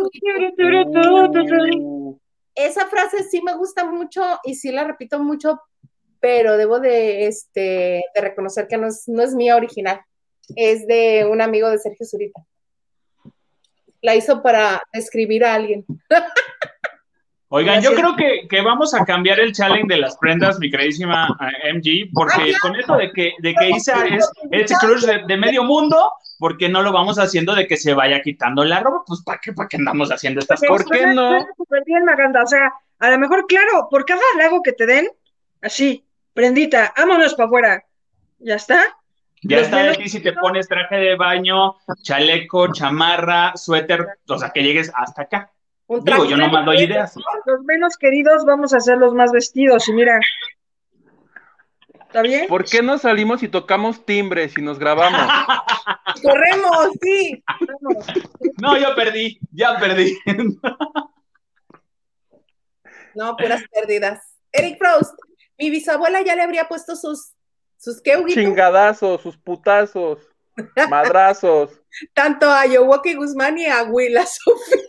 [2.56, 5.60] esa frase sí me gusta mucho y sí la repito mucho,
[6.22, 10.02] pero debo de, este, de reconocer que no es, no es mía original,
[10.56, 12.42] es de un amigo de Sergio Zurita.
[14.02, 15.86] La hizo para escribir a alguien.
[17.52, 21.74] Oigan, yo creo que, vamos a cambiar el challenge de las prendas, mi queridísima eh,
[21.74, 26.12] MG, porque con eso de que, de que Isa es, el crush de, medio mundo,
[26.38, 29.04] ¿por qué no lo vamos haciendo de que se vaya quitando la ropa?
[29.08, 30.88] Pues ¿para qué, para qué andamos haciendo estas Porque cosas?
[30.90, 31.48] ¿Por qué no?
[31.88, 32.44] bien, Maganda.
[32.44, 35.10] O sea, a lo mejor, claro, por cada halago que te den,
[35.64, 36.06] así,
[36.36, 37.84] prendita, vámonos para afuera.
[38.38, 38.96] ¿Ya está?
[39.44, 44.50] Ya está de ti si te pones traje de baño, chaleco, chamarra, suéter, o sea,
[44.50, 45.52] que llegues hasta acá.
[45.88, 47.16] Un Digo, yo doy de- ideas.
[47.46, 49.88] Los menos queridos vamos a ser los más vestidos.
[49.88, 50.20] Y mira,
[52.02, 52.48] ¿está bien?
[52.48, 55.22] ¿Por qué no salimos y tocamos timbres y nos grabamos?
[56.22, 57.44] Corremos, sí.
[57.82, 58.06] Vamos.
[58.62, 60.18] No, yo perdí, ya perdí.
[63.16, 64.20] No, puras pérdidas.
[64.52, 65.14] Eric Frost,
[65.58, 67.34] mi bisabuela ya le habría puesto sus,
[67.80, 68.40] sus qué, Huguito?
[68.40, 70.20] Chingadazos, sus putazos,
[70.90, 71.72] madrazos.
[72.14, 74.84] tanto a Yowoki Guzmán y a Willa Sofía.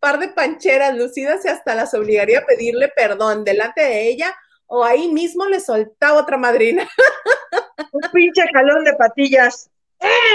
[0.00, 4.34] Par de pancheras lucidas y hasta las obligaría a pedirle perdón delante de ella
[4.66, 6.88] o ahí mismo le soltaba otra madrina.
[7.92, 9.70] Un pinche jalón de patillas.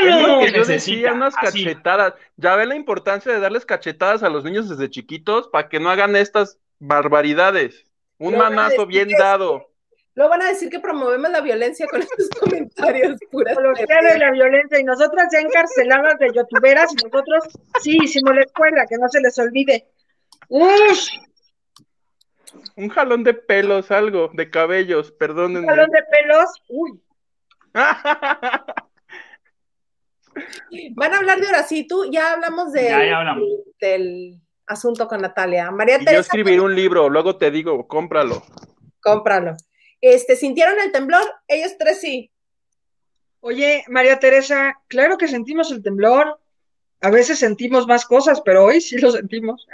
[0.03, 1.65] Lo que yo decía, unas así.
[1.65, 2.13] cachetadas.
[2.37, 5.89] Ya ve la importancia de darles cachetadas a los niños desde chiquitos para que no
[5.89, 7.83] hagan estas barbaridades.
[8.19, 9.67] Un No manazo bien que- dado.
[10.17, 14.79] Luego van a decir que promovemos la violencia con estos comentarios puras de la violencia
[14.79, 17.43] y nosotras ya encarceladas de youtuberas y nosotros
[17.83, 19.85] sí hicimos la escuela, que no se les olvide.
[20.49, 21.07] ¡Ush!
[22.75, 25.67] Un jalón de pelos, algo, de cabellos, Un perdónenme.
[25.67, 26.49] jalón de pelos.
[26.69, 26.99] Uy,
[30.95, 33.43] Van a hablar de Horacitu, ya hablamos de, Ya, ya hablamos.
[33.79, 35.69] del asunto con Natalia.
[35.69, 38.41] María y yo Teresa, escribiré un libro, luego te digo, cómpralo.
[39.01, 39.55] cómpralo.
[40.13, 41.23] Este, ¿sintieron el temblor?
[41.47, 42.31] Ellos tres sí.
[43.41, 46.39] Oye, María Teresa, claro que sentimos el temblor.
[47.01, 49.67] A veces sentimos más cosas, pero hoy sí lo sentimos.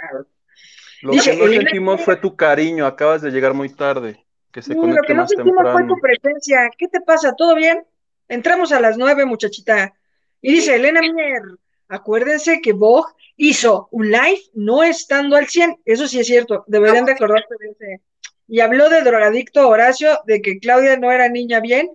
[1.02, 4.24] Lo Dice, que no sentimos fue tu cariño, acabas de llegar muy tarde.
[4.50, 6.70] Que se lo que no más sentimos fue tu presencia.
[6.76, 7.34] ¿Qué te pasa?
[7.34, 7.84] ¿Todo bien?
[8.28, 9.94] Entramos a las nueve, muchachita.
[10.40, 11.42] Y dice Elena Mier,
[11.88, 15.80] acuérdense que Vogue hizo un live no estando al 100.
[15.84, 18.02] Eso sí es cierto, deberían de acordarse de ese.
[18.46, 21.90] Y habló de drogadicto Horacio, de que Claudia no era niña bien,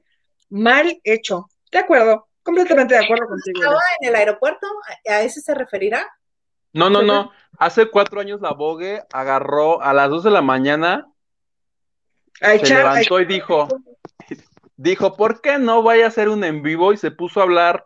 [0.50, 1.48] mal hecho.
[1.72, 3.62] De acuerdo, completamente de acuerdo contigo.
[3.62, 4.68] Estaba en el aeropuerto,
[5.08, 6.08] ¿a ese se referirá?
[6.74, 7.32] No, no, no.
[7.58, 11.08] Hace cuatro años la Vogue agarró a las dos de la mañana,
[12.42, 13.68] A se echar, a levantó y dijo,
[14.78, 16.94] dijo, ¿por qué no vaya a hacer un en vivo?
[16.94, 17.86] Y se puso a hablar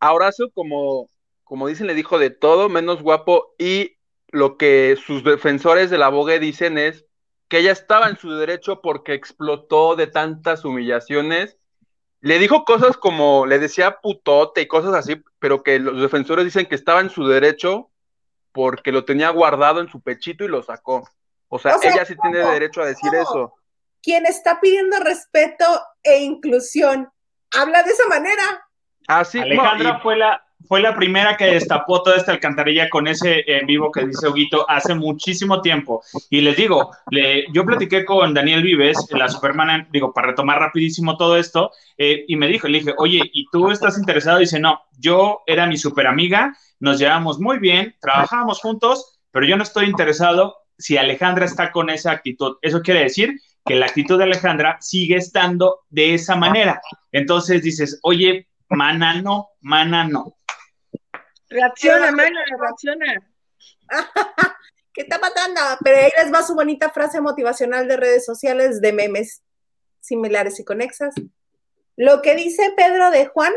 [0.00, 1.08] a Horacio como,
[1.44, 3.96] como dicen, le dijo de todo, menos guapo, y
[4.28, 7.06] lo que sus defensores de la Vogue dicen es
[7.52, 11.58] que ella estaba en su derecho porque explotó de tantas humillaciones.
[12.22, 16.64] Le dijo cosas como, le decía putote y cosas así, pero que los defensores dicen
[16.64, 17.90] que estaba en su derecho
[18.52, 21.06] porque lo tenía guardado en su pechito y lo sacó.
[21.48, 23.22] O sea, O sea, ella sí tiene derecho a decir ¿Cómo?
[23.22, 23.54] eso.
[24.02, 25.66] Quien está pidiendo respeto
[26.02, 27.10] e inclusión,
[27.54, 28.66] habla de esa manera.
[29.08, 33.06] Así, Alejandra no, y- fue la fue la primera que destapó toda esta alcantarilla con
[33.06, 36.02] ese en vivo que dice Huguito hace muchísimo tiempo.
[36.30, 41.16] Y les digo, le- yo platiqué con Daniel Vives, la Superman, digo, para retomar rapidísimo
[41.16, 44.38] todo esto, eh, y me dijo, le dije, oye, ¿y tú estás interesado?
[44.38, 49.56] dice, no, yo era mi super amiga, nos llevamos muy bien, trabajábamos juntos, pero yo
[49.56, 52.56] no estoy interesado si Alejandra está con esa actitud.
[52.62, 56.80] Eso quiere decir que la actitud de Alejandra sigue estando de esa manera.
[57.12, 60.34] Entonces dices, oye, mana no, mana no.
[61.52, 63.22] Reacciona, mana, reacciona.
[64.94, 65.60] ¿Qué está pasando?
[65.82, 69.42] Pero ahí les va su bonita frase motivacional de redes sociales de memes
[70.00, 71.14] similares y conexas.
[71.96, 73.52] Lo que dice Pedro de Juan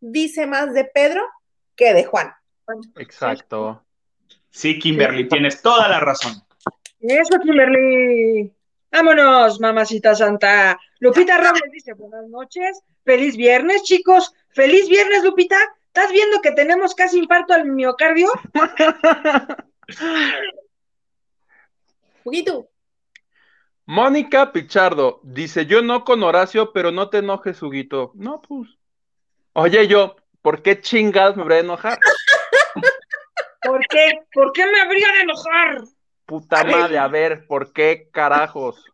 [0.00, 1.26] dice más de Pedro
[1.74, 2.32] que de Juan.
[2.96, 3.84] Exacto.
[4.50, 6.32] Sí, Kimberly, tienes toda la razón.
[7.00, 8.52] Eso, Kimberly.
[8.90, 10.78] Vámonos, mamacita santa.
[10.98, 12.82] Lupita Robles dice, buenas noches.
[13.04, 14.34] Feliz viernes, chicos.
[14.50, 15.58] Feliz viernes, Lupita.
[15.88, 18.30] ¿Estás viendo que tenemos casi infarto al miocardio?
[22.24, 22.68] Juguito.
[23.86, 28.12] Mónica Pichardo dice: Yo no con Horacio, pero no te enojes, Huguito.
[28.14, 28.68] No, pues.
[29.54, 31.98] Oye, yo, ¿por qué chingados me voy a enojar?
[33.62, 34.20] ¿Por qué?
[34.32, 35.82] ¿Por qué me habría de enojar?
[36.26, 38.84] Puta madre, a ver, ¿por qué carajos?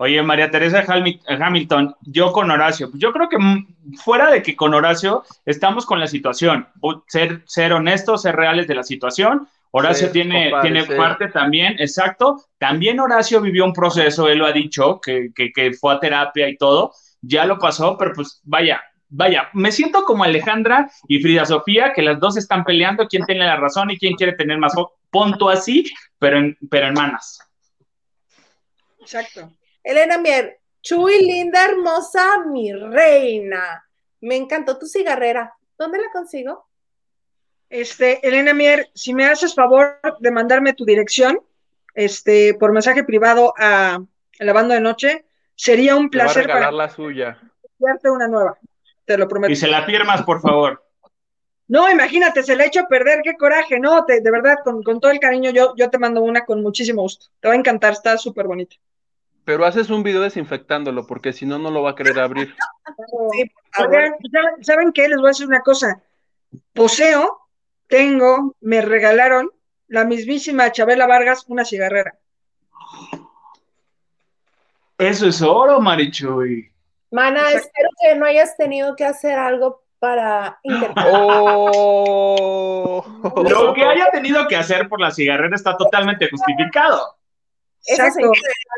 [0.00, 4.72] Oye, María Teresa Hamilton, yo con Horacio, yo creo que mm, fuera de que con
[4.72, 6.68] Horacio estamos con la situación,
[7.08, 9.48] ser, ser honestos, ser reales de la situación.
[9.72, 10.94] Horacio Sí, tiene, compadre, tiene sí.
[10.96, 12.44] parte también, exacto.
[12.58, 16.48] También Horacio vivió un proceso, él lo ha dicho, que, que, que fue a terapia
[16.48, 21.44] y todo, ya lo pasó, pero pues vaya, vaya, me siento como Alejandra y Frida
[21.44, 24.74] Sofía, que las dos están peleando quién tiene la razón y quién quiere tener más
[25.10, 27.40] punto así, pero en, pero en manas.
[29.00, 29.50] Exacto.
[29.88, 30.60] Elena Mier.
[30.82, 33.88] Chuy, linda, hermosa, mi reina.
[34.20, 35.54] Me encantó tu cigarrera.
[35.78, 36.66] ¿Dónde la consigo?
[37.70, 41.40] Este, Elena Mier, si me haces favor de mandarme tu dirección,
[41.94, 43.98] este, por mensaje privado a,
[44.38, 45.24] la banda de noche,
[45.54, 47.40] sería un placer Te va a regalar la suya.
[47.78, 48.58] Darte una nueva,
[49.06, 49.52] te lo prometo.
[49.52, 50.84] Y se la firmas, por favor.
[51.66, 55.10] No, imagínate, se la ha hecho a perder, qué coraje, no, de verdad, con, todo
[55.10, 57.26] el cariño, yo, yo te mando una con muchísimo gusto.
[57.40, 58.76] Te va a encantar, está súper bonita.
[59.48, 62.54] Pero haces un video desinfectándolo, porque si no, no lo va a querer abrir.
[64.60, 65.08] ¿saben qué?
[65.08, 66.02] Les voy a decir una cosa.
[66.74, 67.48] Poseo,
[67.86, 69.50] tengo, me regalaron
[69.86, 72.18] la mismísima Chabela Vargas una cigarrera.
[74.98, 76.70] Eso es oro, Marichuy.
[77.10, 80.60] Mana, espero que no hayas tenido que hacer algo para
[81.10, 83.02] oh.
[83.48, 87.17] Lo que haya tenido que hacer por la cigarrera está totalmente justificado.
[87.88, 88.32] Exacto.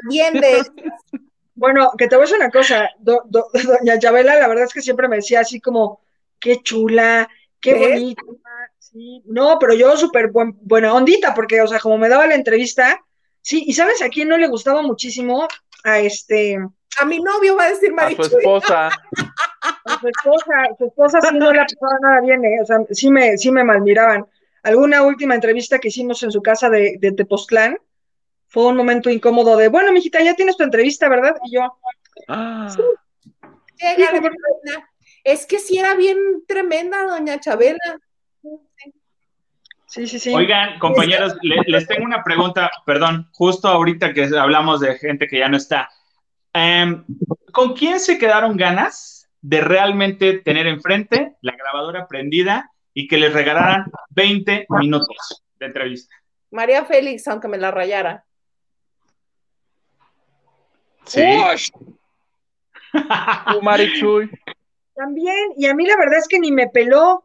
[0.09, 0.63] Bien de...
[1.61, 5.09] Bueno, que te voy a decir una cosa, doña Chabela, la verdad es que siempre
[5.09, 6.01] me decía así como,
[6.39, 7.29] qué chula,
[7.61, 8.23] qué bonita.
[9.27, 13.05] no, pero yo súper buena ondita, porque, o sea, como me daba la entrevista,
[13.43, 15.47] sí, y ¿sabes a quién no le gustaba muchísimo?
[15.85, 16.59] A este...
[16.99, 18.25] A mi novio va a decir Marichuy.
[18.25, 18.87] A su esposa.
[18.87, 22.59] A su esposa, su esposa sí no le pasaba nada bien, ¿eh?
[22.63, 24.25] o sea, sí me, sí me malmiraban.
[24.63, 27.77] Alguna última entrevista que hicimos en su casa de, de Tepoztlán,
[28.51, 31.37] fue un momento incómodo de, bueno, mijita, ya tienes tu entrevista, ¿verdad?
[31.45, 31.79] Y yo,
[32.29, 32.69] ah.
[32.69, 32.83] sí.
[35.23, 38.01] Es que sí era bien tremenda, doña Chabela.
[39.87, 40.35] Sí, sí, sí.
[40.35, 45.49] Oigan, compañeros, les, tengo una pregunta, perdón, justo ahorita que hablamos de gente que ya
[45.49, 45.89] no está.
[46.53, 47.05] Em,
[47.53, 53.33] ¿Con quién se quedaron ganas de realmente tener enfrente la grabadora prendida y que les
[53.33, 56.15] regalaran 20 minutos de entrevista?
[56.51, 58.25] María Félix, aunque me la rayara.
[61.07, 61.23] Sí.
[63.63, 64.31] Marichuy.
[64.95, 67.25] También, y a mí la verdad es que ni me peló.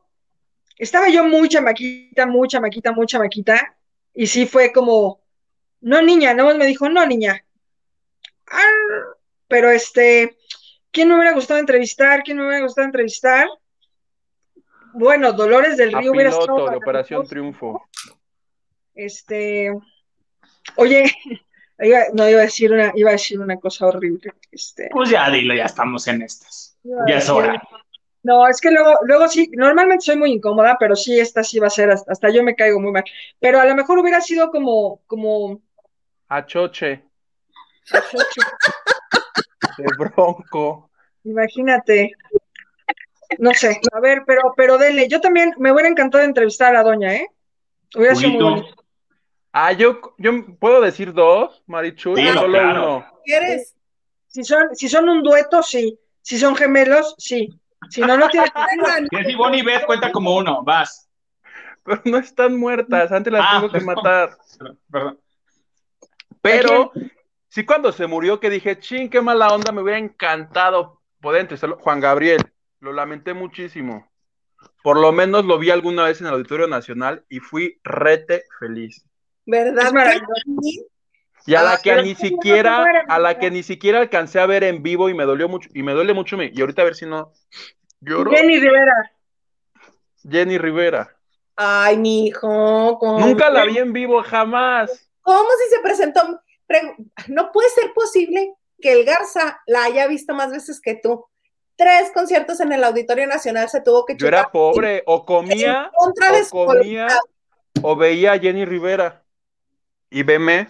[0.77, 3.77] Estaba yo muy chamaquita, muy chamaquita, muy chamaquita,
[4.13, 5.21] y sí fue como,
[5.81, 7.45] no niña, no me dijo, no niña.
[9.47, 10.37] pero este,
[10.91, 12.23] ¿quién me hubiera gustado entrevistar?
[12.23, 13.47] ¿Quién me hubiera gustado entrevistar?
[14.93, 16.69] Bueno, Dolores del Río hubiera estado.
[16.69, 17.85] de Operación Triunfo.
[18.93, 19.73] Este,
[20.77, 21.11] oye,
[21.77, 24.33] no, iba a decir una, iba a decir una cosa horrible.
[24.51, 24.89] Este.
[24.91, 26.77] Pues ya dilo, ya estamos en estas.
[27.07, 27.61] Ya es hora.
[28.23, 31.67] No, es que luego, luego sí, normalmente soy muy incómoda, pero sí, esta sí va
[31.67, 33.03] a ser, hasta, yo me caigo muy mal.
[33.39, 35.61] Pero a lo mejor hubiera sido como, como.
[36.27, 37.03] Achoche.
[37.91, 38.41] Achoche.
[39.77, 40.89] De bronco.
[41.23, 42.13] Imagínate.
[43.37, 46.83] No sé, a ver, pero, pero dele, yo también me hubiera encantado entrevistar a la
[46.83, 47.27] doña, ¿eh?
[47.95, 48.84] Hubiera sido muy bonito.
[49.57, 53.05] Ah, yo, yo puedo decir dos, Marichu, sí, solo uno.
[53.23, 53.73] ¿Quieres?
[54.27, 55.97] Si son, si son un dueto, sí.
[56.21, 57.57] Si son gemelos, sí.
[57.89, 58.47] Si no, no tiene
[59.09, 61.09] que Si Bonnie Beth cuenta como uno, vas.
[61.85, 64.37] Pero no están muertas, antes las ah, tengo que matar.
[64.91, 65.19] Perdón.
[66.41, 66.91] Pero,
[67.47, 71.77] sí, cuando se murió, que dije, ching, qué mala onda, me hubiera encantado poder entrevistarlo.
[71.77, 72.41] Juan Gabriel,
[72.81, 74.11] lo lamenté muchísimo.
[74.83, 79.05] Por lo menos lo vi alguna vez en el Auditorio Nacional y fui rete feliz.
[79.45, 79.91] ¿Verdad?
[81.47, 84.81] Y a la que ni siquiera, a la que ni siquiera alcancé a ver en
[84.81, 87.31] vivo y me dolió mucho, y me duele mucho, y ahorita a ver si no
[88.01, 88.31] lloro.
[88.31, 89.11] Jenny Rivera.
[90.27, 91.15] Jenny Rivera.
[91.55, 92.99] Ay, mi hijo.
[93.19, 95.09] Nunca la vi en vivo, jamás.
[95.21, 96.41] ¿Cómo si se presentó?
[97.27, 101.25] No puede ser posible que el Garza la haya visto más veces que tú.
[101.75, 104.31] Tres conciertos en el Auditorio Nacional se tuvo que chutar.
[104.31, 106.11] Yo era pobre, o comía, o
[106.49, 107.07] comía,
[107.81, 109.24] o veía a Jenny Rivera
[110.15, 110.69] y veme,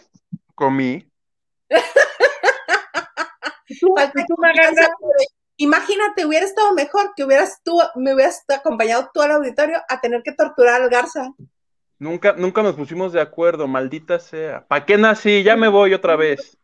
[0.55, 1.07] comí.
[5.57, 10.23] Imagínate, hubiera estado mejor que hubieras tú, me hubieras acompañado tú al auditorio a tener
[10.23, 11.31] que torturar al Garza.
[11.99, 14.65] Nunca, nunca nos pusimos de acuerdo, maldita sea.
[14.65, 15.43] ¿Para qué nací?
[15.43, 16.57] Ya me voy otra vez.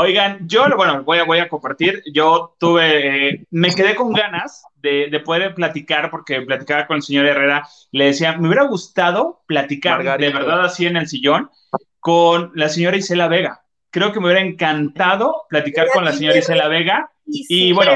[0.00, 2.04] Oigan, yo, bueno, voy a, voy a compartir.
[2.12, 7.02] Yo tuve, eh, me quedé con ganas de, de, poder platicar, porque platicaba con el
[7.02, 11.50] señor Herrera, le decía, me hubiera gustado platicar de verdad así en el sillón
[11.98, 13.64] con la señora Isela Vega.
[13.90, 17.10] Creo que me hubiera encantado platicar con la señora Isela Vega.
[17.26, 17.92] Y bueno,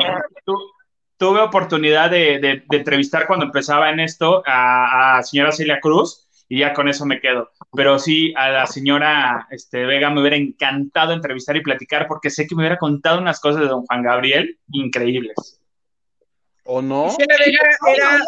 [1.16, 6.21] tuve oportunidad de, de, entrevistar cuando empezaba en esto a, a señora Celia Cruz
[6.52, 7.50] y ya con eso me quedo.
[7.74, 12.46] Pero sí, a la señora este, Vega me hubiera encantado entrevistar y platicar porque sé
[12.46, 15.58] que me hubiera contado unas cosas de don Juan Gabriel increíbles.
[16.64, 17.08] ¿O no?
[17.08, 17.60] Señora Vega
[17.94, 18.20] era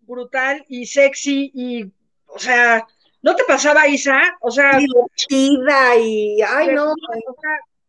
[0.00, 1.84] brutal y sexy y,
[2.28, 2.86] o sea,
[3.20, 4.22] ¿no te pasaba, Isa?
[4.40, 6.94] O sea, divertida y, ay, no.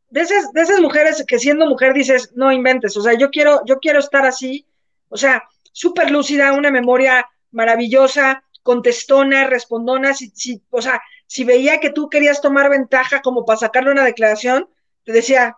[0.10, 3.61] de esas, de esas mujeres que siendo mujer dices, no inventes, o sea, yo quiero,
[3.65, 4.65] yo quiero estar así,
[5.07, 11.79] o sea, súper lúcida, una memoria maravillosa, contestona, respondona, si, si, o sea, si veía
[11.79, 14.67] que tú querías tomar ventaja como para sacarle una declaración,
[15.03, 15.55] te decía,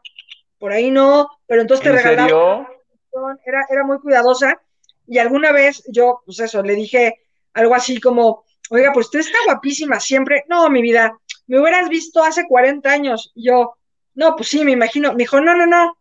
[0.59, 2.67] por ahí no, pero entonces te regalaba.
[3.45, 4.59] Era, era muy cuidadosa.
[5.07, 7.21] Y alguna vez yo, pues eso, le dije
[7.53, 10.43] algo así como, oiga, pues usted está guapísima siempre.
[10.49, 11.17] No, mi vida,
[11.47, 13.31] me hubieras visto hace 40 años.
[13.35, 13.77] Y yo,
[14.15, 15.13] no, pues sí, me imagino.
[15.13, 15.97] Me dijo, no, no, no,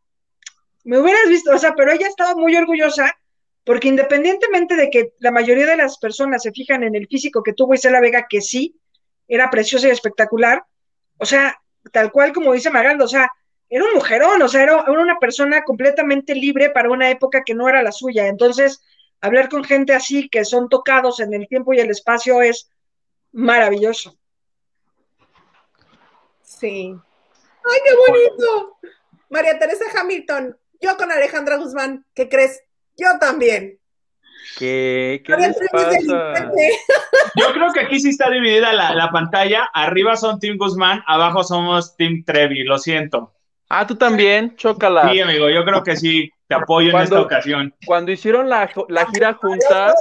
[0.83, 3.17] me hubieras visto, o sea, pero ella estaba muy orgullosa
[3.67, 7.53] porque independientemente de que la mayoría de las personas se fijan en el físico que
[7.53, 8.81] tuvo Isela Vega, que sí,
[9.27, 10.65] era preciosa y espectacular,
[11.19, 11.61] o sea,
[11.91, 13.29] tal cual como dice Magaldo, o sea,
[13.69, 17.69] era un mujerón, o sea, era, una persona completamente libre para una época que no
[17.69, 18.29] era la suya.
[18.29, 18.85] Entonces,
[19.21, 22.71] hablar con gente así, que son tocados en el tiempo y el espacio, es
[23.33, 24.17] maravilloso.
[26.41, 26.95] Sí.
[27.65, 28.79] ¡Ay, qué bonito!
[29.29, 32.63] María Teresa Hamilton, yo con Alejandra Guzmán, ¿qué crees?
[32.97, 33.79] Yo también.
[34.59, 36.51] ¿Qué, ¿Qué les pasa?
[37.35, 39.69] Yo creo que aquí sí está dividida la, pantalla.
[39.75, 43.35] Arriba son Team Guzmán, abajo somos Team Trevi, lo siento.
[43.69, 45.11] Ah, tú también, chócala.
[45.11, 47.75] Sí, amigo, yo creo que sí, te apoyo en esta ocasión.
[47.85, 48.69] Cuando hicieron la,
[49.13, 49.95] gira juntas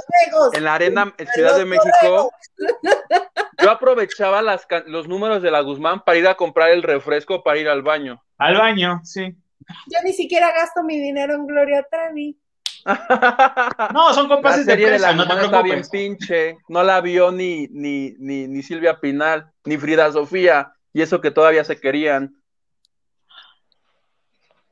[0.52, 2.30] en la arena en Ciudad de México,
[3.62, 7.58] yo aprovechaba las, los números de la Guzmán para ir a comprar el refresco para
[7.58, 8.22] ir al baño.
[8.38, 9.34] Al baño, sí.
[9.88, 12.38] Yo ni siquiera gasto mi dinero en Gloria Trevi.
[13.92, 15.64] No, son compases de presa, no te preocupes.
[15.64, 21.02] bien pinche, no la vio ni, ni, ni, ni Silvia Pinal, ni Frida Sofía, y
[21.02, 22.36] eso que todavía se querían.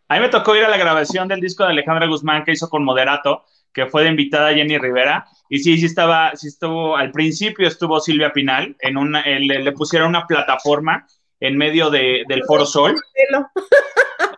[0.09, 2.69] A mí me tocó ir a la grabación del disco de Alejandra Guzmán que hizo
[2.69, 7.11] con Moderato, que fue de invitada Jenny Rivera, y sí, sí estaba, sí estuvo, al
[7.11, 11.07] principio estuvo Silvia Pinal, en una, le, pusieron una plataforma
[11.41, 12.95] en medio de, del Foro Sol.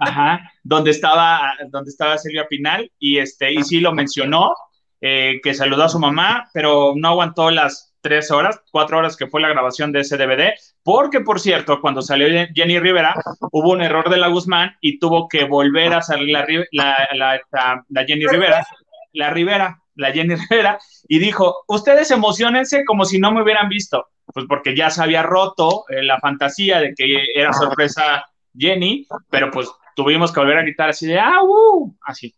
[0.01, 4.55] Ajá, donde estaba, donde estaba Silvia Pinal, y este, y sí lo mencionó,
[5.01, 9.27] eh, que saludó a su mamá, pero no aguantó las tres horas, cuatro horas que
[9.27, 13.15] fue la grabación de ese DVD, porque por cierto, cuando salió Jenny Rivera,
[13.51, 16.37] hubo un error de la Guzmán y tuvo que volver a salir
[16.71, 18.65] la, la, Jenny Rivera,
[19.13, 20.79] la Rivera, la Jenny Rivera,
[21.09, 25.23] y dijo, ustedes emocionense como si no me hubieran visto, pues porque ya se había
[25.23, 28.25] roto eh, la fantasía de que era sorpresa
[28.57, 32.33] Jenny, pero pues tuvimos que volver a gritar así de, ah, uh", así.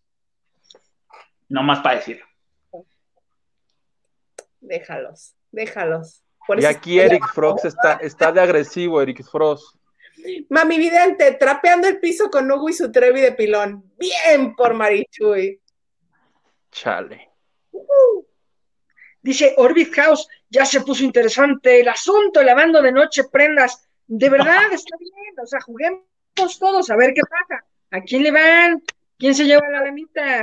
[1.50, 2.22] No más para decir.
[4.60, 6.22] Déjalos déjalos.
[6.56, 9.76] y aquí Eric Frost está, está de agresivo, Eric Frost.
[10.48, 13.92] Mami vidente, trapeando el piso con Hugo y su trevi de pilón.
[13.96, 15.60] Bien por Marichuy.
[16.72, 17.30] Chale.
[19.22, 23.88] Dice Orbit House, ya se puso interesante el asunto, lavando de noche prendas.
[24.06, 26.02] De verdad, está bien, o sea, juguemos
[26.58, 27.64] todos a ver qué pasa.
[27.90, 28.82] ¿A quién le van?
[29.18, 30.42] ¿Quién se lleva la lamita?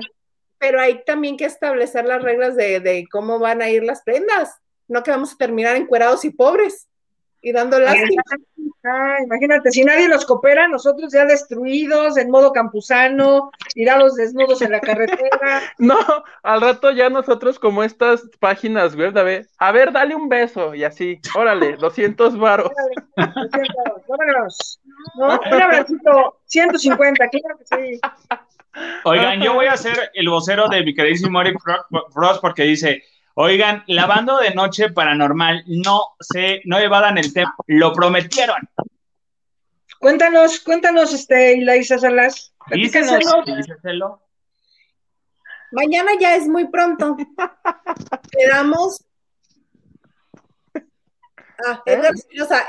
[0.58, 4.60] Pero hay también que establecer las reglas de, de cómo van a ir las prendas
[4.88, 6.88] no que vamos a terminar encuerados y pobres
[7.42, 8.24] y dando lástima.
[8.88, 14.72] Ah, imagínate, si nadie nos coopera, nosotros ya destruidos, en modo campusano, tirados desnudos en
[14.72, 15.62] la carretera.
[15.80, 15.98] No,
[16.44, 19.46] al rato ya nosotros como estas páginas, ¿verdad?
[19.58, 22.72] A ver, dale un beso y así, órale, 200 varos.
[24.08, 24.80] vámonos.
[25.16, 28.00] No, un abracito, 150, claro que sí.
[29.04, 31.58] Oigan, yo voy a ser el vocero de mi queridísimo Eric
[32.14, 33.04] Frost porque dice,
[33.38, 38.70] Oigan, lavando de noche paranormal, no se, no evadan el tema, lo prometieron.
[40.00, 42.54] Cuéntanos, cuéntanos, este, Ilaisa Salas.
[42.72, 44.22] Díselo,
[45.74, 47.18] Mañana ya es muy pronto.
[48.32, 49.04] Quedamos.
[51.68, 52.14] Ah, Edgar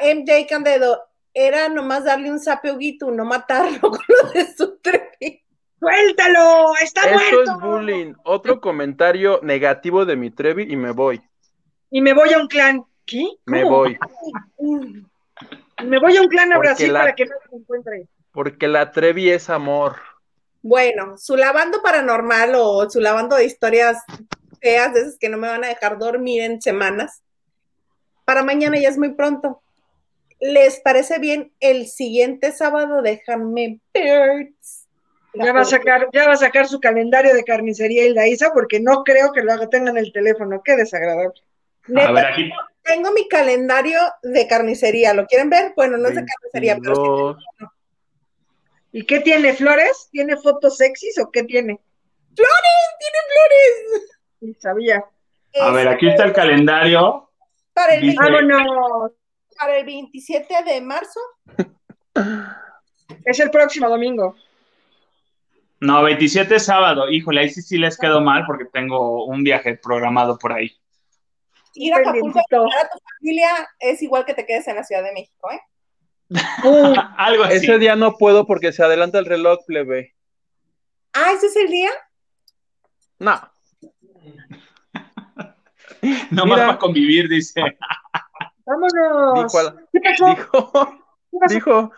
[0.00, 0.14] ¿Eh?
[0.16, 1.00] MJ Candedo,
[1.38, 2.72] era nomás darle un sape
[3.12, 5.42] no matarlo con lo de su trepi.
[5.78, 6.72] ¡Suéltalo!
[6.82, 7.52] ¡Está Esto muerto!
[7.52, 8.14] es bullying.
[8.24, 11.20] Otro comentario negativo de mi Trevi y me voy.
[11.90, 12.84] Y me voy a un clan.
[13.04, 13.28] ¿Qué?
[13.44, 13.98] Me voy.
[15.84, 18.08] Me voy a un clan a Brasil para que no se encuentre.
[18.32, 19.96] Porque la Trevi es amor.
[20.62, 23.98] Bueno, su lavando paranormal o su lavando de historias
[24.62, 27.22] feas, de esas que no me van a dejar dormir en semanas.
[28.24, 29.62] Para mañana ya es muy pronto.
[30.40, 33.02] ¿Les parece bien el siguiente sábado?
[33.02, 34.86] Déjame Birds
[35.44, 38.52] ya va a sacar, ya va a sacar su calendario de carnicería y la Isa,
[38.52, 40.62] porque no creo que lo tenga en el teléfono.
[40.64, 41.40] Qué desagradable.
[41.96, 42.50] a ver, aquí.
[42.82, 45.12] Tengo mi calendario de carnicería.
[45.12, 45.72] ¿Lo quieren ver?
[45.74, 47.36] Bueno, no es de carnicería, pero
[48.92, 49.52] ¿Y qué tiene?
[49.52, 50.08] ¿Flores?
[50.10, 51.78] ¿Tiene fotos sexys o qué tiene?
[52.34, 52.86] ¡Flores!
[52.98, 53.18] ¡Tiene
[54.40, 54.58] flores!
[54.60, 55.04] Sabía.
[55.60, 57.30] A ver, aquí está el calendario.
[57.74, 58.16] Para el,
[59.58, 61.20] para el 27 de marzo.
[63.24, 64.36] Es el próximo domingo.
[65.80, 67.10] No, 27 es sábado.
[67.10, 70.72] Híjole, ahí sí, sí les quedó mal porque tengo un viaje programado por ahí.
[71.74, 75.12] Ir a Acapulco a tu familia es igual que te quedes en la Ciudad de
[75.12, 75.60] México, ¿eh?
[77.18, 77.56] Algo así.
[77.56, 80.14] Ese día no puedo porque se adelanta el reloj, plebe.
[81.12, 81.90] Ah, ¿ese es el día?
[83.18, 83.40] No.
[86.30, 87.60] no más para convivir, dice.
[88.66, 89.52] Vámonos.
[89.92, 90.92] Dijo, dijo,
[91.48, 91.92] dijo,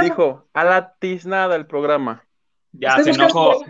[0.00, 2.24] dijo, a la tiznada el programa.
[2.72, 3.62] Ya se enojó.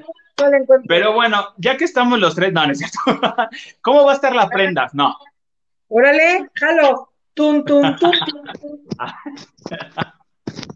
[0.86, 2.98] Pero bueno, ya que estamos los tres, no, no es cierto.
[3.82, 4.88] ¿Cómo va a estar la prenda?
[4.92, 5.16] No.
[5.88, 7.12] Órale, jalo.
[7.34, 8.10] Tum, tum, tum,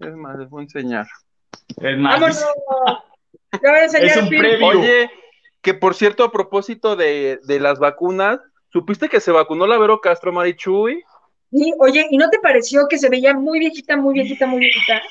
[0.00, 1.06] Es más, les voy a enseñar.
[1.76, 2.20] Es más.
[2.20, 2.46] Vámonos.
[3.52, 4.66] voy a enseñar es un previo.
[4.66, 5.10] Oye,
[5.60, 8.40] que por cierto, a propósito de, de las vacunas,
[8.72, 11.04] ¿supiste que se vacunó la Vero Castro Marichuy?
[11.52, 15.02] Sí, oye, ¿y no te pareció que se veía muy viejita, muy viejita, muy viejita?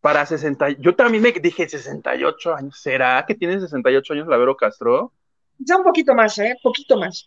[0.00, 2.80] Para 60, yo también me dije 68 años.
[2.80, 5.12] ¿Será que tiene 68 años la Vero Castro?
[5.58, 6.56] Ya un poquito más, ¿eh?
[6.62, 7.26] Poquito más.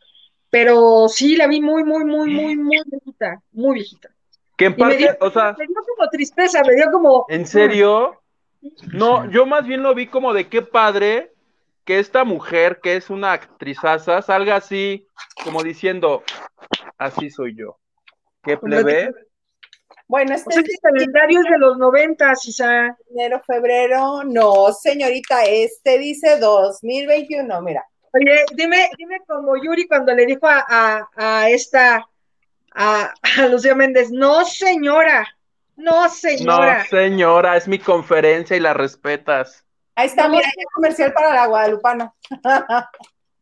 [0.49, 4.09] Pero sí, la vi muy, muy, muy, muy, muy viejita, muy viejita.
[4.57, 5.55] Que en parte, o sea.
[5.57, 7.25] Me dio como tristeza, me dio como.
[7.29, 8.21] ¿En serio?
[8.93, 11.33] No, yo más bien lo vi como de qué padre
[11.83, 15.07] que esta mujer, que es una actrizaza, salga así,
[15.43, 16.23] como diciendo,
[16.97, 17.77] así soy yo.
[18.45, 19.13] ¿Qué plebe?
[20.07, 22.95] Bueno, este es calendario de los noventas, Isa.
[23.09, 27.83] Enero, febrero, no, señorita, este dice 2021, mira.
[28.13, 32.05] Oye, dime, dime como Yuri cuando le dijo a, a, esta,
[32.73, 35.27] a, a Lucía Méndez, no señora,
[35.75, 36.79] no señora.
[36.79, 39.65] No señora, es mi conferencia y la respetas.
[39.95, 42.13] Ahí está, mira, hay comercial para la Guadalupana.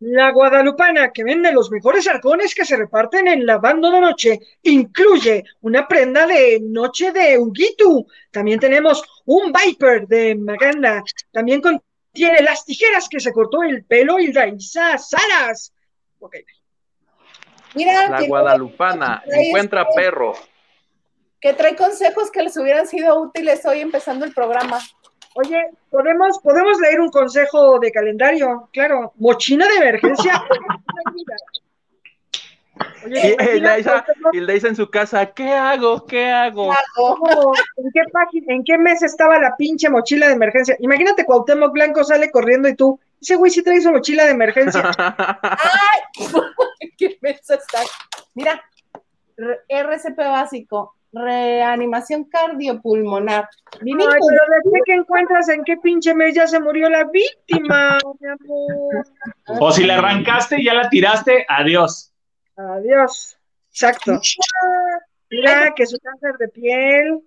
[0.06, 4.40] La Guadalupana, que vende los mejores arcones que se reparten en la banda de noche,
[4.62, 8.06] incluye una prenda de noche de Huguito.
[8.30, 11.02] También tenemos un Viper de Maganda.
[11.32, 15.74] También contiene las tijeras que se cortó el pelo y Isa Salas.
[17.74, 20.34] Mira, la Guadalupana encuentra perro.
[21.40, 24.82] Que trae consejos que les hubieran sido útiles hoy empezando el programa.
[25.36, 30.44] Oye, podemos, podemos leer un consejo de calendario, claro, mochina de emergencia.
[33.06, 33.38] Oye,
[34.34, 36.06] y, le dice en su casa, ¿qué hago?
[36.06, 36.72] ¿Qué hago?
[37.78, 40.76] ¿En qué página, en qué mes estaba la pinche mochila de emergencia?
[40.80, 44.92] Imagínate Cuauhtémoc Blanco sale corriendo y tú, ese güey sí trae su mochila de emergencia.
[44.98, 46.02] ¡Ay!
[46.98, 47.82] ¿Qué mes está?
[48.34, 48.64] Mira,
[49.68, 53.48] RCP básico, reanimación cardiopulmonar.
[53.72, 58.27] Ay, pero desde que encuentras en qué pinche mes ya se murió la víctima, mi
[58.27, 59.06] amor.
[59.60, 62.11] O si la arrancaste y ya la tiraste, adiós.
[62.56, 63.38] Adiós.
[63.69, 64.19] Exacto.
[65.30, 67.22] Mira, que su cáncer de piel,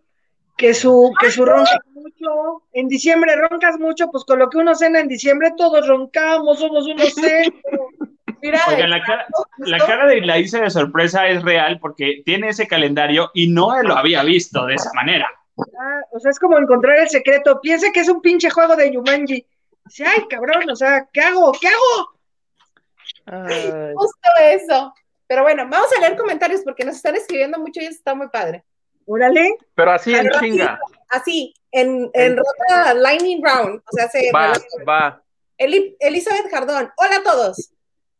[0.56, 2.62] que su, que su roncas mucho.
[2.72, 6.86] En diciembre roncas mucho, pues con lo que uno cena en diciembre, todos roncamos, somos
[6.86, 7.86] unos centros.
[8.42, 9.26] Oigan, la cara,
[9.58, 13.82] la cara de la Isa de sorpresa es real porque tiene ese calendario y no
[13.82, 15.28] lo había visto de esa manera.
[15.58, 17.60] Ah, o sea, es como encontrar el secreto.
[17.60, 19.46] Piensa que es un pinche juego de Yumanji.
[19.86, 21.52] Dice, ay, cabrón, o sea, ¿qué hago?
[21.52, 22.12] ¿Qué hago?
[23.94, 24.94] Justo eso.
[25.26, 28.28] Pero bueno, vamos a leer comentarios porque nos están escribiendo mucho y eso está muy
[28.28, 28.64] padre.
[29.06, 29.56] Órale.
[29.74, 30.78] Pero así en chinga.
[31.08, 33.80] Así, en, en rota Lightning Round.
[33.80, 34.52] O sea, se va,
[34.88, 35.22] va.
[35.58, 37.70] Elizabeth Jardón, hola a todos.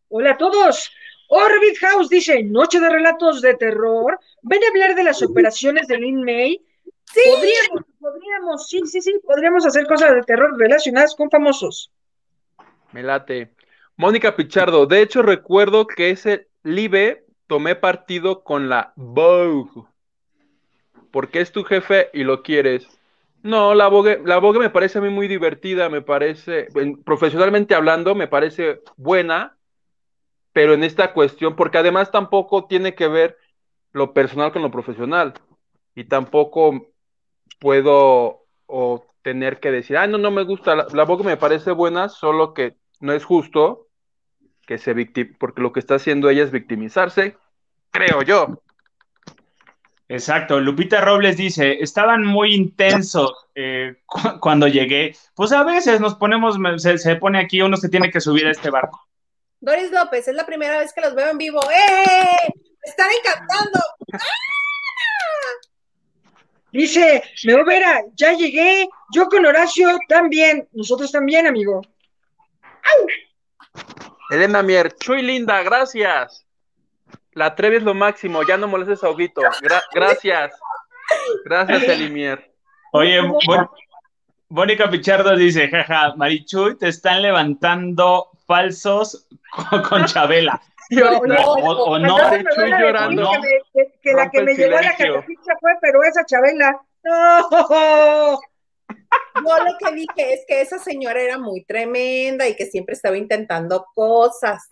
[0.09, 0.91] Hola a todos.
[1.29, 4.19] Orbit House dice, noche de relatos de terror.
[4.43, 6.65] Ven a hablar de las operaciones de Lin May.
[7.05, 7.21] Sí.
[7.25, 11.91] Podríamos, podríamos, sí, sí, sí, podríamos hacer cosas de terror relacionadas con famosos.
[12.93, 13.53] Me late.
[13.97, 19.85] Mónica Pichardo, de hecho recuerdo que ese Live tomé partido con la Vogue.
[21.11, 22.87] Porque es tu jefe y lo quieres.
[23.43, 26.69] No, la Vogue, la Vogue me parece a mí muy divertida, me parece,
[27.05, 29.57] profesionalmente hablando, me parece buena
[30.57, 33.37] pero en esta cuestión, porque además tampoco tiene que ver
[33.93, 35.35] lo personal con lo profesional,
[35.95, 36.87] y tampoco
[37.61, 42.09] puedo o tener que decir, ah, no, no me gusta, la, voz me parece buena,
[42.09, 43.89] solo que no es justo
[44.67, 47.37] que se victim porque lo que está haciendo ella es victimizarse,
[47.91, 48.63] creo yo.
[50.09, 53.97] Exacto, Lupita Robles dice, estaban muy intensos eh,
[54.41, 58.47] cuando llegué, pues a veces nos ponemos, se pone aquí, uno se tiene que subir
[58.47, 59.07] a este barco.
[59.61, 61.61] Doris López, es la primera vez que los veo en vivo.
[61.71, 62.53] ¡Eh!
[62.55, 63.81] ¡Me están encantando!
[64.13, 64.19] ¡Ah!
[66.73, 68.87] Dice, me Vera, ya llegué.
[69.15, 70.69] Yo con Horacio también.
[70.73, 71.81] Nosotros también, amigo.
[74.31, 76.45] Elena Mier, Chuy linda, gracias.
[77.33, 79.41] La Trevi es lo máximo, ya no molestes a Huguito.
[79.95, 80.55] gracias.
[81.45, 82.53] Gracias, Elimier.
[82.93, 83.21] Oye,
[84.49, 90.61] Mónica Pichardo dice, jaja, Marichuy, te están levantando falsos con, con Chabela.
[90.89, 92.47] No, no, o, o no, a decir
[92.79, 93.29] llorando.
[93.33, 96.81] Que, me- que- que la que me llevó a la catafixia fue, pero esa Chabela.
[97.03, 98.39] No.
[99.35, 103.17] Yo lo que dije es que esa señora era muy tremenda y que siempre estaba
[103.17, 104.69] intentando cosas.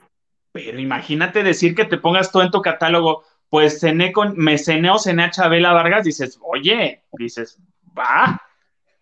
[0.52, 4.90] Pero imagínate decir que te pongas tú en tu catálogo, pues cené con, me cené
[4.90, 7.59] o cené a Chabela Vargas, dices, oye, dices,
[7.98, 8.40] va.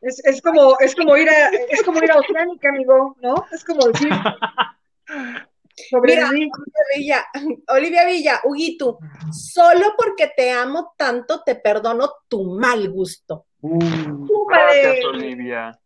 [0.03, 3.35] Es, es como, es como ir a, es como ir a Oceánica, amigo, ¿no?
[3.53, 4.11] Es como decir.
[5.89, 6.51] Sobreviví.
[6.53, 7.27] Olivia Villa,
[7.69, 8.99] Olivia Villa, Huguito,
[9.33, 13.47] solo porque te amo tanto te perdono tu mal gusto.
[13.61, 14.83] Súmale.
[14.83, 15.81] Gracias, Olivia.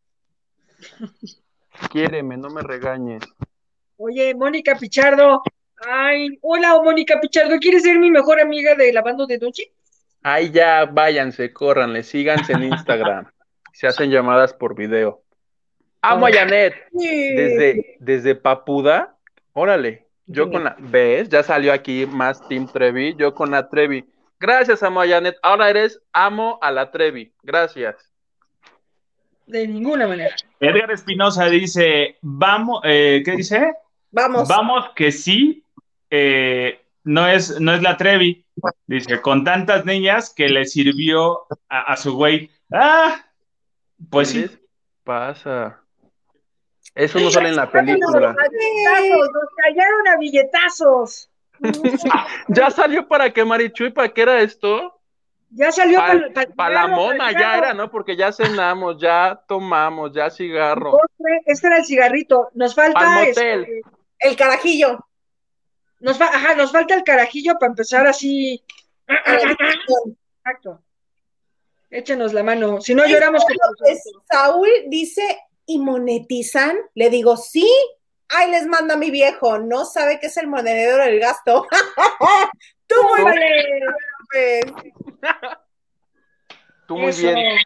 [1.91, 3.23] Quiéreme, no me regañes.
[3.97, 5.43] Oye, Mónica Pichardo.
[5.87, 7.59] Ay, hola, Mónica Pichardo.
[7.59, 9.73] ¿Quieres ser mi mejor amiga de lavando de noche?
[10.23, 13.31] Ay, ya, váyanse, córranle, síganse en Instagram.
[13.77, 15.23] Se hacen llamadas por video.
[16.01, 16.75] Amo a Janet.
[16.93, 19.19] Desde, desde Papuda,
[19.53, 21.29] órale, yo con la, ¿ves?
[21.29, 24.07] Ya salió aquí más Team Trevi, yo con la Trevi.
[24.41, 25.37] Gracias, amo a Janet.
[25.43, 27.35] Ahora eres amo a la Trevi.
[27.43, 28.11] Gracias.
[29.45, 30.35] De ninguna manera.
[30.59, 33.75] Edgar Espinosa dice, vamos, eh, ¿qué dice?
[34.11, 34.49] Vamos.
[34.49, 35.63] Vamos que sí,
[36.09, 38.43] eh, no, es, no es la Trevi.
[38.87, 42.51] Dice, con tantas niñas que le sirvió a, a su güey.
[42.73, 43.23] Ah,
[44.11, 44.41] pues ¿Qué sí.
[44.43, 44.61] les
[45.05, 45.81] pasa?
[46.95, 48.35] Eso no sale en la película.
[48.51, 51.31] Billetazos, nos callaron a billetazos.
[52.49, 55.01] Ya salió para qué, Marichuy, ¿para qué era esto?
[55.51, 57.91] Ya salió Para para la mona, ya era, ¿no?
[57.91, 60.99] Porque ya cenamos, ya tomamos, ya cigarro.
[61.47, 62.51] Este era el cigarrito.
[62.55, 63.23] Nos falta.
[63.25, 63.81] Este.
[64.19, 64.99] El carajillo.
[66.01, 68.63] nos, fa- ajá, nos falta el carajillo para empezar así.
[69.09, 70.83] Exacto.
[71.91, 72.81] Échenos la mano.
[72.81, 76.77] Si no lloramos como Pues, Saúl dice, ¿y monetizan?
[76.95, 77.69] Le digo, sí.
[78.29, 79.59] Ay, les manda mi viejo.
[79.59, 81.67] No sabe qué es el monedero del gasto.
[82.89, 84.65] Tú muy bien.
[86.87, 87.23] Tú muy Eso.
[87.23, 87.59] bien.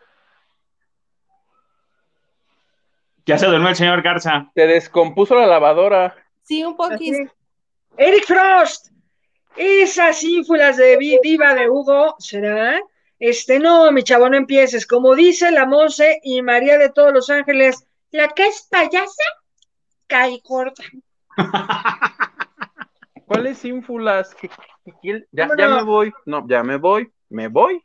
[3.26, 4.51] Ya se durmió el señor Garza.
[4.55, 6.16] Te descompuso la lavadora.
[6.42, 6.92] Sí, un Así.
[6.92, 7.32] poquito.
[7.97, 8.88] Eric Frost.
[9.56, 12.80] Esas ínfulas de diva de Hugo, ¿será?
[13.20, 14.86] Este, no, mi chavo, no empieces.
[14.86, 19.22] Como dice la Monse y María de todos los ángeles, la que es payasa,
[20.09, 20.82] cae corta.
[23.26, 24.34] ¿Cuáles ínfulas?
[24.34, 24.48] ¿Qué-
[24.84, 25.76] qué- qué- Ya, ¿Cómo ya no?
[25.76, 26.12] me voy.
[26.26, 27.10] No, ya me voy.
[27.28, 27.82] Me voy.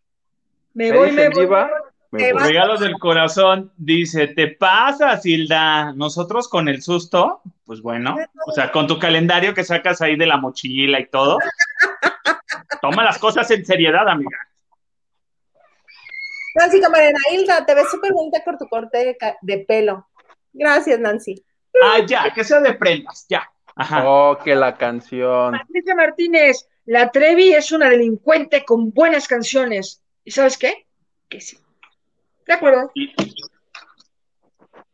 [0.74, 1.44] Me ¿Me voy, me voy.
[1.44, 1.70] diva?
[2.12, 2.42] Me voy.
[2.42, 5.94] Regalos del corazón dice, ¿te pasa, Hilda?
[5.94, 8.16] Nosotros con el susto, pues bueno,
[8.48, 11.38] o sea, con tu calendario que sacas ahí de la mochila y todo.
[12.82, 14.38] Toma las cosas en seriedad, amiga.
[16.56, 20.08] Nancy Camarena, Hilda, te ves súper bonita con tu corte de, pelo.
[20.54, 21.44] Gracias, Nancy.
[21.84, 23.50] Ah, ya, que sea de prendas, ya.
[23.76, 24.04] Ajá.
[24.08, 25.52] Oh, que la canción.
[25.52, 30.02] Patricia Martínez, la Trevi es una delincuente con buenas canciones.
[30.24, 30.86] ¿Y sabes qué?
[31.28, 31.60] Que sí.
[32.48, 32.90] De acuerdo.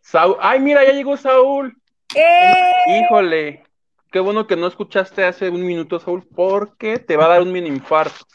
[0.02, 0.38] Saúl.
[0.40, 1.78] Ay, mira, ya llegó Saúl.
[2.16, 3.04] ¡Eh!
[3.06, 3.64] Híjole.
[4.12, 7.52] Qué bueno que no escuchaste hace un minuto, Saúl, porque te va a dar un
[7.52, 8.26] mini infarto.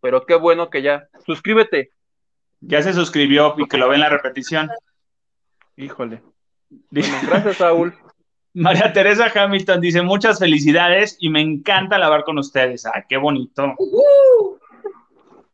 [0.00, 1.08] Pero qué bueno que ya.
[1.24, 1.93] Suscríbete.
[2.60, 4.70] Ya se suscribió y que lo ve en la repetición.
[5.76, 6.22] Híjole.
[6.90, 7.94] Bueno, gracias, Saúl.
[8.54, 12.86] María Teresa Hamilton dice, muchas felicidades y me encanta lavar con ustedes.
[12.86, 13.74] Ah, qué bonito.
[13.78, 14.58] ¡Uh!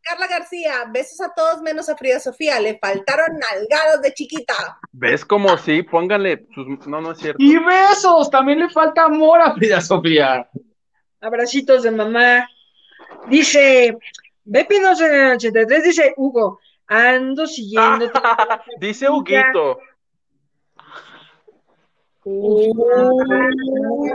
[0.01, 2.59] Carla García, besos a todos menos a Frida Sofía.
[2.59, 4.79] Le faltaron nalgados de chiquita.
[4.91, 5.83] ¿Ves como sí?
[5.83, 6.87] Póngale sus...
[6.87, 7.41] No, no es cierto.
[7.41, 10.47] Y besos, también le falta amor a Frida Sofía.
[11.21, 12.47] Abracitos de mamá.
[13.29, 13.97] Dice,
[14.45, 16.59] BP283, dice Hugo,
[16.91, 18.11] ando siguiendo.
[18.79, 19.79] Dice Huguito.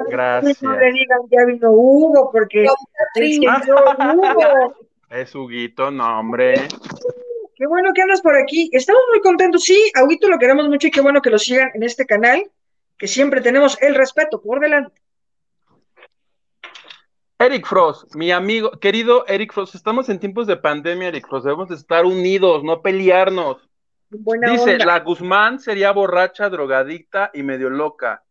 [0.08, 0.62] Gracias.
[0.62, 4.74] No le digan, ya vino Hugo, porque es Hugo.
[5.08, 6.54] Es Huguito, no, hombre.
[7.54, 8.68] Qué bueno que andas por aquí.
[8.72, 9.62] Estamos muy contentos.
[9.62, 12.42] Sí, a Huguito lo queremos mucho y qué bueno que lo sigan en este canal,
[12.98, 15.00] que siempre tenemos el respeto por delante.
[17.38, 21.68] Eric Frost, mi amigo, querido Eric Frost, estamos en tiempos de pandemia, Eric Frost, debemos
[21.68, 23.58] de estar unidos, no pelearnos.
[24.08, 24.86] Buena Dice, onda.
[24.86, 28.24] la Guzmán sería borracha, drogadicta y medio loca,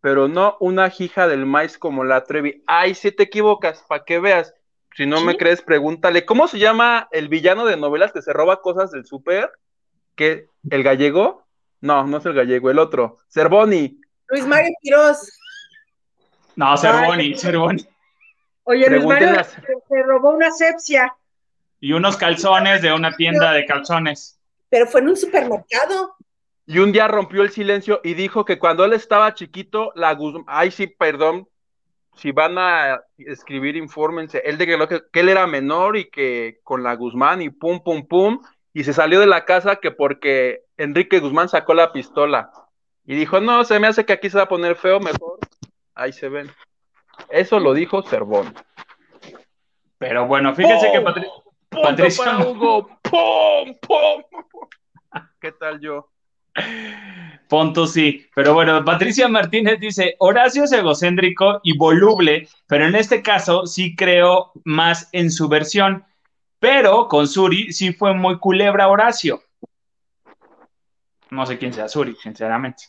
[0.00, 2.62] pero no una hija del maíz como la Trevi.
[2.68, 4.54] Ay, si te equivocas, para que veas.
[4.94, 6.24] Si no me crees, pregúntale.
[6.24, 9.50] ¿Cómo se llama el villano de novelas que se roba cosas del súper?
[10.14, 11.46] ¿Que el gallego?
[11.80, 13.16] No, no es el gallego, el otro.
[13.28, 13.98] Cervoni.
[14.28, 15.32] Luis Mario Quiroz.
[16.56, 17.86] No, Cervoni, Cervoni.
[18.64, 21.14] Oye, Luis Mario se robó una sepsia.
[21.80, 24.38] Y unos calzones de una tienda de calzones.
[24.68, 26.16] Pero fue en un supermercado.
[26.64, 30.44] Y un día rompió el silencio y dijo que cuando él estaba chiquito, la Guzmán,
[30.46, 31.48] ay sí, perdón,
[32.14, 34.42] si van a escribir, infórmense.
[34.44, 38.06] Él declaró que, que él era menor y que con la Guzmán y pum, pum,
[38.06, 38.40] pum,
[38.72, 42.50] y se salió de la casa que porque Enrique Guzmán sacó la pistola.
[43.04, 45.38] Y dijo, no, se me hace que aquí se va a poner feo, mejor.
[45.94, 46.50] Ahí se ven.
[47.32, 48.54] Eso lo dijo Cervón.
[49.96, 51.26] Pero bueno, fíjense que Patri.
[51.70, 52.88] Para Hugo.
[53.02, 54.22] ¡Pum, pum!
[55.40, 56.10] ¿Qué tal yo?
[57.48, 58.26] Punto sí.
[58.34, 63.96] Pero bueno, Patricia Martínez dice: Horacio es egocéntrico y voluble, pero en este caso sí
[63.96, 66.04] creo más en su versión.
[66.58, 69.42] Pero con Suri sí fue muy culebra Horacio.
[71.30, 72.84] No sé quién sea Suri, sinceramente.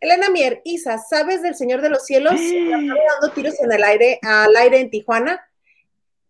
[0.00, 2.34] Elena Mier, Isa, ¿sabes del Señor de los Cielos?
[2.34, 5.46] dando tiros en el aire, al aire en Tijuana.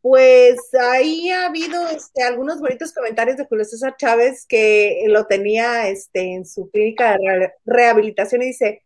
[0.02, 5.88] Pues ahí ha habido este, algunos bonitos comentarios de Julio César Chávez que lo tenía
[5.88, 8.82] este, en su clínica de rehabilitación y dice,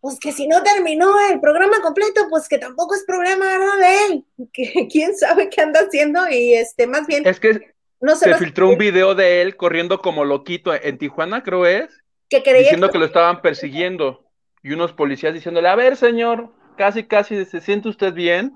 [0.00, 3.46] pues que si no terminó el programa completo, pues que tampoco es problema
[3.78, 7.26] de él, que quién sabe qué anda haciendo y este, más bien...
[7.26, 11.64] Es que no se, filtró un video de él corriendo como loquito en Tijuana, creo
[11.64, 12.03] es,
[12.42, 12.98] que diciendo que...
[12.98, 14.24] lo estaban persiguiendo
[14.62, 18.54] y unos policías diciéndole, a ver señor, casi casi, ¿se siente usted bien?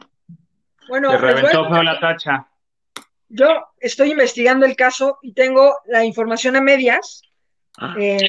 [0.88, 2.48] Bueno, reventó la tacha.
[3.28, 3.46] Yo
[3.78, 7.22] estoy investigando el caso y tengo la información a medias.
[7.76, 7.94] Ah.
[7.98, 8.28] Eh,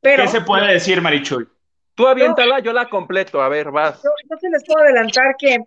[0.00, 1.48] pero, ¿Qué se puede decir, Marichuy?
[1.94, 3.42] Tú aviéntala, yo la completo.
[3.42, 4.02] A ver, vas.
[4.02, 5.58] Yo, se les puedo adelantar que,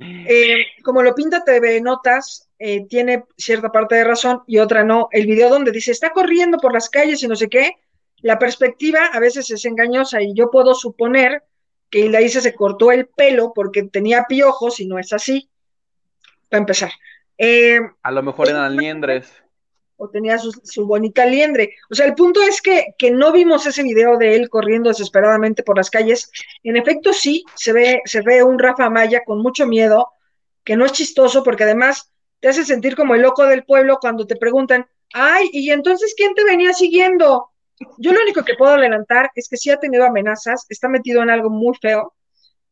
[0.00, 5.08] eh, como lo pinta TV Notas, eh, tiene cierta parte de razón y otra no.
[5.12, 7.76] El video donde dice está corriendo por las calles y no sé qué,
[8.26, 11.44] la perspectiva a veces es engañosa y yo puedo suponer
[11.88, 15.48] que Hilda se cortó el pelo porque tenía piojos y no es así
[16.50, 16.90] para empezar.
[17.38, 19.32] Eh, a lo mejor eran liendres.
[19.96, 21.76] O tenía su, bonita liendre.
[21.88, 25.62] O sea, el punto es que, que, no vimos ese video de él corriendo desesperadamente
[25.62, 26.28] por las calles.
[26.64, 30.08] En efecto, sí, se ve, se ve un Rafa Maya con mucho miedo,
[30.64, 34.26] que no es chistoso, porque además te hace sentir como el loco del pueblo cuando
[34.26, 37.52] te preguntan, ay, ¿y entonces quién te venía siguiendo?
[37.98, 41.30] Yo lo único que puedo adelantar es que sí ha tenido amenazas, está metido en
[41.30, 42.14] algo muy feo,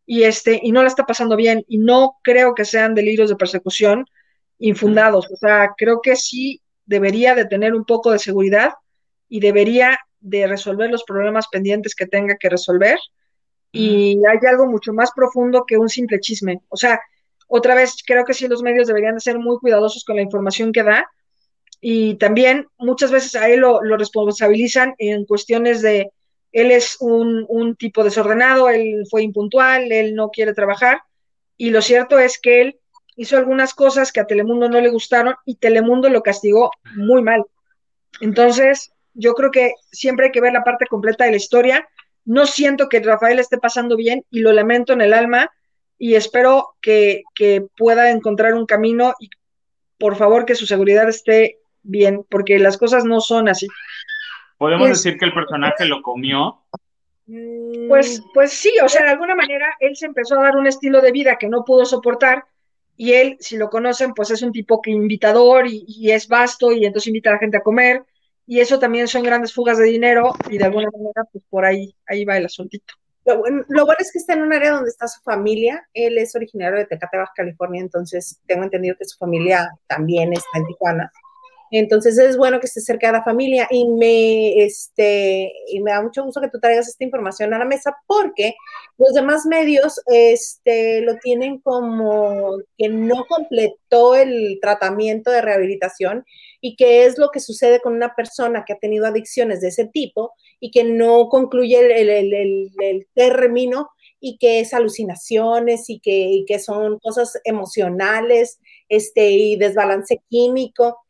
[0.07, 3.37] y este y no la está pasando bien y no creo que sean delirios de
[3.37, 4.07] persecución
[4.59, 8.75] infundados, o sea, creo que sí debería de tener un poco de seguridad
[9.29, 12.99] y debería de resolver los problemas pendientes que tenga que resolver.
[13.73, 16.63] Y hay algo mucho más profundo que un simple chisme.
[16.69, 17.01] O sea,
[17.49, 20.73] otra vez creo que sí los medios deberían de ser muy cuidadosos con la información
[20.73, 21.11] que da
[21.87, 26.11] y también muchas veces a él lo, responsabilizan en cuestiones de
[26.51, 31.03] él es un, tipo desordenado, él fue impuntual, él no quiere trabajar
[31.59, 32.81] y lo cierto es que él
[33.17, 37.45] hizo algunas cosas que a Telemundo no le gustaron y Telemundo lo castigó muy mal.
[38.23, 41.87] Entonces, yo creo que siempre hay que ver la parte completa de la historia.
[42.25, 45.51] No siento que Rafael esté pasando bien y lo lamento en el alma
[45.99, 49.29] y espero que, que pueda encontrar un camino y
[49.99, 53.69] por favor que su seguridad esté bien, porque las cosas no son así.
[54.59, 56.61] ¿Podemos decir que el personaje lo comió?
[57.89, 61.01] Pues, pues sí, o sea, de alguna manera él se empezó a dar un estilo
[61.01, 62.45] de vida que no pudo soportar
[62.97, 66.85] y él, si lo conocen, pues es un tipo que invitador y, es vasto y
[66.85, 68.05] entonces invita a la gente a comer
[68.47, 71.95] y eso también son grandes fugas de dinero y de alguna manera pues por ahí,
[72.07, 72.95] ahí va el asuntito.
[73.25, 75.89] Lo bueno, lo bueno, es que está en un área donde está su familia.
[75.95, 80.59] Él es originario de Tecate, Baja California, entonces tengo entendido que su familia también está
[80.59, 81.13] en Tijuana.
[81.71, 86.03] Entonces es bueno que esté cerca de la familia y me, este, y me da
[86.03, 88.55] mucho gusto que tú traigas esta información a la mesa porque
[88.99, 96.25] los demás medios este, lo tienen como que no completó el tratamiento de rehabilitación
[96.61, 99.87] y que es lo que sucede con una persona que ha tenido adicciones de ese
[99.87, 106.99] tipo y que no concluye el, término y que es alucinaciones y que, que son
[107.01, 108.59] cosas emocionales
[108.89, 111.04] este, y desbalance químico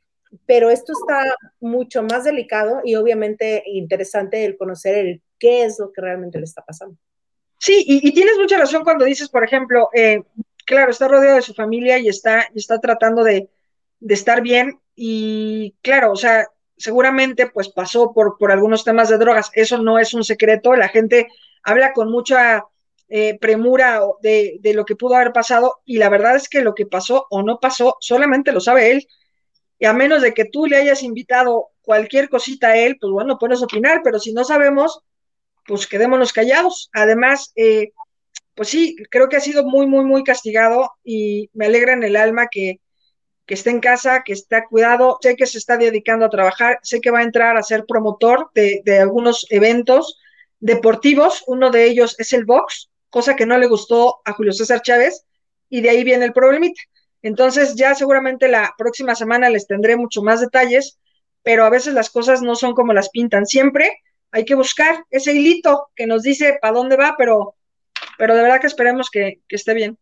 [0.46, 5.92] pero esto está mucho más delicado y obviamente interesante el conocer el qué es lo
[5.92, 6.96] que realmente le está pasando.
[7.58, 10.22] Sí, y, tienes mucha razón cuando dices, por ejemplo, eh,
[10.66, 13.48] claro, está rodeado de su familia y está, está tratando de,
[14.06, 16.46] estar bien y claro, o sea,
[16.76, 20.88] seguramente pues pasó por, por algunos temas de drogas, eso no es un secreto, la
[20.88, 21.28] gente
[21.62, 22.64] habla con mucha
[23.08, 26.74] eh, premura de, de, lo que pudo haber pasado y la verdad es que lo
[26.74, 29.06] que pasó o no pasó solamente lo sabe él
[29.78, 33.38] y a menos de que tú le hayas invitado cualquier cosita a él, pues bueno,
[33.38, 35.00] puedes opinar, pero si no sabemos,
[35.66, 36.90] pues quedémonos callados.
[36.92, 37.92] Además, eh,
[38.54, 42.16] pues sí, creo que ha sido muy, muy, muy castigado y me alegra en el
[42.16, 42.80] alma que,
[43.46, 47.00] que esté en casa, que esté cuidado, sé que se está dedicando a trabajar, sé
[47.00, 50.18] que va a entrar a ser promotor de, de algunos eventos
[50.60, 54.80] deportivos, uno de ellos es el box, cosa que no le gustó a Julio César
[54.80, 55.26] Chávez,
[55.68, 56.80] y de ahí viene el problemita.
[57.24, 60.98] Entonces ya seguramente la próxima semana les tendré mucho más detalles,
[61.42, 63.46] pero a veces las cosas no son como las pintan.
[63.46, 67.54] Siempre hay que buscar ese hilito que nos dice para dónde va, pero,
[68.18, 69.96] pero de verdad que esperemos que, esté bien.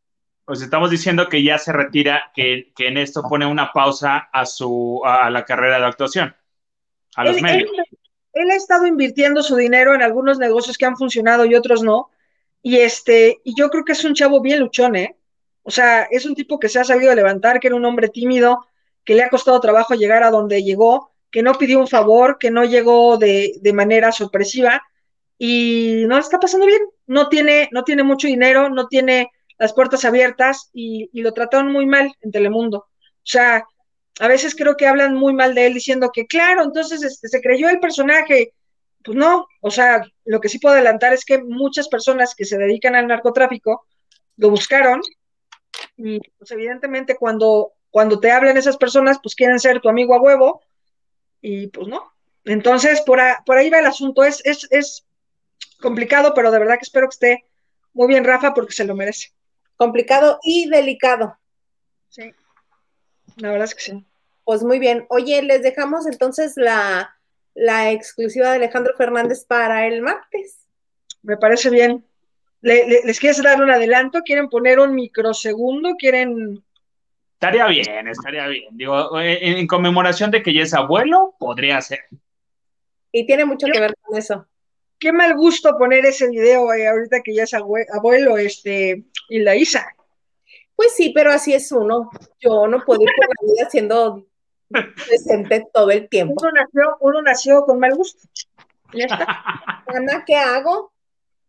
[0.44, 5.00] Pues estamos diciendo que ya se retira, que, en esto pone una pausa a su
[5.04, 6.34] a la carrera de actuación,
[7.14, 7.70] a los medios.
[8.32, 12.10] Él, ha estado invirtiendo su dinero en algunos negocios que han funcionado y otros no.
[12.62, 15.16] Y este, y yo creo que es un chavo bien luchón, ¿eh?
[15.62, 18.66] O sea, es un tipo que se ha sabido levantar, que era un hombre tímido,
[19.04, 22.50] que le ha costado trabajo llegar a donde llegó, que no pidió un favor, que
[22.50, 24.82] no llegó de, manera sorpresiva
[25.38, 26.82] y no está pasando bien.
[27.06, 31.86] No tiene, no tiene mucho dinero, no tiene las puertas abiertas y, lo trataron muy
[31.86, 32.78] mal en Telemundo.
[32.78, 33.64] O sea,
[34.20, 37.40] a veces creo que hablan muy mal de él diciendo que, claro, entonces este, se
[37.40, 38.52] creyó el personaje.
[39.04, 42.58] Pues no, o sea, lo que sí puedo adelantar es que muchas personas que se
[42.58, 43.86] dedican al narcotráfico
[44.36, 45.00] lo buscaron
[45.96, 50.20] y pues evidentemente cuando, cuando te hablan esas personas, pues quieren ser tu amigo a
[50.20, 50.62] huevo
[51.40, 52.12] y pues no.
[52.44, 54.24] Entonces, por, por ahí va el asunto.
[54.24, 55.06] Es, es, es
[55.80, 57.44] complicado, pero de verdad que espero que esté
[57.92, 59.32] muy bien, Rafa, porque se lo merece.
[59.76, 61.38] Complicado y delicado.
[62.08, 62.32] Sí,
[63.36, 64.06] la verdad es que sí.
[64.44, 65.06] Pues muy bien.
[65.08, 67.16] Oye, les dejamos entonces la,
[67.54, 70.66] la exclusiva de Alejandro Fernández para el martes.
[71.22, 72.04] Me parece bien
[72.62, 74.22] les quieres dar un adelanto?
[74.22, 75.96] ¿Quieren poner un microsegundo?
[75.98, 76.62] ¿Quieren...?
[77.34, 78.76] Estaría bien, estaría bien.
[78.76, 82.04] Digo, en, conmemoración de que ya es abuelo, podría ser.
[83.10, 84.46] Y tiene mucho que ver con eso.
[84.96, 89.56] Qué mal gusto poner ese video eh, ahorita que ya es abuelo, este, y la
[89.56, 89.84] Isa.
[90.76, 92.10] Pues sí, pero así es uno.
[92.38, 94.24] Yo no puedo ir por la vida siendo
[94.68, 96.34] presente todo el tiempo.
[96.40, 98.28] Uno nació, uno nació con mal gusto.
[98.92, 99.26] Ya está.
[99.88, 100.92] Ana, ¿qué hago?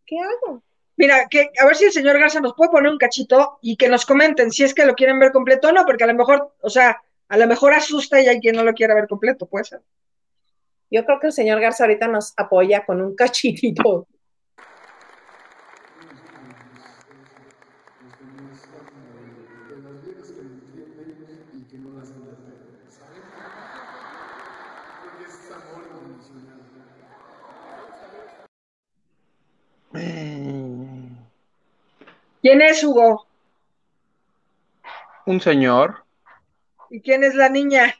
[0.04, 0.62] ¿Qué hago?
[0.96, 3.88] Mira, que a ver si el señor Garza nos puede poner un cachito y que
[3.88, 6.54] nos comenten si es que lo quieren ver completo o no, porque a lo mejor,
[6.60, 9.64] o sea, a lo mejor asusta y hay quien no lo quiera ver completo, puede
[9.64, 9.80] ser.
[10.90, 14.06] Yo creo que el señor Garza ahorita nos apoya con un cachitito.
[32.44, 33.26] ¿Quién es Hugo?
[35.24, 36.04] Un señor.
[36.90, 37.94] ¿Y quién es la niña?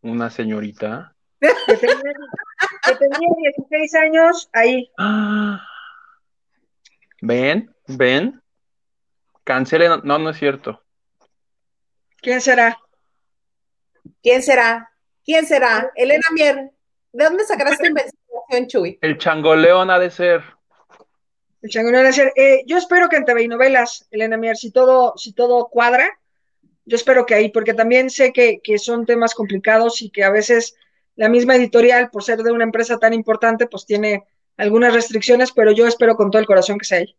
[0.00, 1.12] Una señorita.
[1.40, 3.30] Que tenía,
[3.68, 4.88] 16 años ahí.
[7.20, 8.40] Ven, ven.
[9.42, 10.00] Cancelen.
[10.04, 10.80] No, no es cierto.
[12.22, 12.78] ¿Quién será?
[14.22, 14.88] ¿Quién será?
[15.24, 15.90] ¿Quién será?
[15.96, 16.70] Elena Mier.
[17.12, 18.98] ¿De dónde sacaste esta investigación, Chuy?
[19.02, 20.57] El changoleón ha de ser.
[21.60, 21.70] El
[22.36, 26.08] eh, yo espero que en TV y novelas, Elena Mier, si todo, si todo cuadra,
[26.84, 30.30] yo espero que ahí, porque también sé que, que, son temas complicados y que a
[30.30, 30.76] veces
[31.16, 34.22] la misma editorial, por ser de una empresa tan importante, pues tiene
[34.56, 37.16] algunas restricciones, pero yo espero con todo el corazón que sea ahí.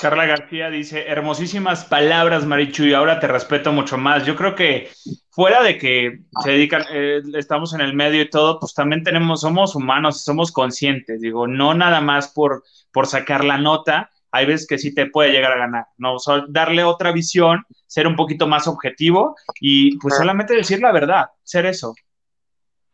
[0.00, 4.24] Carla García dice, hermosísimas palabras, Marichu, y ahora te respeto mucho más.
[4.24, 4.90] Yo creo que
[5.30, 9.40] fuera de que se dedican, eh, estamos en el medio y todo, pues también tenemos,
[9.40, 14.66] somos humanos, somos conscientes, digo, no nada más por, por sacar la nota, hay veces
[14.66, 16.16] que sí te puede llegar a ganar, ¿no?
[16.48, 21.66] darle otra visión, ser un poquito más objetivo y pues solamente decir la verdad, ser
[21.66, 21.94] eso.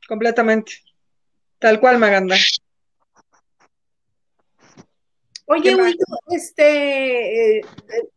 [0.06, 0.72] Completamente.
[1.58, 2.36] Tal cual, Maganda.
[5.48, 5.74] Oye,
[6.28, 7.62] este, eh,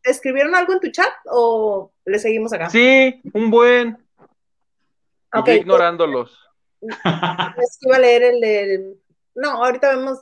[0.04, 2.70] ¿escribieron algo en tu chat o le seguimos acá?
[2.70, 3.98] Sí, un buen.
[5.34, 6.38] Okay, ignorándolos.
[6.82, 8.98] Es que iba a leer el.
[9.36, 10.20] No, ahorita vemos.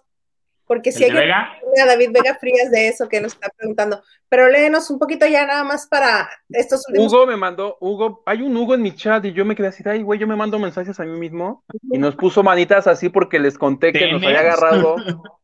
[0.67, 1.51] Porque si hay Vega?
[1.81, 4.03] a David Vega Frías de eso que nos está preguntando.
[4.29, 7.11] Pero léenos un poquito ya nada más para estos últimos.
[7.11, 9.81] Hugo me mandó, Hugo, hay un Hugo en mi chat y yo me quedé así,
[9.87, 13.39] ay, güey, yo me mando mensajes a mí mismo y nos puso manitas así porque
[13.39, 14.95] les conté que nos había agarrado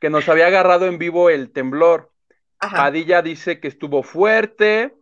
[0.00, 2.12] que nos había agarrado en vivo el temblor.
[2.58, 4.94] Padilla dice que estuvo fuerte.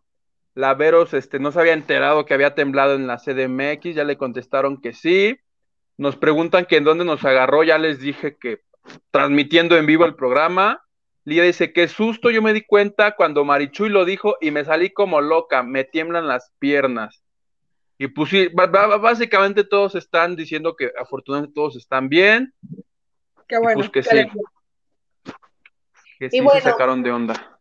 [0.55, 4.17] La Veros este, no se había enterado que había temblado en la CDMX, ya le
[4.17, 5.39] contestaron que sí.
[5.97, 8.63] Nos preguntan que en dónde nos agarró, ya les dije que
[9.11, 10.83] transmitiendo en vivo el programa.
[11.25, 14.91] Lía dice, qué susto, yo me di cuenta cuando Marichuy lo dijo y me salí
[14.91, 17.23] como loca, me tiemblan las piernas.
[17.97, 22.53] Y pues sí, básicamente todos están diciendo que afortunadamente todos están bien.
[23.49, 23.79] Qué bueno.
[23.79, 24.29] Pues que sí
[26.31, 27.61] que sí se sacaron de onda.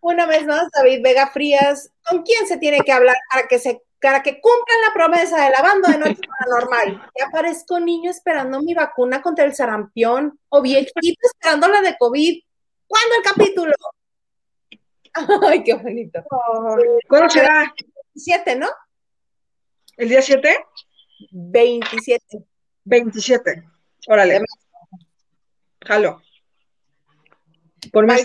[0.00, 3.82] Una vez más, David Vega Frías, ¿con quién se tiene que hablar para que se
[4.00, 7.10] para que cumplan la promesa de la banda de noche paranormal?
[7.18, 12.42] Ya aparezco niño esperando mi vacuna contra el sarampión o viejito esperando la de COVID.
[12.86, 13.74] ¿Cuándo el capítulo?
[15.48, 16.22] Ay, qué bonito.
[17.08, 17.74] ¿Cuándo será?
[18.14, 18.68] 27, ¿no?
[19.96, 20.64] ¿El día 7?
[21.32, 22.44] 27.
[22.84, 23.64] 27.
[24.06, 24.42] Órale.
[25.84, 26.22] Jalo.
[27.92, 28.24] Por más.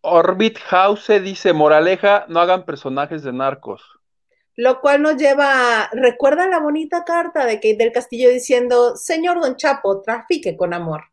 [0.00, 3.82] Orbit House dice, moraleja, no hagan personajes de narcos.
[4.54, 9.40] Lo cual nos lleva, a, ¿recuerdan la bonita carta de Kate del Castillo diciendo, señor
[9.40, 11.04] Don Chapo, trafique con amor?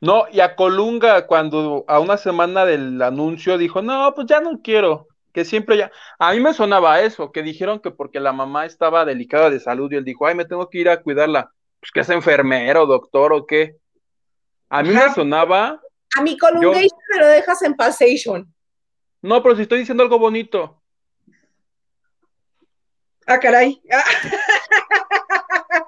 [0.00, 4.60] No, y a Colunga cuando a una semana del anuncio dijo, no, pues ya no
[4.62, 8.66] quiero, que siempre ya, a mí me sonaba eso, que dijeron que porque la mamá
[8.66, 11.50] estaba delicada de salud y él dijo, ay, me tengo que ir a cuidarla,
[11.80, 13.76] pues que es enfermero, doctor o qué.
[14.74, 15.80] A mí me sonaba
[16.16, 18.54] a mi Colungation me lo dejas en Passation.
[19.22, 20.82] No, pero si estoy diciendo algo bonito.
[23.26, 23.80] Ah, caray.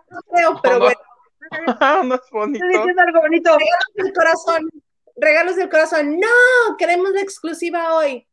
[0.09, 0.99] No creo, pero bueno.
[2.05, 2.65] no es bonito.
[2.65, 3.51] Estoy diciendo algo bonito.
[3.59, 4.71] Regalos del corazón.
[5.17, 6.19] Regalos del corazón.
[6.19, 8.27] No, queremos la exclusiva hoy.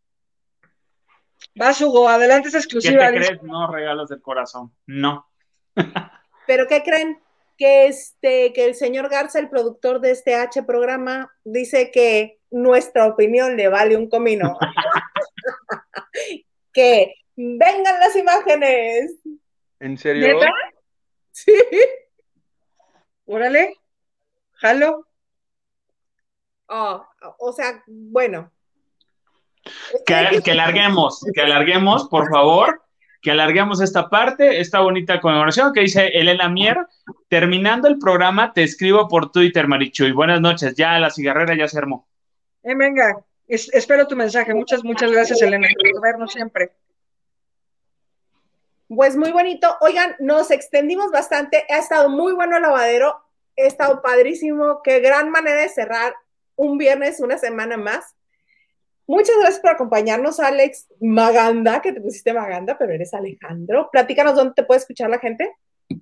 [1.56, 3.12] Vas, Hugo, adelante esa exclusiva.
[3.12, 3.44] ¿Qué te crees?
[3.44, 4.74] No, regalos del corazón.
[4.88, 5.30] No.
[6.48, 7.22] ¿Pero qué creen?
[7.58, 13.08] Que, este, que el señor Garza, el productor de este H programa, dice que nuestra
[13.08, 14.58] opinión le vale un comino.
[16.74, 19.16] que vengan las imágenes.
[19.80, 20.40] ¿En serio?
[21.32, 21.54] Sí.
[23.26, 23.76] Órale,
[24.54, 25.08] jalo.
[26.68, 27.06] Oh,
[27.40, 28.52] o sea, bueno.
[30.06, 32.83] Que, que alarguemos, que alarguemos, por favor,
[33.24, 36.78] que alarguemos esta parte, esta bonita conmemoración que dice Elena Mier.
[37.30, 40.76] Terminando el programa, te escribo por Twitter, Marichu, y buenas noches.
[40.76, 42.06] Ya la cigarrera ya se armó.
[42.64, 44.54] Eh, venga, espero tu mensaje.
[44.54, 46.74] Muchas, muchas gracias, Elena, por vernos siempre.
[48.90, 49.74] Pues muy bonito.
[49.80, 51.66] Oigan, nos extendimos bastante.
[51.70, 53.24] Ha estado muy bueno el lavadero.
[53.58, 54.82] Ha estado padrísimo.
[54.84, 56.14] Qué gran manera de cerrar
[56.58, 58.16] un viernes, una semana más.
[59.06, 63.90] Muchas gracias por acompañarnos, Alex Maganda, que te pusiste Maganda, pero eres Alejandro.
[63.92, 65.52] Platícanos dónde te puede escuchar la gente.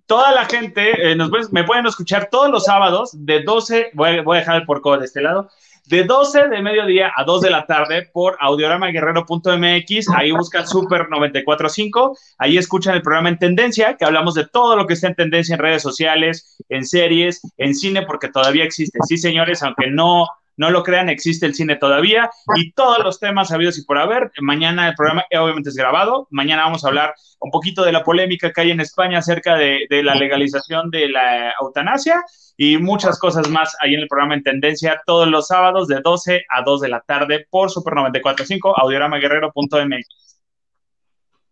[0.06, 4.40] Toda la gente eh, nos, me pueden escuchar todos los sábados de 12, voy, a
[4.40, 5.50] dejar el porco de este lado,
[5.86, 10.10] de 12 de mediodía a 2 de la tarde por audioramaguerrero.mx.
[10.16, 12.16] Ahí buscan Super 945.
[12.38, 15.56] Ahí escuchan el programa en tendencia, que hablamos de todo lo que está en tendencia
[15.56, 19.00] en redes sociales, en series, en cine, porque todavía existe.
[19.08, 23.52] Sí, señores, aunque no no lo crean, existe el cine todavía y todos los temas
[23.52, 24.32] habidos y por haber.
[24.42, 26.28] Mañana el programa obviamente es grabado.
[26.30, 29.88] Mañana vamos a hablar un poquito de la polémica que hay en España acerca de,
[29.90, 32.24] la legalización de la eutanasia
[32.58, 36.44] y muchas cosas más ahí en el programa en tendencia todos los sábados de 12
[36.50, 40.40] a 2 de la tarde por Super 945 audioramaguerrero.mx.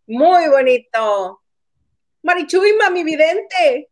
[0.08, 1.42] Muy bonito.
[2.24, 3.90] Marichuy, mami vidente.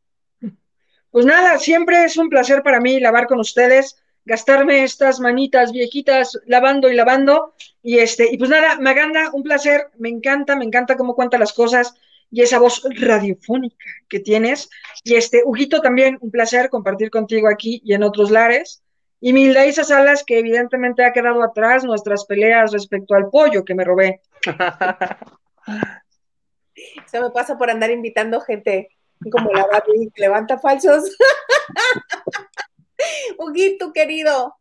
[1.10, 6.38] Pues nada, siempre es un placer para mí lavar con ustedes gastarme estas manitas viejitas
[6.46, 7.54] lavando y lavando.
[7.82, 11.54] Y este, y pues nada, Maganda, un placer, me encanta, me encanta cómo cuenta las
[11.54, 11.96] cosas
[12.30, 14.70] y esa voz radiofónica que tienes.
[15.04, 18.84] Y este, Huguito, también un placer compartir contigo aquí y en otros lares.
[19.22, 23.86] Y Mildaisa Salas, que evidentemente ha quedado atrás nuestras peleas respecto al pollo que me
[23.86, 24.22] robé.
[27.08, 28.90] Se me pasa por andar invitando gente
[29.32, 31.10] como la que levanta falsos.
[33.38, 34.56] Huguito, querido.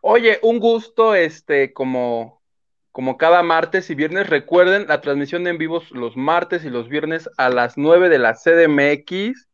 [0.00, 2.42] Oye, un gusto, este, como,
[2.92, 4.28] como cada martes y viernes.
[4.28, 8.34] Recuerden la transmisión en vivo los martes y los viernes a las 9 de la
[8.34, 9.48] CDMX.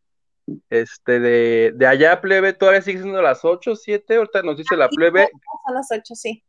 [0.70, 4.89] Este, de, de allá, plebe, todavía sigue siendo las 8, 7, ahorita nos dice la
[4.89, 5.28] plebe.
[5.66, 6.43] A las 8, sí.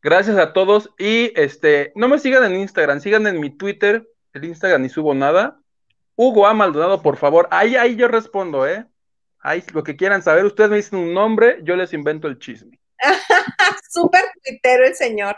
[0.00, 4.44] Gracias a todos y este, no me sigan en Instagram, sigan en mi Twitter, el
[4.44, 5.60] Instagram ni subo nada.
[6.14, 6.54] Hugo A.
[6.54, 8.86] Maldonado, por favor, ahí, ahí yo respondo, ¿eh?
[9.40, 12.78] Ahí lo que quieran saber, ustedes me dicen un nombre, yo les invento el chisme.
[13.90, 15.36] Súper tuitero el señor.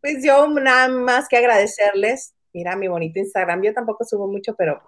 [0.00, 2.34] Pues yo nada más que agradecerles.
[2.52, 3.62] Mira mi bonito Instagram.
[3.62, 4.80] Yo tampoco subo mucho, pero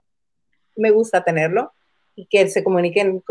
[0.77, 1.73] me gusta tenerlo
[2.15, 3.23] y que se comuniquen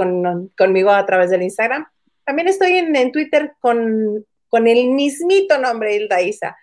[0.58, 1.88] conmigo a través del Instagram.
[2.24, 6.58] También estoy en, Twitter con, con, el mismito nombre, Hilda Isa.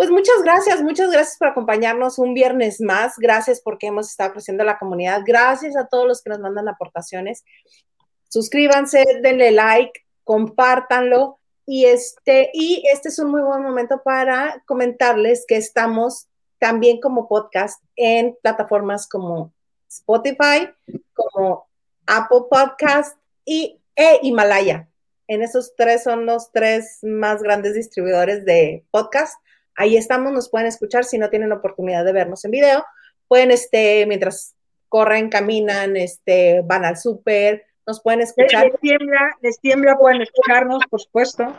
[0.00, 3.18] Pues muchas gracias, muchas gracias por acompañarnos un viernes más.
[3.18, 5.20] Gracias porque hemos estado creciendo la comunidad.
[5.26, 7.44] Gracias a todos los que nos mandan aportaciones.
[8.30, 11.38] Suscríbanse, denle like, compártanlo.
[11.66, 16.28] Y este, y este es un muy buen momento para comentarles que estamos
[16.58, 19.52] también como podcast en plataformas como
[19.86, 20.70] Spotify,
[21.12, 21.68] como
[22.06, 24.88] Apple Podcast y e Himalaya.
[25.28, 29.34] En esos tres son los tres más grandes distribuidores de podcast.
[29.80, 32.84] Ahí estamos, nos pueden escuchar si no tienen oportunidad de vernos en video.
[33.28, 34.54] Pueden, este, mientras
[34.90, 38.66] corren, caminan, este, van al súper, nos pueden escuchar.
[38.66, 41.56] Les tiembla, les tiembla, pueden escucharnos, por supuesto.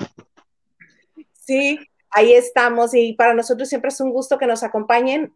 [1.33, 1.79] Sí,
[2.11, 5.33] ahí estamos y para nosotros siempre es un gusto que nos acompañen.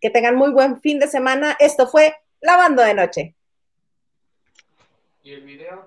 [0.00, 1.54] Que tengan muy buen fin de semana.
[1.60, 3.34] Esto fue Lavando de Noche.
[5.22, 5.86] ¿Y el video?